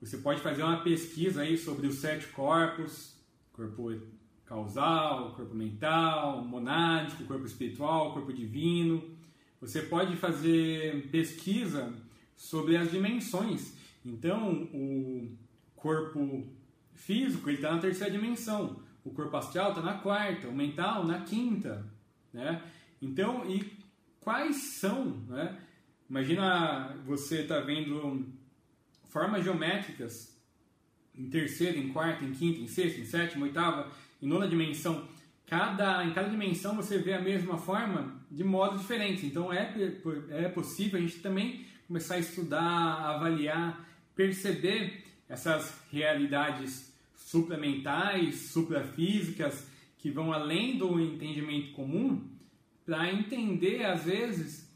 você 0.00 0.18
pode 0.18 0.40
fazer 0.40 0.62
uma 0.62 0.82
pesquisa 0.82 1.42
aí 1.42 1.56
sobre 1.56 1.86
os 1.86 1.96
sete 1.96 2.26
corpos, 2.28 3.16
corpo 3.52 3.92
causal, 4.44 5.34
corpo 5.34 5.54
mental, 5.54 6.44
monádico, 6.44 7.24
corpo 7.24 7.46
espiritual, 7.46 8.12
corpo 8.12 8.32
divino. 8.32 9.02
Você 9.60 9.82
pode 9.82 10.14
fazer 10.16 11.08
pesquisa 11.10 11.92
sobre 12.36 12.76
as 12.76 12.90
dimensões. 12.90 13.74
Então, 14.04 14.64
o 14.72 15.36
corpo 15.74 16.46
físico 16.94 17.50
está 17.50 17.72
na 17.72 17.80
terceira 17.80 18.12
dimensão, 18.12 18.80
o 19.06 19.10
corpo 19.10 19.36
astral 19.36 19.70
está 19.70 19.80
na 19.80 19.94
quarta, 19.94 20.48
o 20.48 20.54
mental 20.54 21.04
na 21.04 21.20
quinta, 21.20 21.86
né? 22.32 22.60
Então, 23.00 23.48
e 23.48 23.72
quais 24.20 24.56
são, 24.56 25.06
né? 25.28 25.56
Imagina 26.10 26.96
você 27.06 27.42
está 27.42 27.60
vendo 27.60 28.26
formas 29.08 29.44
geométricas 29.44 30.36
em 31.14 31.30
terceira, 31.30 31.78
em 31.78 31.92
quarta, 31.92 32.24
em 32.24 32.32
quinta, 32.32 32.60
em 32.60 32.66
sexta, 32.66 33.00
em 33.00 33.04
sétima, 33.04 33.46
oitava, 33.46 33.90
em 34.20 34.26
nona 34.26 34.48
dimensão. 34.48 35.08
Cada, 35.46 36.04
em 36.04 36.12
cada 36.12 36.28
dimensão 36.28 36.74
você 36.74 36.98
vê 36.98 37.14
a 37.14 37.20
mesma 37.20 37.56
forma 37.56 38.20
de 38.28 38.42
modos 38.42 38.80
diferentes. 38.80 39.22
Então 39.22 39.52
é, 39.52 39.72
é 40.30 40.48
possível 40.48 40.98
a 40.98 41.02
gente 41.02 41.20
também 41.20 41.64
começar 41.86 42.16
a 42.16 42.18
estudar, 42.18 43.14
avaliar, 43.14 43.86
perceber 44.16 45.04
essas 45.28 45.80
realidades 45.92 46.92
suplementais, 47.26 48.36
suprafísicas, 48.52 49.66
que 49.98 50.12
vão 50.12 50.32
além 50.32 50.78
do 50.78 51.00
entendimento 51.00 51.72
comum, 51.72 52.24
para 52.84 53.12
entender, 53.12 53.84
às 53.84 54.04
vezes, 54.04 54.72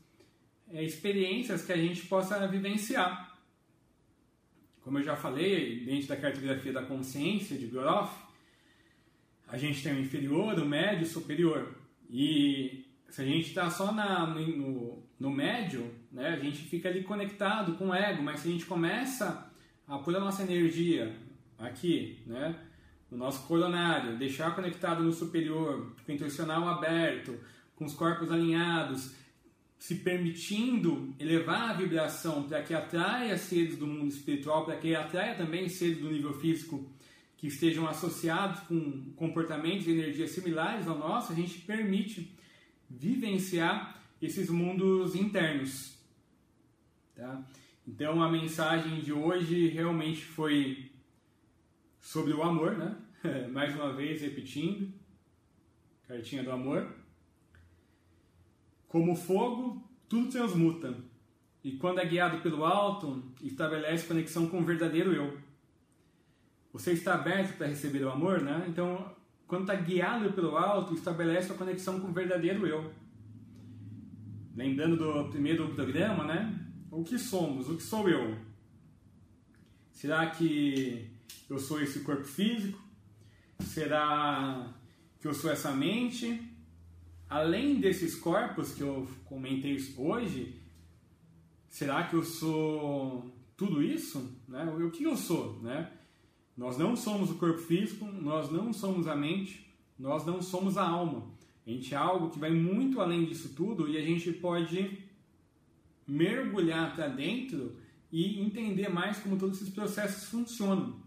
é, 0.69 0.83
experiências 0.83 1.65
que 1.65 1.73
a 1.73 1.77
gente 1.77 2.05
possa 2.07 2.49
vivenciar. 2.49 3.39
Como 4.81 4.99
eu 4.99 5.05
já 5.05 5.15
falei, 5.15 5.85
dentro 5.85 6.09
da 6.09 6.17
cartografia 6.17 6.73
da 6.73 6.83
consciência 6.83 7.57
de 7.57 7.69
Groff, 7.69 8.13
a 9.47 9.57
gente 9.57 9.81
tem 9.81 9.95
o 9.95 10.01
inferior, 10.01 10.59
o 10.59 10.67
médio 10.67 11.07
o 11.07 11.09
superior. 11.09 11.73
E 12.11 12.85
se 13.09 13.23
a 13.23 13.25
gente 13.25 13.47
está 13.47 13.71
só 13.71 13.93
na, 13.93 14.27
no, 14.27 15.01
no 15.21 15.31
médio, 15.31 15.89
né, 16.11 16.31
a 16.31 16.41
gente 16.41 16.65
fica 16.65 16.89
ali 16.89 17.05
conectado 17.05 17.75
com 17.75 17.91
o 17.91 17.95
ego, 17.95 18.25
mas 18.25 18.41
se 18.41 18.49
a 18.49 18.51
gente 18.51 18.67
começa 18.67 19.49
a 19.87 19.99
pôr 19.99 20.17
a 20.17 20.21
nossa 20.21 20.43
energia 20.43 21.30
aqui, 21.61 22.19
né, 22.27 22.57
no 23.11 23.19
nosso 23.19 23.47
coronário, 23.47 24.17
deixar 24.17 24.55
conectado 24.55 25.03
no 25.03 25.13
superior, 25.13 25.95
com 26.05 26.13
o 26.13 26.15
intencional 26.15 26.69
aberto, 26.69 27.39
com 27.77 27.85
os 27.85 27.95
corpos 27.95 28.31
alinhados, 28.31 29.15
se 29.79 29.97
permitindo 29.97 31.15
elevar 31.19 31.71
a 31.71 31.73
vibração 31.73 32.43
para 32.43 32.63
que 32.63 32.75
atraia 32.75 33.37
seres 33.39 33.79
do 33.79 33.87
mundo 33.87 34.09
espiritual, 34.09 34.65
para 34.65 34.77
que 34.77 34.95
atraia 34.95 35.35
também 35.35 35.69
seres 35.69 35.99
do 35.99 36.11
nível 36.11 36.35
físico 36.35 36.91
que 37.39 37.47
estejam 37.47 37.89
associados 37.89 38.61
com 38.61 39.13
comportamentos 39.17 39.87
e 39.87 39.93
energias 39.93 40.33
similares 40.33 40.87
ao 40.87 40.99
nosso, 40.99 41.33
a 41.33 41.35
gente 41.35 41.59
permite 41.61 42.37
vivenciar 42.89 43.99
esses 44.21 44.51
mundos 44.51 45.15
internos. 45.15 45.99
Tá? 47.17 47.43
Então 47.89 48.23
a 48.23 48.31
mensagem 48.31 49.01
de 49.01 49.13
hoje 49.13 49.69
realmente 49.69 50.23
foi 50.23 50.90
sobre 52.01 52.33
o 52.33 52.43
amor, 52.43 52.77
né? 52.77 52.97
Mais 53.53 53.75
uma 53.75 53.93
vez 53.93 54.23
repetindo, 54.23 54.93
cartinha 56.09 56.43
do 56.43 56.51
amor. 56.51 56.93
Como 58.89 59.15
fogo, 59.15 59.89
tudo 60.09 60.31
transmuta. 60.31 60.97
E 61.63 61.73
quando 61.73 62.01
é 62.01 62.07
guiado 62.07 62.41
pelo 62.41 62.65
alto, 62.65 63.23
estabelece 63.43 64.07
conexão 64.07 64.49
com 64.49 64.61
o 64.61 64.65
verdadeiro 64.65 65.13
eu. 65.13 65.39
Você 66.73 66.93
está 66.93 67.15
aberto 67.15 67.57
para 67.57 67.67
receber 67.67 68.03
o 68.05 68.11
amor, 68.11 68.41
né? 68.41 68.65
Então, 68.69 69.15
quando 69.47 69.63
está 69.63 69.75
guiado 69.75 70.33
pelo 70.33 70.57
alto, 70.57 70.95
estabelece 70.95 71.53
a 71.53 71.55
conexão 71.55 72.01
com 72.01 72.09
o 72.09 72.13
verdadeiro 72.13 72.67
eu. 72.67 72.93
Lembrando 74.55 74.97
do 74.97 75.29
primeiro 75.31 75.69
programa, 75.75 76.25
né? 76.25 76.69
O 76.91 77.05
que 77.05 77.19
somos? 77.19 77.69
O 77.69 77.77
que 77.77 77.83
sou 77.83 78.09
eu? 78.09 78.39
Será 79.93 80.31
que 80.31 81.10
eu 81.49 81.59
sou 81.59 81.81
esse 81.81 82.01
corpo 82.01 82.25
físico? 82.25 82.79
Será 83.61 84.75
que 85.21 85.27
eu 85.27 85.35
sou 85.35 85.51
essa 85.51 85.73
mente? 85.73 86.41
Além 87.29 87.81
desses 87.81 88.15
corpos 88.15 88.73
que 88.73 88.83
eu 88.83 89.09
comentei 89.25 89.77
hoje, 89.97 90.61
será 91.69 92.05
que 92.05 92.15
eu 92.15 92.25
sou 92.25 93.33
tudo 93.57 93.83
isso? 93.83 94.37
Né? 94.49 94.65
O 94.65 94.91
que 94.91 95.05
eu 95.05 95.17
sou? 95.17 95.61
Né? 95.63 95.91
Nós 96.57 96.77
não 96.77 96.97
somos 96.97 97.31
o 97.31 97.37
corpo 97.37 97.59
físico, 97.59 98.05
nós 98.05 98.51
não 98.51 98.73
somos 98.73 99.07
a 99.07 99.15
mente, 99.15 99.71
nós 99.99 100.27
não 100.27 100.43
somos 100.43 100.77
a 100.77 100.83
alma. 100.83 101.31
A 101.67 101.71
gente 101.71 101.95
é 101.95 101.97
algo 101.97 102.31
que 102.31 102.39
vai 102.39 102.51
muito 102.51 103.01
além 103.01 103.25
disso 103.25 103.55
tudo 103.55 103.89
e 103.89 103.97
a 103.97 104.03
gente 104.03 104.33
pode 104.33 104.99
mergulhar 106.07 106.95
para 106.95 107.07
dentro 107.09 107.77
e 108.11 108.41
entender 108.41 108.89
mais 108.89 109.19
como 109.19 109.39
todos 109.39 109.61
esses 109.61 109.73
processos 109.73 110.25
funcionam. 110.29 111.00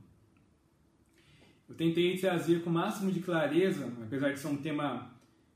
Eu 1.73 1.77
tentei 1.77 2.15
trazer 2.15 2.61
com 2.61 2.69
o 2.69 2.73
máximo 2.73 3.11
de 3.11 3.19
clareza, 3.19 3.91
apesar 4.03 4.31
de 4.31 4.37
ser 4.37 4.45
um 4.45 4.57
tema 4.57 5.11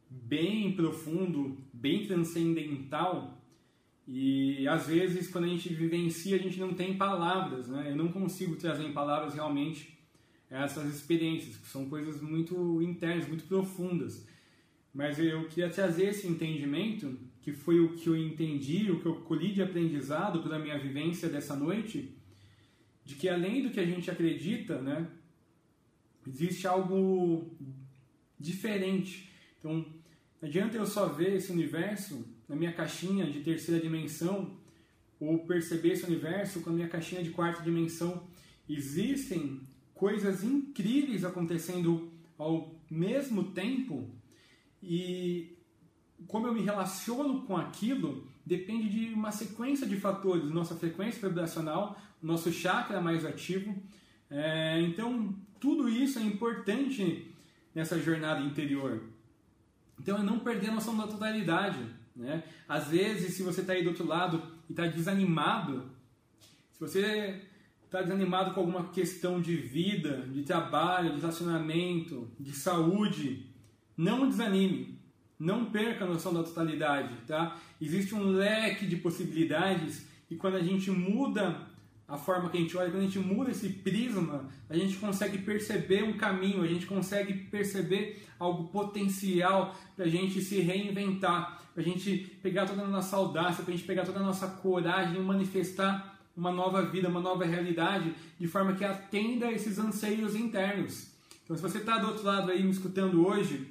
bem 0.10 0.72
profundo, 0.72 1.56
bem 1.72 2.08
transcendental, 2.08 3.40
e 4.08 4.68
às 4.68 4.88
vezes 4.88 5.28
quando 5.28 5.44
a 5.44 5.48
gente 5.48 5.70
vivencia 5.70 6.36
a 6.36 6.40
gente 6.40 6.60
não 6.60 6.74
tem 6.74 6.98
palavras, 6.98 7.68
né? 7.68 7.92
Eu 7.92 7.96
não 7.96 8.08
consigo 8.08 8.56
trazer 8.56 8.84
em 8.84 8.94
palavras 8.94 9.36
realmente 9.36 9.96
essas 10.50 10.92
experiências, 10.92 11.56
que 11.56 11.68
são 11.68 11.88
coisas 11.88 12.20
muito 12.20 12.82
internas, 12.82 13.28
muito 13.28 13.44
profundas. 13.44 14.26
Mas 14.92 15.20
eu 15.20 15.48
queria 15.48 15.70
trazer 15.70 16.06
esse 16.06 16.28
entendimento 16.28 17.16
que 17.44 17.52
foi 17.52 17.80
o 17.80 17.94
que 17.94 18.10
eu 18.10 18.18
entendi, 18.18 18.90
o 18.90 19.00
que 19.00 19.06
eu 19.06 19.18
colhi 19.18 19.54
de 19.54 19.62
aprendizado 19.62 20.42
pela 20.42 20.58
minha 20.58 20.80
vivência 20.80 21.30
dessa 21.30 21.56
noite, 21.56 22.18
de 23.06 23.14
que 23.14 23.30
além 23.30 23.62
do 23.62 23.70
que 23.70 23.80
a 23.80 23.86
gente 23.86 24.10
acredita, 24.10 24.82
né, 24.82 25.08
existe 26.28 26.68
algo 26.68 27.56
diferente. 28.40 29.32
Então, 29.60 29.86
não 30.42 30.50
adianta 30.50 30.78
eu 30.78 30.86
só 30.86 31.08
ver 31.08 31.36
esse 31.36 31.52
universo 31.52 32.26
na 32.48 32.56
minha 32.56 32.74
caixinha 32.74 33.26
de 33.26 33.40
terceira 33.40 33.82
dimensão 33.82 34.58
ou 35.20 35.40
perceber 35.40 35.94
esse 35.94 36.06
universo 36.06 36.62
com 36.62 36.70
a 36.70 36.74
minha 36.74 36.88
caixinha 36.88 37.24
de 37.24 37.32
quarta 37.32 37.64
dimensão. 37.64 38.28
Existem 38.70 39.62
coisas 39.94 40.44
incríveis 40.44 41.24
acontecendo 41.24 42.12
ao 42.38 42.76
mesmo 42.90 43.52
tempo 43.52 44.10
e 44.82 45.58
como 46.28 46.48
eu 46.48 46.54
me 46.54 46.62
relaciono 46.62 47.42
com 47.44 47.58
aquilo 47.58 48.28
depende 48.46 48.90
de 48.90 49.14
uma 49.14 49.32
sequência 49.32 49.86
de 49.86 49.98
fatores, 49.98 50.50
nossa 50.52 50.76
frequência 50.76 51.28
vibracional, 51.28 52.00
nosso 52.22 52.52
chakra 52.52 53.02
mais 53.02 53.26
ativo. 53.26 53.76
É, 54.30 54.82
então, 54.82 55.34
tudo 55.60 55.90
isso 55.90 56.20
é 56.20 56.24
importante 56.24 57.34
nessa 57.74 58.00
jornada 58.00 58.42
interior. 58.42 59.04
Então, 60.00 60.18
é 60.18 60.24
não 60.24 60.40
perder 60.40 60.70
a 60.70 60.76
noção 60.76 60.96
da 60.98 61.08
totalidade. 61.08 61.80
Né? 62.16 62.44
Às 62.68 62.90
vezes, 62.90 63.36
se 63.36 63.44
você 63.44 63.62
está 63.62 63.74
aí 63.74 63.84
do 63.84 63.90
outro 63.90 64.06
lado 64.06 64.42
e 64.70 64.74
está 64.74 64.88
desanimado, 64.88 65.90
se 66.72 66.80
você 66.80 67.42
está 67.86 68.02
desanimado 68.02 68.54
com 68.54 68.60
alguma 68.60 68.90
questão 68.90 69.42
de 69.42 69.56
vida, 69.56 70.28
de 70.32 70.44
trabalho, 70.44 71.14
de 71.14 71.20
relacionamento, 71.22 72.30
de 72.40 72.52
saúde, 72.54 73.50
não 73.96 74.28
desanime 74.28 74.98
não 75.40 75.66
perca 75.66 76.04
a 76.04 76.08
noção 76.08 76.34
da 76.34 76.44
totalidade, 76.44 77.16
tá? 77.28 77.58
Existe 77.80 78.16
um 78.16 78.32
leque 78.32 78.88
de 78.88 78.96
possibilidades 78.98 80.08
e 80.30 80.36
quando 80.36 80.56
a 80.56 80.64
gente 80.64 80.90
muda 80.90 81.62
a 82.08 82.18
forma 82.18 82.50
que 82.50 82.58
a 82.58 82.62
gente 82.62 82.78
olha, 82.78 82.90
quando 82.90 83.02
a 83.02 83.06
gente 83.06 83.20
muda 83.20 83.52
esse 83.52 83.68
prisma, 83.68 84.46
a 84.70 84.78
gente 84.78 84.96
consegue 84.96 85.40
perceber 85.40 86.04
um 86.04 86.14
caminho, 86.18 86.64
a 86.64 86.68
gente 86.68 86.86
consegue 86.86 87.34
perceber 87.34 88.24
algo 88.40 88.70
potencial 88.70 89.76
para 89.96 90.06
a 90.06 90.08
gente 90.08 90.42
se 90.42 90.62
reinventar, 90.62 91.62
para 91.74 91.84
a 91.84 91.86
gente 91.86 92.18
pegar 92.42 92.66
toda 92.66 92.84
a 92.84 92.88
nossa 92.88 93.18
audácia, 93.18 93.62
para 93.64 93.74
a 93.74 93.76
gente 93.76 93.86
pegar 93.86 94.06
toda 94.06 94.20
a 94.20 94.24
nossa 94.24 94.48
coragem 94.48 95.18
e 95.18 95.20
manifestar 95.20 96.18
uma 96.36 96.52
nova 96.52 96.82
vida, 96.84 97.10
uma 97.10 97.20
nova 97.20 97.44
realidade, 97.44 98.14
de 98.40 98.48
forma 98.48 98.74
que 98.74 98.86
atenda 98.86 99.52
esses 99.52 99.78
anseios 99.78 100.34
internos. 100.34 101.12
Então, 101.44 101.58
se 101.58 101.62
você 101.62 101.80
está 101.80 101.98
do 101.98 102.08
outro 102.08 102.24
lado 102.26 102.52
aí 102.52 102.64
me 102.64 102.72
escutando 102.72 103.26
hoje, 103.28 103.68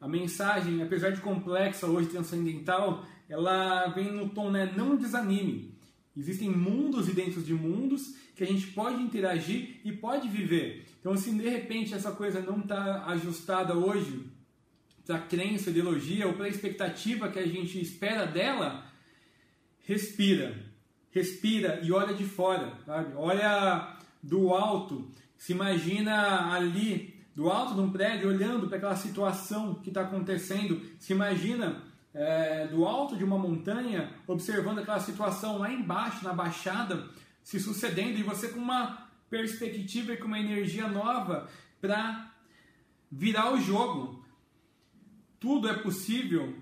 a 0.00 0.08
mensagem, 0.08 0.82
apesar 0.82 1.12
de 1.12 1.20
complexa 1.20 1.86
hoje, 1.86 2.08
transcendental, 2.08 3.06
ela 3.28 3.86
vem 3.88 4.12
no 4.12 4.28
tom, 4.28 4.50
né? 4.50 4.70
Não 4.76 4.96
desanime. 4.96 5.73
Existem 6.16 6.48
mundos 6.48 7.08
e 7.08 7.12
dentro 7.12 7.42
de 7.42 7.52
mundos 7.52 8.14
que 8.36 8.44
a 8.44 8.46
gente 8.46 8.68
pode 8.68 9.02
interagir 9.02 9.80
e 9.84 9.92
pode 9.92 10.28
viver. 10.28 10.86
Então, 11.00 11.16
se 11.16 11.30
de 11.30 11.48
repente 11.48 11.92
essa 11.92 12.12
coisa 12.12 12.40
não 12.40 12.60
está 12.60 13.06
ajustada 13.06 13.74
hoje 13.74 14.26
para 15.04 15.16
a 15.16 15.20
crença, 15.20 15.70
ideologia 15.70 16.26
ou 16.26 16.34
para 16.34 16.46
a 16.46 16.48
expectativa 16.48 17.28
que 17.28 17.38
a 17.38 17.46
gente 17.46 17.80
espera 17.80 18.26
dela, 18.26 18.86
respira. 19.82 20.54
Respira 21.10 21.80
e 21.82 21.92
olha 21.92 22.14
de 22.14 22.24
fora, 22.24 22.72
sabe? 22.86 23.14
Olha 23.16 23.98
do 24.22 24.54
alto. 24.54 25.10
Se 25.36 25.52
imagina 25.52 26.52
ali 26.52 27.14
do 27.34 27.50
alto 27.50 27.74
de 27.74 27.80
um 27.80 27.90
prédio, 27.90 28.28
olhando 28.28 28.66
para 28.68 28.78
aquela 28.78 28.96
situação 28.96 29.74
que 29.74 29.90
está 29.90 30.02
acontecendo. 30.02 30.80
Se 30.98 31.12
imagina 31.12 31.82
é, 32.14 32.68
do 32.68 32.84
alto 32.84 33.16
de 33.16 33.24
uma 33.24 33.36
montanha, 33.36 34.12
observando 34.26 34.78
aquela 34.78 35.00
situação 35.00 35.58
lá 35.58 35.72
embaixo, 35.72 36.24
na 36.24 36.32
baixada, 36.32 37.08
se 37.42 37.58
sucedendo, 37.58 38.18
e 38.18 38.22
você 38.22 38.48
com 38.48 38.60
uma 38.60 39.08
perspectiva 39.28 40.12
e 40.12 40.16
com 40.16 40.26
uma 40.26 40.38
energia 40.38 40.86
nova 40.86 41.48
para 41.80 42.32
virar 43.10 43.52
o 43.52 43.60
jogo. 43.60 44.24
Tudo 45.40 45.68
é 45.68 45.74
possível 45.74 46.56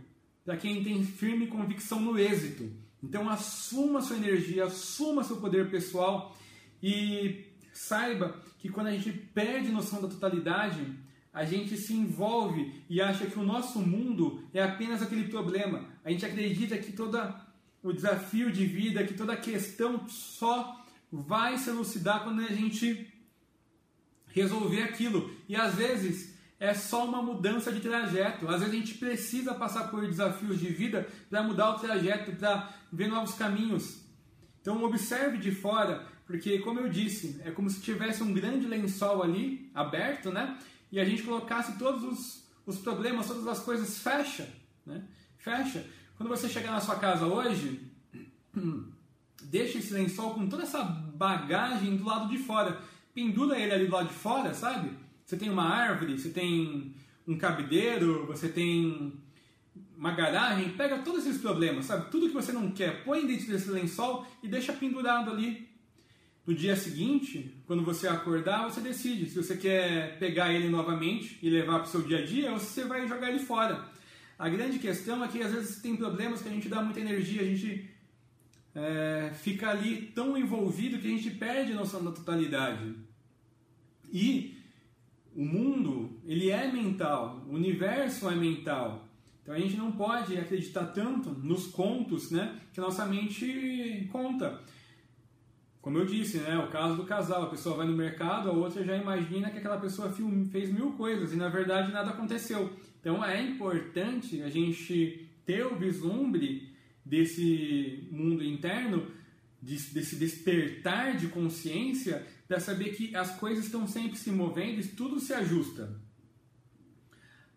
para 0.45 0.57
quem 0.57 0.83
tem 0.83 1.05
firme 1.05 1.47
convicção 1.47 2.01
no 2.01 2.19
êxito. 2.19 2.73
Então 3.03 3.29
assuma 3.29 4.01
sua 4.01 4.17
energia, 4.17 4.65
assuma 4.65 5.23
seu 5.23 5.37
poder 5.37 5.71
pessoal 5.71 6.37
e 6.83 7.47
saiba 7.73 8.41
que 8.59 8.69
quando 8.69 8.89
a 8.89 8.93
gente 8.93 9.13
perde 9.13 9.71
noção 9.71 10.01
da 10.01 10.09
totalidade, 10.09 10.85
a 11.33 11.45
gente 11.45 11.77
se 11.77 11.95
envolve 11.95 12.85
e 12.89 13.01
acha 13.01 13.27
que 13.27 13.39
o 13.39 13.45
nosso 13.45 13.81
mundo 13.81 14.45
é 14.53 14.63
apenas 14.63 15.01
aquele 15.01 15.29
problema. 15.29 15.87
A 16.05 16.11
gente 16.11 16.27
acredita 16.27 16.77
que 16.77 16.93
todo 16.93 17.19
o 17.83 17.93
desafio 17.93 18.53
de 18.53 18.67
vida, 18.67 19.05
que 19.05 19.15
toda 19.15 19.33
a 19.33 19.37
questão 19.37 20.07
só 20.09 20.85
vai 21.11 21.57
se 21.57 21.71
elucidar 21.71 22.23
quando 22.23 22.41
a 22.43 22.53
gente 22.53 23.13
resolver 24.29 24.83
aquilo. 24.83 25.35
E 25.49 25.57
às 25.57 25.75
vezes 25.75 26.39
é 26.61 26.75
só 26.75 27.05
uma 27.05 27.23
mudança 27.23 27.73
de 27.73 27.81
trajeto. 27.81 28.47
Às 28.47 28.61
vezes 28.61 28.75
a 28.75 28.77
gente 28.77 28.95
precisa 28.95 29.55
passar 29.55 29.89
por 29.89 30.07
desafios 30.07 30.61
de 30.61 30.69
vida 30.69 31.09
para 31.29 31.43
mudar 31.43 31.71
o 31.71 31.79
trajeto, 31.79 32.33
para 32.37 32.73
ver 32.93 33.09
novos 33.09 33.35
caminhos. 33.35 34.03
Então 34.61 34.83
observe 34.85 35.39
de 35.39 35.51
fora, 35.51 36.07
porque 36.25 36.61
como 36.61 36.79
eu 36.79 36.89
disse, 36.89 37.41
é 37.45 37.51
como 37.51 37.69
se 37.69 37.81
tivesse 37.81 38.23
um 38.23 38.33
grande 38.33 38.67
lençol 38.67 39.23
ali 39.23 39.71
aberto, 39.75 40.31
né? 40.31 40.57
E 40.93 41.01
a 41.01 41.05
gente 41.05 41.23
colocasse 41.23 41.79
todos 41.79 42.05
os, 42.05 42.45
os 42.67 42.79
problemas, 42.79 43.27
todas 43.27 43.47
as 43.49 43.61
coisas 43.61 43.99
fecha, 43.99 44.47
né? 44.85 45.03
Fecha. 45.39 45.85
Quando 46.17 46.29
você 46.29 46.49
chegar 46.49 46.71
na 46.71 46.81
sua 46.81 46.97
casa 46.97 47.27
hoje, 47.27 47.81
deixa 49.43 49.79
esse 49.79 49.95
lençol 49.95 50.35
com 50.35 50.47
toda 50.47 50.65
essa 50.65 50.85
bagagem 50.85 51.97
do 51.97 52.05
lado 52.05 52.29
de 52.29 52.37
fora. 52.37 52.79
Pendura 53.15 53.59
ele 53.59 53.73
ali 53.73 53.87
do 53.87 53.93
lado 53.93 54.09
de 54.09 54.15
fora, 54.15 54.53
sabe? 54.53 54.91
Você 55.25 55.37
tem 55.37 55.49
uma 55.49 55.65
árvore, 55.65 56.19
você 56.19 56.29
tem 56.29 56.95
um 57.27 57.39
cabideiro, 57.39 58.27
você 58.27 58.49
tem 58.49 59.15
uma 59.97 60.13
garagem, 60.13 60.71
pega 60.71 60.99
todos 60.99 61.27
esses 61.27 61.41
problemas, 61.41 61.87
sabe? 61.87 62.11
Tudo 62.11 62.29
que 62.29 62.35
você 62.35 62.53
não 62.53 62.71
quer, 62.71 63.03
põe 63.05 63.27
dentro 63.27 63.47
desse 63.47 63.71
lençol 63.71 64.27
e 64.43 64.49
deixa 64.49 64.73
pendurado 64.73 65.31
ali. 65.31 65.72
No 66.47 66.55
dia 66.55 66.75
seguinte, 66.75 67.55
quando 67.67 67.85
você 67.85 68.09
acordar, 68.09 68.65
você 68.65 68.81
decide 68.81 69.31
se 69.31 69.37
você 69.37 69.57
quer 69.57 70.19
pegar 70.19 70.53
ele 70.53 70.69
novamente 70.69 71.39
e 71.41 71.49
levar 71.49 71.79
para 71.79 71.89
o 71.89 71.91
seu 71.91 72.03
dia 72.03 72.19
a 72.19 72.25
dia 72.25 72.53
ou 72.53 72.59
se 72.59 72.67
você 72.67 72.85
vai 72.85 73.07
jogar 73.07 73.31
ele 73.31 73.39
fora. 73.39 73.89
A 74.37 74.49
grande 74.49 74.81
questão 74.81 75.23
é 75.25 75.29
que 75.29 75.41
às 75.41 75.53
vezes 75.53 75.81
tem 75.81 75.95
problemas 75.95 76.43
que 76.43 76.49
a 76.49 76.53
gente 76.53 76.69
dá 76.69 76.83
muita 76.83 76.99
energia, 76.99 77.43
a 77.43 77.45
gente 77.45 77.89
é, 78.75 79.31
fica 79.35 79.71
ali 79.71 80.11
tão 80.15 80.37
envolvido 80.37 80.99
que 80.99 81.07
a 81.07 81.11
gente 81.11 81.31
perde 81.31 81.73
a 81.73 81.77
noção 81.77 82.03
da 82.03 82.11
totalidade. 82.11 82.93
E 84.13 84.57
o 85.35 85.45
mundo, 85.45 86.21
ele 86.27 86.51
é 86.51 86.71
mental, 86.71 87.47
o 87.49 87.55
universo 87.55 88.29
é 88.29 88.35
mental. 88.35 89.09
Então 89.43 89.55
a 89.55 89.59
gente 89.59 89.77
não 89.77 89.93
pode 89.93 90.37
acreditar 90.37 90.87
tanto 90.87 91.31
nos 91.31 91.67
contos 91.69 92.31
né, 92.31 92.61
que 92.73 92.81
a 92.81 92.83
nossa 92.83 93.07
mente 93.07 94.09
conta. 94.11 94.61
Como 95.83 95.99
eu 95.99 96.07
disse, 96.07 96.39
né, 96.39 96.57
o 96.59 96.71
caso 96.71 96.95
do 96.95 97.05
casal, 97.05 97.43
a 97.43 97.51
pessoa 97.51 97.79
vai 97.79 97.87
no 97.89 97.93
mercado, 97.93 98.49
a 98.49 98.53
outra 98.53 98.85
já 98.85 98.97
imagina 98.97 99.51
que 99.51 99.59
aquela 99.59 99.81
pessoa 99.81 100.13
fez 100.13 100.73
mil 100.73 100.93
coisas 100.93 101.33
e 101.33 101.37
na 101.37 101.49
verdade 101.49 101.93
nada 101.93 102.11
aconteceu. 102.11 102.73
Então 103.01 103.23
é 103.25 103.43
importante 103.43 104.41
a 104.43 104.49
gente 104.49 105.29
ter 105.45 105.67
o 105.67 105.75
vislumbre 105.75 106.73
desse 107.05 108.09
mundo 108.13 108.45
interno, 108.45 109.11
desse 109.61 110.15
despertar 110.15 111.17
de 111.17 111.27
consciência, 111.27 112.25
para 112.47 112.61
saber 112.61 112.91
que 112.95 113.17
as 113.17 113.37
coisas 113.41 113.65
estão 113.65 113.85
sempre 113.89 114.17
se 114.17 114.31
movendo 114.31 114.81
e 114.81 114.87
tudo 114.87 115.19
se 115.19 115.33
ajusta. 115.33 116.01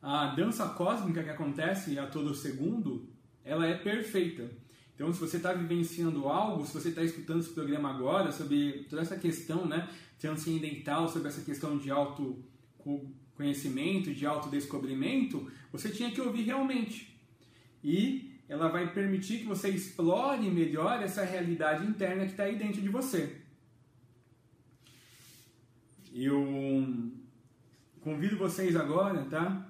A 0.02 0.34
dança 0.34 0.68
cósmica 0.70 1.24
que 1.24 1.30
acontece 1.30 2.00
a 2.00 2.08
todo 2.08 2.34
segundo, 2.34 3.08
ela 3.44 3.68
é 3.68 3.76
perfeita. 3.76 4.50
Então, 4.96 5.14
se 5.14 5.20
você 5.20 5.38
está 5.38 5.54
vivenciando 5.54 6.28
algo, 6.30 6.66
se 6.66 6.74
você 6.74 6.90
está 6.90 7.04
escutando 7.04 7.42
esse 7.42 7.50
programa 7.50 7.94
agora 7.94 8.32
sobre 8.32 8.86
toda 8.90 9.02
essa 9.02 9.18
questão 9.18 9.66
né, 9.66 9.90
transcendental, 10.18 11.10
sobre 11.10 11.28
essa 11.28 11.42
questão 11.42 11.78
de 11.78 11.92
autoconhecimento, 11.92 14.14
de 14.14 14.26
autodescobrimento, 14.26 15.52
você 15.70 15.90
tinha 15.90 16.12
que 16.12 16.22
ouvir 16.22 16.44
realmente. 16.44 17.14
E 17.84 18.40
ela 18.48 18.70
vai 18.70 18.94
permitir 18.94 19.40
que 19.40 19.46
você 19.46 19.68
explore 19.70 20.50
melhor 20.50 21.04
essa 21.04 21.26
realidade 21.26 21.86
interna 21.86 22.24
que 22.26 22.32
está 22.32 22.44
aí 22.44 22.56
dentro 22.56 22.82
de 22.82 22.88
você. 22.88 23.42
Eu 26.14 27.12
convido 28.00 28.38
vocês 28.38 28.78
agora, 28.78 29.26
tá? 29.26 29.70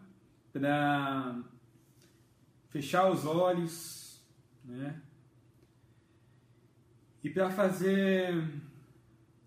Para 0.53 1.41
fechar 2.69 3.09
os 3.09 3.25
olhos, 3.25 4.23
né? 4.63 5.01
E 7.25 7.29
para 7.31 7.49
fazer 7.49 8.35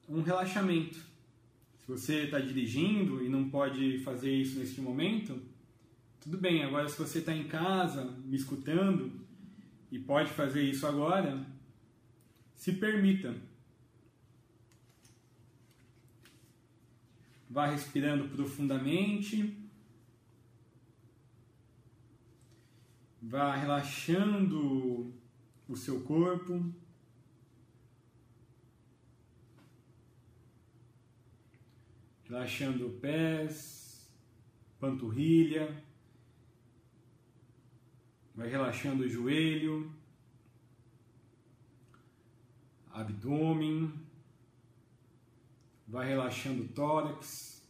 um 0.08 0.20
relaxamento. 0.20 0.96
Se 0.96 1.86
você 1.86 2.24
está 2.24 2.40
dirigindo 2.40 3.24
e 3.24 3.28
não 3.28 3.48
pode 3.48 4.00
fazer 4.00 4.34
isso 4.34 4.58
neste 4.58 4.80
momento, 4.80 5.40
tudo 6.20 6.36
bem, 6.36 6.64
agora 6.64 6.88
se 6.88 6.98
você 6.98 7.20
está 7.20 7.32
em 7.32 7.46
casa 7.46 8.02
me 8.24 8.36
escutando 8.36 9.12
e 9.92 9.98
pode 10.00 10.32
fazer 10.32 10.64
isso 10.64 10.88
agora, 10.88 11.46
se 12.52 12.72
permita. 12.72 13.32
Vá 17.48 17.66
respirando 17.66 18.28
profundamente. 18.28 19.56
Vá 23.22 23.54
relaxando 23.54 25.14
o 25.68 25.76
seu 25.76 26.00
corpo. 26.00 26.74
Relaxando 32.28 32.90
pés, 33.00 34.08
panturrilha, 34.78 35.88
Vai 38.38 38.48
relaxando 38.48 39.02
o 39.02 39.08
joelho, 39.08 39.92
abdômen, 42.92 43.92
vai 45.88 46.06
relaxando 46.06 46.62
o 46.62 46.68
tórax, 46.68 47.68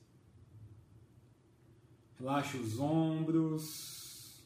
relaxa 2.18 2.58
os 2.58 2.78
ombros, 2.78 4.44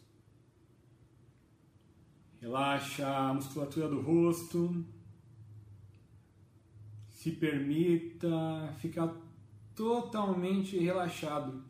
relaxa 2.40 3.04
a 3.04 3.34
musculatura 3.34 3.88
do 3.88 4.00
rosto, 4.00 4.86
se 7.08 7.32
permita 7.32 8.72
ficar 8.78 9.12
totalmente 9.74 10.78
relaxado. 10.78 11.64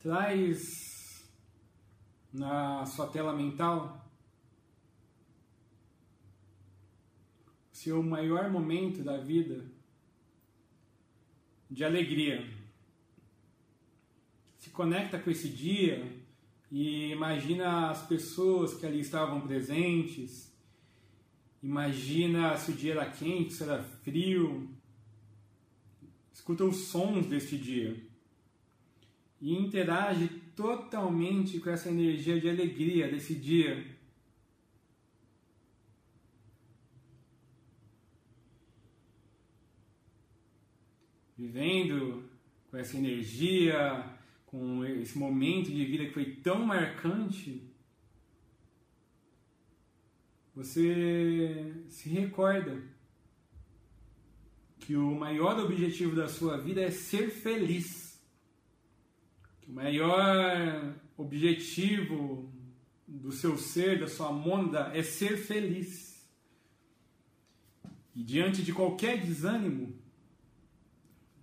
Traz 0.00 1.30
na 2.32 2.84
sua 2.86 3.06
tela 3.06 3.32
mental 3.32 4.02
seu 7.82 8.00
maior 8.00 8.48
momento 8.48 9.02
da 9.02 9.16
vida 9.16 9.64
de 11.68 11.84
alegria. 11.84 12.48
Se 14.56 14.70
conecta 14.70 15.18
com 15.18 15.28
esse 15.28 15.48
dia 15.48 16.22
e 16.70 17.10
imagina 17.10 17.90
as 17.90 18.06
pessoas 18.06 18.72
que 18.74 18.86
ali 18.86 19.00
estavam 19.00 19.40
presentes. 19.40 20.56
Imagina 21.60 22.56
se 22.56 22.70
o 22.70 22.74
dia 22.74 22.92
era 22.92 23.10
quente, 23.10 23.52
se 23.52 23.64
era 23.64 23.82
frio. 23.82 24.71
Escuta 26.42 26.64
os 26.64 26.88
sons 26.88 27.26
deste 27.26 27.56
dia 27.56 27.96
e 29.40 29.54
interage 29.54 30.26
totalmente 30.56 31.60
com 31.60 31.70
essa 31.70 31.88
energia 31.88 32.40
de 32.40 32.48
alegria 32.48 33.08
desse 33.08 33.32
dia. 33.36 33.86
Vivendo 41.38 42.28
com 42.68 42.76
essa 42.76 42.96
energia, 42.96 44.04
com 44.44 44.84
esse 44.84 45.16
momento 45.16 45.70
de 45.70 45.84
vida 45.84 46.06
que 46.06 46.12
foi 46.12 46.34
tão 46.42 46.66
marcante, 46.66 47.62
você 50.56 51.84
se 51.88 52.08
recorda 52.08 52.91
que 54.86 54.96
o 54.96 55.14
maior 55.14 55.58
objetivo 55.58 56.14
da 56.14 56.28
sua 56.28 56.56
vida 56.58 56.80
é 56.80 56.90
ser 56.90 57.30
feliz 57.30 58.12
o 59.72 59.72
maior 59.72 60.94
objetivo 61.16 62.52
do 63.06 63.32
seu 63.32 63.56
ser, 63.56 64.00
da 64.00 64.06
sua 64.06 64.32
mônada, 64.32 64.90
é 64.94 65.02
ser 65.02 65.38
feliz. 65.38 66.26
E 68.14 68.22
diante 68.22 68.62
de 68.62 68.72
qualquer 68.72 69.24
desânimo, 69.24 69.94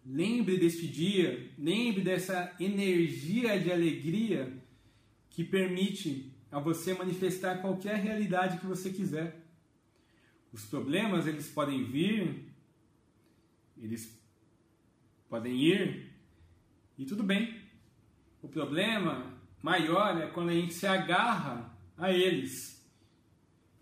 lembre 0.06 0.58
deste 0.58 0.88
dia, 0.88 1.50
lembre 1.58 2.02
dessa 2.02 2.56
energia 2.60 3.60
de 3.60 3.72
alegria 3.72 4.54
que 5.32 5.44
permite 5.44 6.32
a 6.52 6.60
você 6.60 6.94
manifestar 6.94 7.62
qualquer 7.62 7.96
realidade 7.96 8.60
que 8.60 8.66
você 8.68 8.92
quiser. 8.92 9.44
Os 10.52 10.66
problemas 10.66 11.26
eles 11.26 11.48
podem 11.48 11.84
vir, 11.84 12.49
eles 13.82 14.20
podem 15.30 15.56
ir 15.56 16.12
e 16.98 17.06
tudo 17.06 17.24
bem. 17.24 17.60
O 18.42 18.48
problema 18.48 19.38
maior 19.62 20.22
é 20.22 20.28
quando 20.28 20.50
a 20.50 20.54
gente 20.54 20.74
se 20.74 20.88
agarra 20.88 21.78
a 21.98 22.12
eles. 22.12 22.80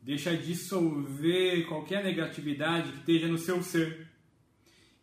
Deixa 0.02 0.36
dissolver 0.38 1.68
qualquer 1.68 2.04
negatividade 2.04 2.92
que 2.92 3.00
esteja 3.00 3.28
no 3.28 3.38
seu 3.38 3.62
ser. 3.62 4.08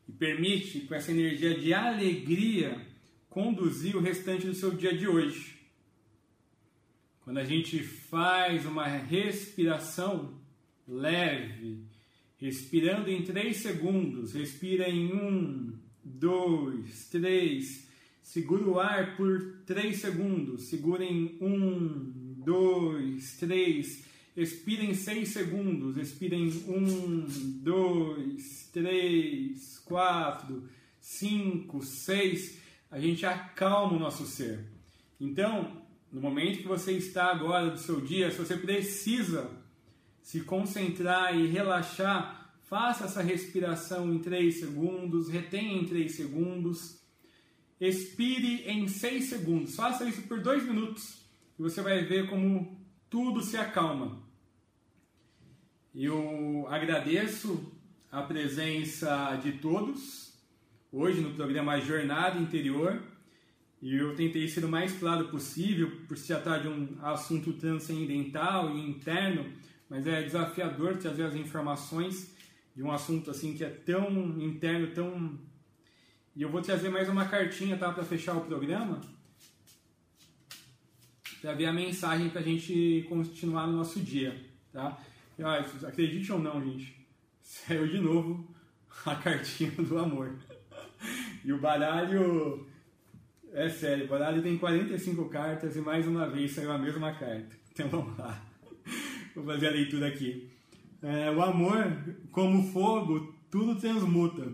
E 0.09 0.13
permite, 0.13 0.81
com 0.81 0.95
essa 0.95 1.11
energia 1.11 1.59
de 1.59 1.73
alegria, 1.73 2.87
conduzir 3.29 3.97
o 3.97 4.01
restante 4.01 4.47
do 4.47 4.55
seu 4.55 4.71
dia 4.71 4.97
de 4.97 5.09
hoje. 5.09 5.59
Quando 7.23 7.39
a 7.39 7.45
gente 7.45 7.83
faz 7.83 8.67
uma 8.67 8.87
respiração 8.87 10.39
leve, 10.87 11.83
respirando 12.45 13.11
em 13.11 13.23
3 13.23 13.57
segundos, 13.57 14.35
respira 14.35 14.87
em 14.87 15.11
1, 15.11 15.73
2, 16.05 17.09
3, 17.09 17.89
segura 18.23 18.65
o 18.65 18.79
ar 18.79 19.17
por 19.17 19.61
3 19.65 19.97
segundos, 19.99 20.65
segura 20.65 21.03
em 21.03 21.39
1, 21.41 22.35
2, 22.45 23.37
3, 23.39 24.05
expira 24.37 24.85
em 24.85 24.93
6 24.93 25.27
segundos, 25.27 25.97
expira 25.97 26.37
em 26.37 26.49
1, 26.49 27.61
2, 27.63 28.69
3, 28.75 29.79
4, 29.79 30.69
5, 31.01 31.83
6, 31.83 32.59
a 32.91 33.01
gente 33.01 33.25
acalma 33.25 33.97
o 33.97 33.99
nosso 33.99 34.27
ser. 34.27 34.67
Então, 35.19 35.83
no 36.13 36.21
momento 36.21 36.59
que 36.59 36.69
você 36.69 36.93
está 36.93 37.31
agora 37.31 37.71
do 37.71 37.79
seu 37.79 38.03
dia, 38.03 38.31
se 38.31 38.37
você 38.37 38.55
precisa 38.55 39.64
se 40.25 40.41
concentrar 40.41 41.39
e 41.39 41.47
relaxar, 41.47 42.51
faça 42.63 43.05
essa 43.05 43.23
respiração 43.23 44.11
em 44.11 44.19
3 44.19 44.59
segundos, 44.59 45.29
retenha 45.29 45.79
em 45.79 45.85
3 45.85 46.11
segundos, 46.11 46.99
expire 47.79 48.65
em 48.67 48.89
6 48.89 49.25
segundos. 49.25 49.77
Faça 49.77 50.07
isso 50.07 50.23
por 50.23 50.41
2 50.41 50.65
minutos 50.65 51.19
e 51.59 51.63
você 51.63 51.83
vai 51.83 52.03
ver 52.07 52.27
como 52.31 52.81
tudo 53.11 53.43
se 53.43 53.59
acalma. 53.59 54.19
Eu 55.95 56.67
agradeço 56.71 57.71
a 58.11 58.23
presença 58.23 59.39
de 59.43 59.53
todos 59.53 60.33
hoje 60.91 61.21
no 61.21 61.35
programa 61.35 61.79
Jornada 61.81 62.41
Interior. 62.41 63.03
E 63.83 63.95
eu 63.95 64.17
tentei 64.17 64.49
ser 64.49 64.65
o 64.65 64.69
mais 64.71 64.99
claro 64.99 65.29
possível, 65.29 66.01
por 66.09 66.17
se 66.17 66.29
tratar 66.29 66.61
de 66.61 66.69
um 66.69 66.97
assunto 67.03 67.53
transcendental 67.53 68.75
e 68.75 68.81
interno, 68.81 69.45
mas 69.95 70.09
é 70.09 70.23
desafiador 70.23 70.97
trazer 70.97 71.23
as 71.23 71.37
informações 71.37 72.35
de 72.75 72.83
um 72.83 72.91
assunto 72.91 73.31
assim 73.31 73.55
que 73.55 73.63
é 73.63 73.71
tão 73.71 74.11
interno, 74.41 74.89
tão. 74.89 75.39
E 76.35 76.43
eu 76.43 76.49
vou 76.49 76.61
trazer 76.61 76.89
mais 76.89 77.09
uma 77.09 77.27
cartinha 77.27 77.79
tá, 77.79 77.93
para 77.93 78.03
fechar 78.03 78.37
o 78.37 78.41
programa, 78.41 79.01
para 81.41 81.55
ver 81.55 81.67
a 81.67 81.73
mensagem 81.73 82.29
para 82.29 82.41
a 82.41 82.43
gente 82.43 83.07
continuar 83.09 83.69
no 83.69 83.77
nosso 83.77 84.01
dia. 84.01 84.37
Tá? 84.73 84.99
Ah, 85.41 85.65
acredite 85.87 86.33
ou 86.33 86.41
não, 86.41 86.61
gente, 86.61 87.07
saiu 87.41 87.87
de 87.87 88.01
novo 88.01 88.53
a 89.07 89.15
cartinha 89.15 89.71
do 89.71 89.97
amor. 89.97 90.35
E 91.45 91.53
o 91.53 91.61
baralho 91.61 92.67
é 93.53 93.69
sério, 93.69 94.07
o 94.07 94.09
baralho 94.09 94.43
tem 94.43 94.59
45 94.59 95.29
cartas 95.29 95.77
e 95.77 95.81
mais 95.81 96.05
uma 96.05 96.29
vez 96.29 96.51
saiu 96.51 96.73
a 96.73 96.79
mesma 96.79 97.13
carta. 97.13 97.57
Então 97.71 97.89
vamos 97.89 98.19
lá. 98.19 98.54
Vou 99.35 99.45
fazer 99.45 99.69
a 99.69 99.73
leitura 99.73 100.09
aqui. 100.09 100.49
É, 101.03 101.31
o 101.31 101.43
amor, 101.43 101.93
como 102.31 102.73
fogo, 102.73 103.35
tudo 103.51 103.81
transmuta. 103.81 104.53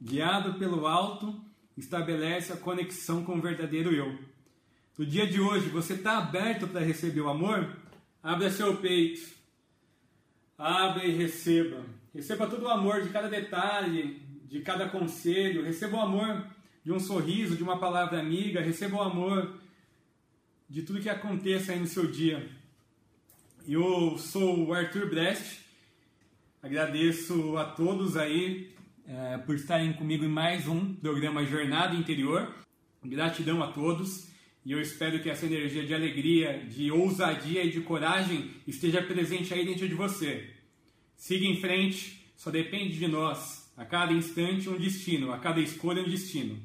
Guiado 0.00 0.58
pelo 0.58 0.86
alto, 0.86 1.38
estabelece 1.76 2.52
a 2.52 2.56
conexão 2.56 3.24
com 3.24 3.36
o 3.36 3.40
verdadeiro 3.40 3.92
eu. 3.92 4.18
No 4.96 5.06
dia 5.06 5.26
de 5.26 5.40
hoje, 5.40 5.68
você 5.70 5.94
está 5.94 6.18
aberto 6.18 6.68
para 6.68 6.80
receber 6.80 7.22
o 7.22 7.28
amor? 7.28 7.76
Abra 8.22 8.50
seu 8.50 8.76
peito. 8.76 9.28
Abra 10.56 11.04
e 11.06 11.10
receba. 11.10 11.84
Receba 12.14 12.46
todo 12.46 12.64
o 12.64 12.68
amor 12.68 13.02
de 13.02 13.08
cada 13.08 13.28
detalhe, 13.28 14.20
de 14.46 14.60
cada 14.60 14.88
conselho. 14.88 15.64
Receba 15.64 15.96
o 15.96 16.00
amor 16.00 16.44
de 16.84 16.92
um 16.92 17.00
sorriso, 17.00 17.56
de 17.56 17.62
uma 17.62 17.78
palavra 17.78 18.20
amiga, 18.20 18.60
receba 18.60 18.96
o 18.96 19.02
amor 19.02 19.54
de 20.68 20.82
tudo 20.82 21.00
que 21.00 21.08
aconteça 21.08 21.72
aí 21.72 21.80
no 21.80 21.86
seu 21.86 22.06
dia. 22.06 22.48
Eu 23.68 24.16
sou 24.18 24.66
o 24.66 24.72
Arthur 24.72 25.08
Brest, 25.10 25.58
agradeço 26.62 27.56
a 27.58 27.64
todos 27.64 28.16
aí 28.16 28.70
é, 29.06 29.38
por 29.38 29.54
estarem 29.54 29.92
comigo 29.92 30.24
em 30.24 30.28
mais 30.28 30.66
um 30.66 30.94
programa 30.94 31.44
Jornada 31.44 31.94
Interior. 31.94 32.54
Gratidão 33.04 33.62
a 33.62 33.70
todos 33.70 34.28
e 34.64 34.72
eu 34.72 34.80
espero 34.80 35.22
que 35.22 35.28
essa 35.28 35.46
energia 35.46 35.84
de 35.84 35.94
alegria, 35.94 36.64
de 36.66 36.90
ousadia 36.90 37.62
e 37.62 37.70
de 37.70 37.82
coragem 37.82 38.50
esteja 38.66 39.02
presente 39.02 39.52
aí 39.52 39.64
dentro 39.64 39.86
de 39.86 39.94
você. 39.94 40.54
Siga 41.14 41.44
em 41.44 41.60
frente, 41.60 42.32
só 42.36 42.50
depende 42.50 42.98
de 42.98 43.08
nós. 43.08 43.70
A 43.76 43.84
cada 43.84 44.12
instante 44.12 44.68
um 44.68 44.78
destino, 44.78 45.32
a 45.32 45.38
cada 45.38 45.60
escolha 45.60 46.02
um 46.02 46.08
destino. 46.08 46.58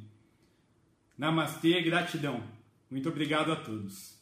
Namastê, 1.18 1.82
gratidão. 1.82 2.44
Muito 2.90 3.10
obrigado 3.10 3.52
a 3.52 3.56
todos. 3.56 4.15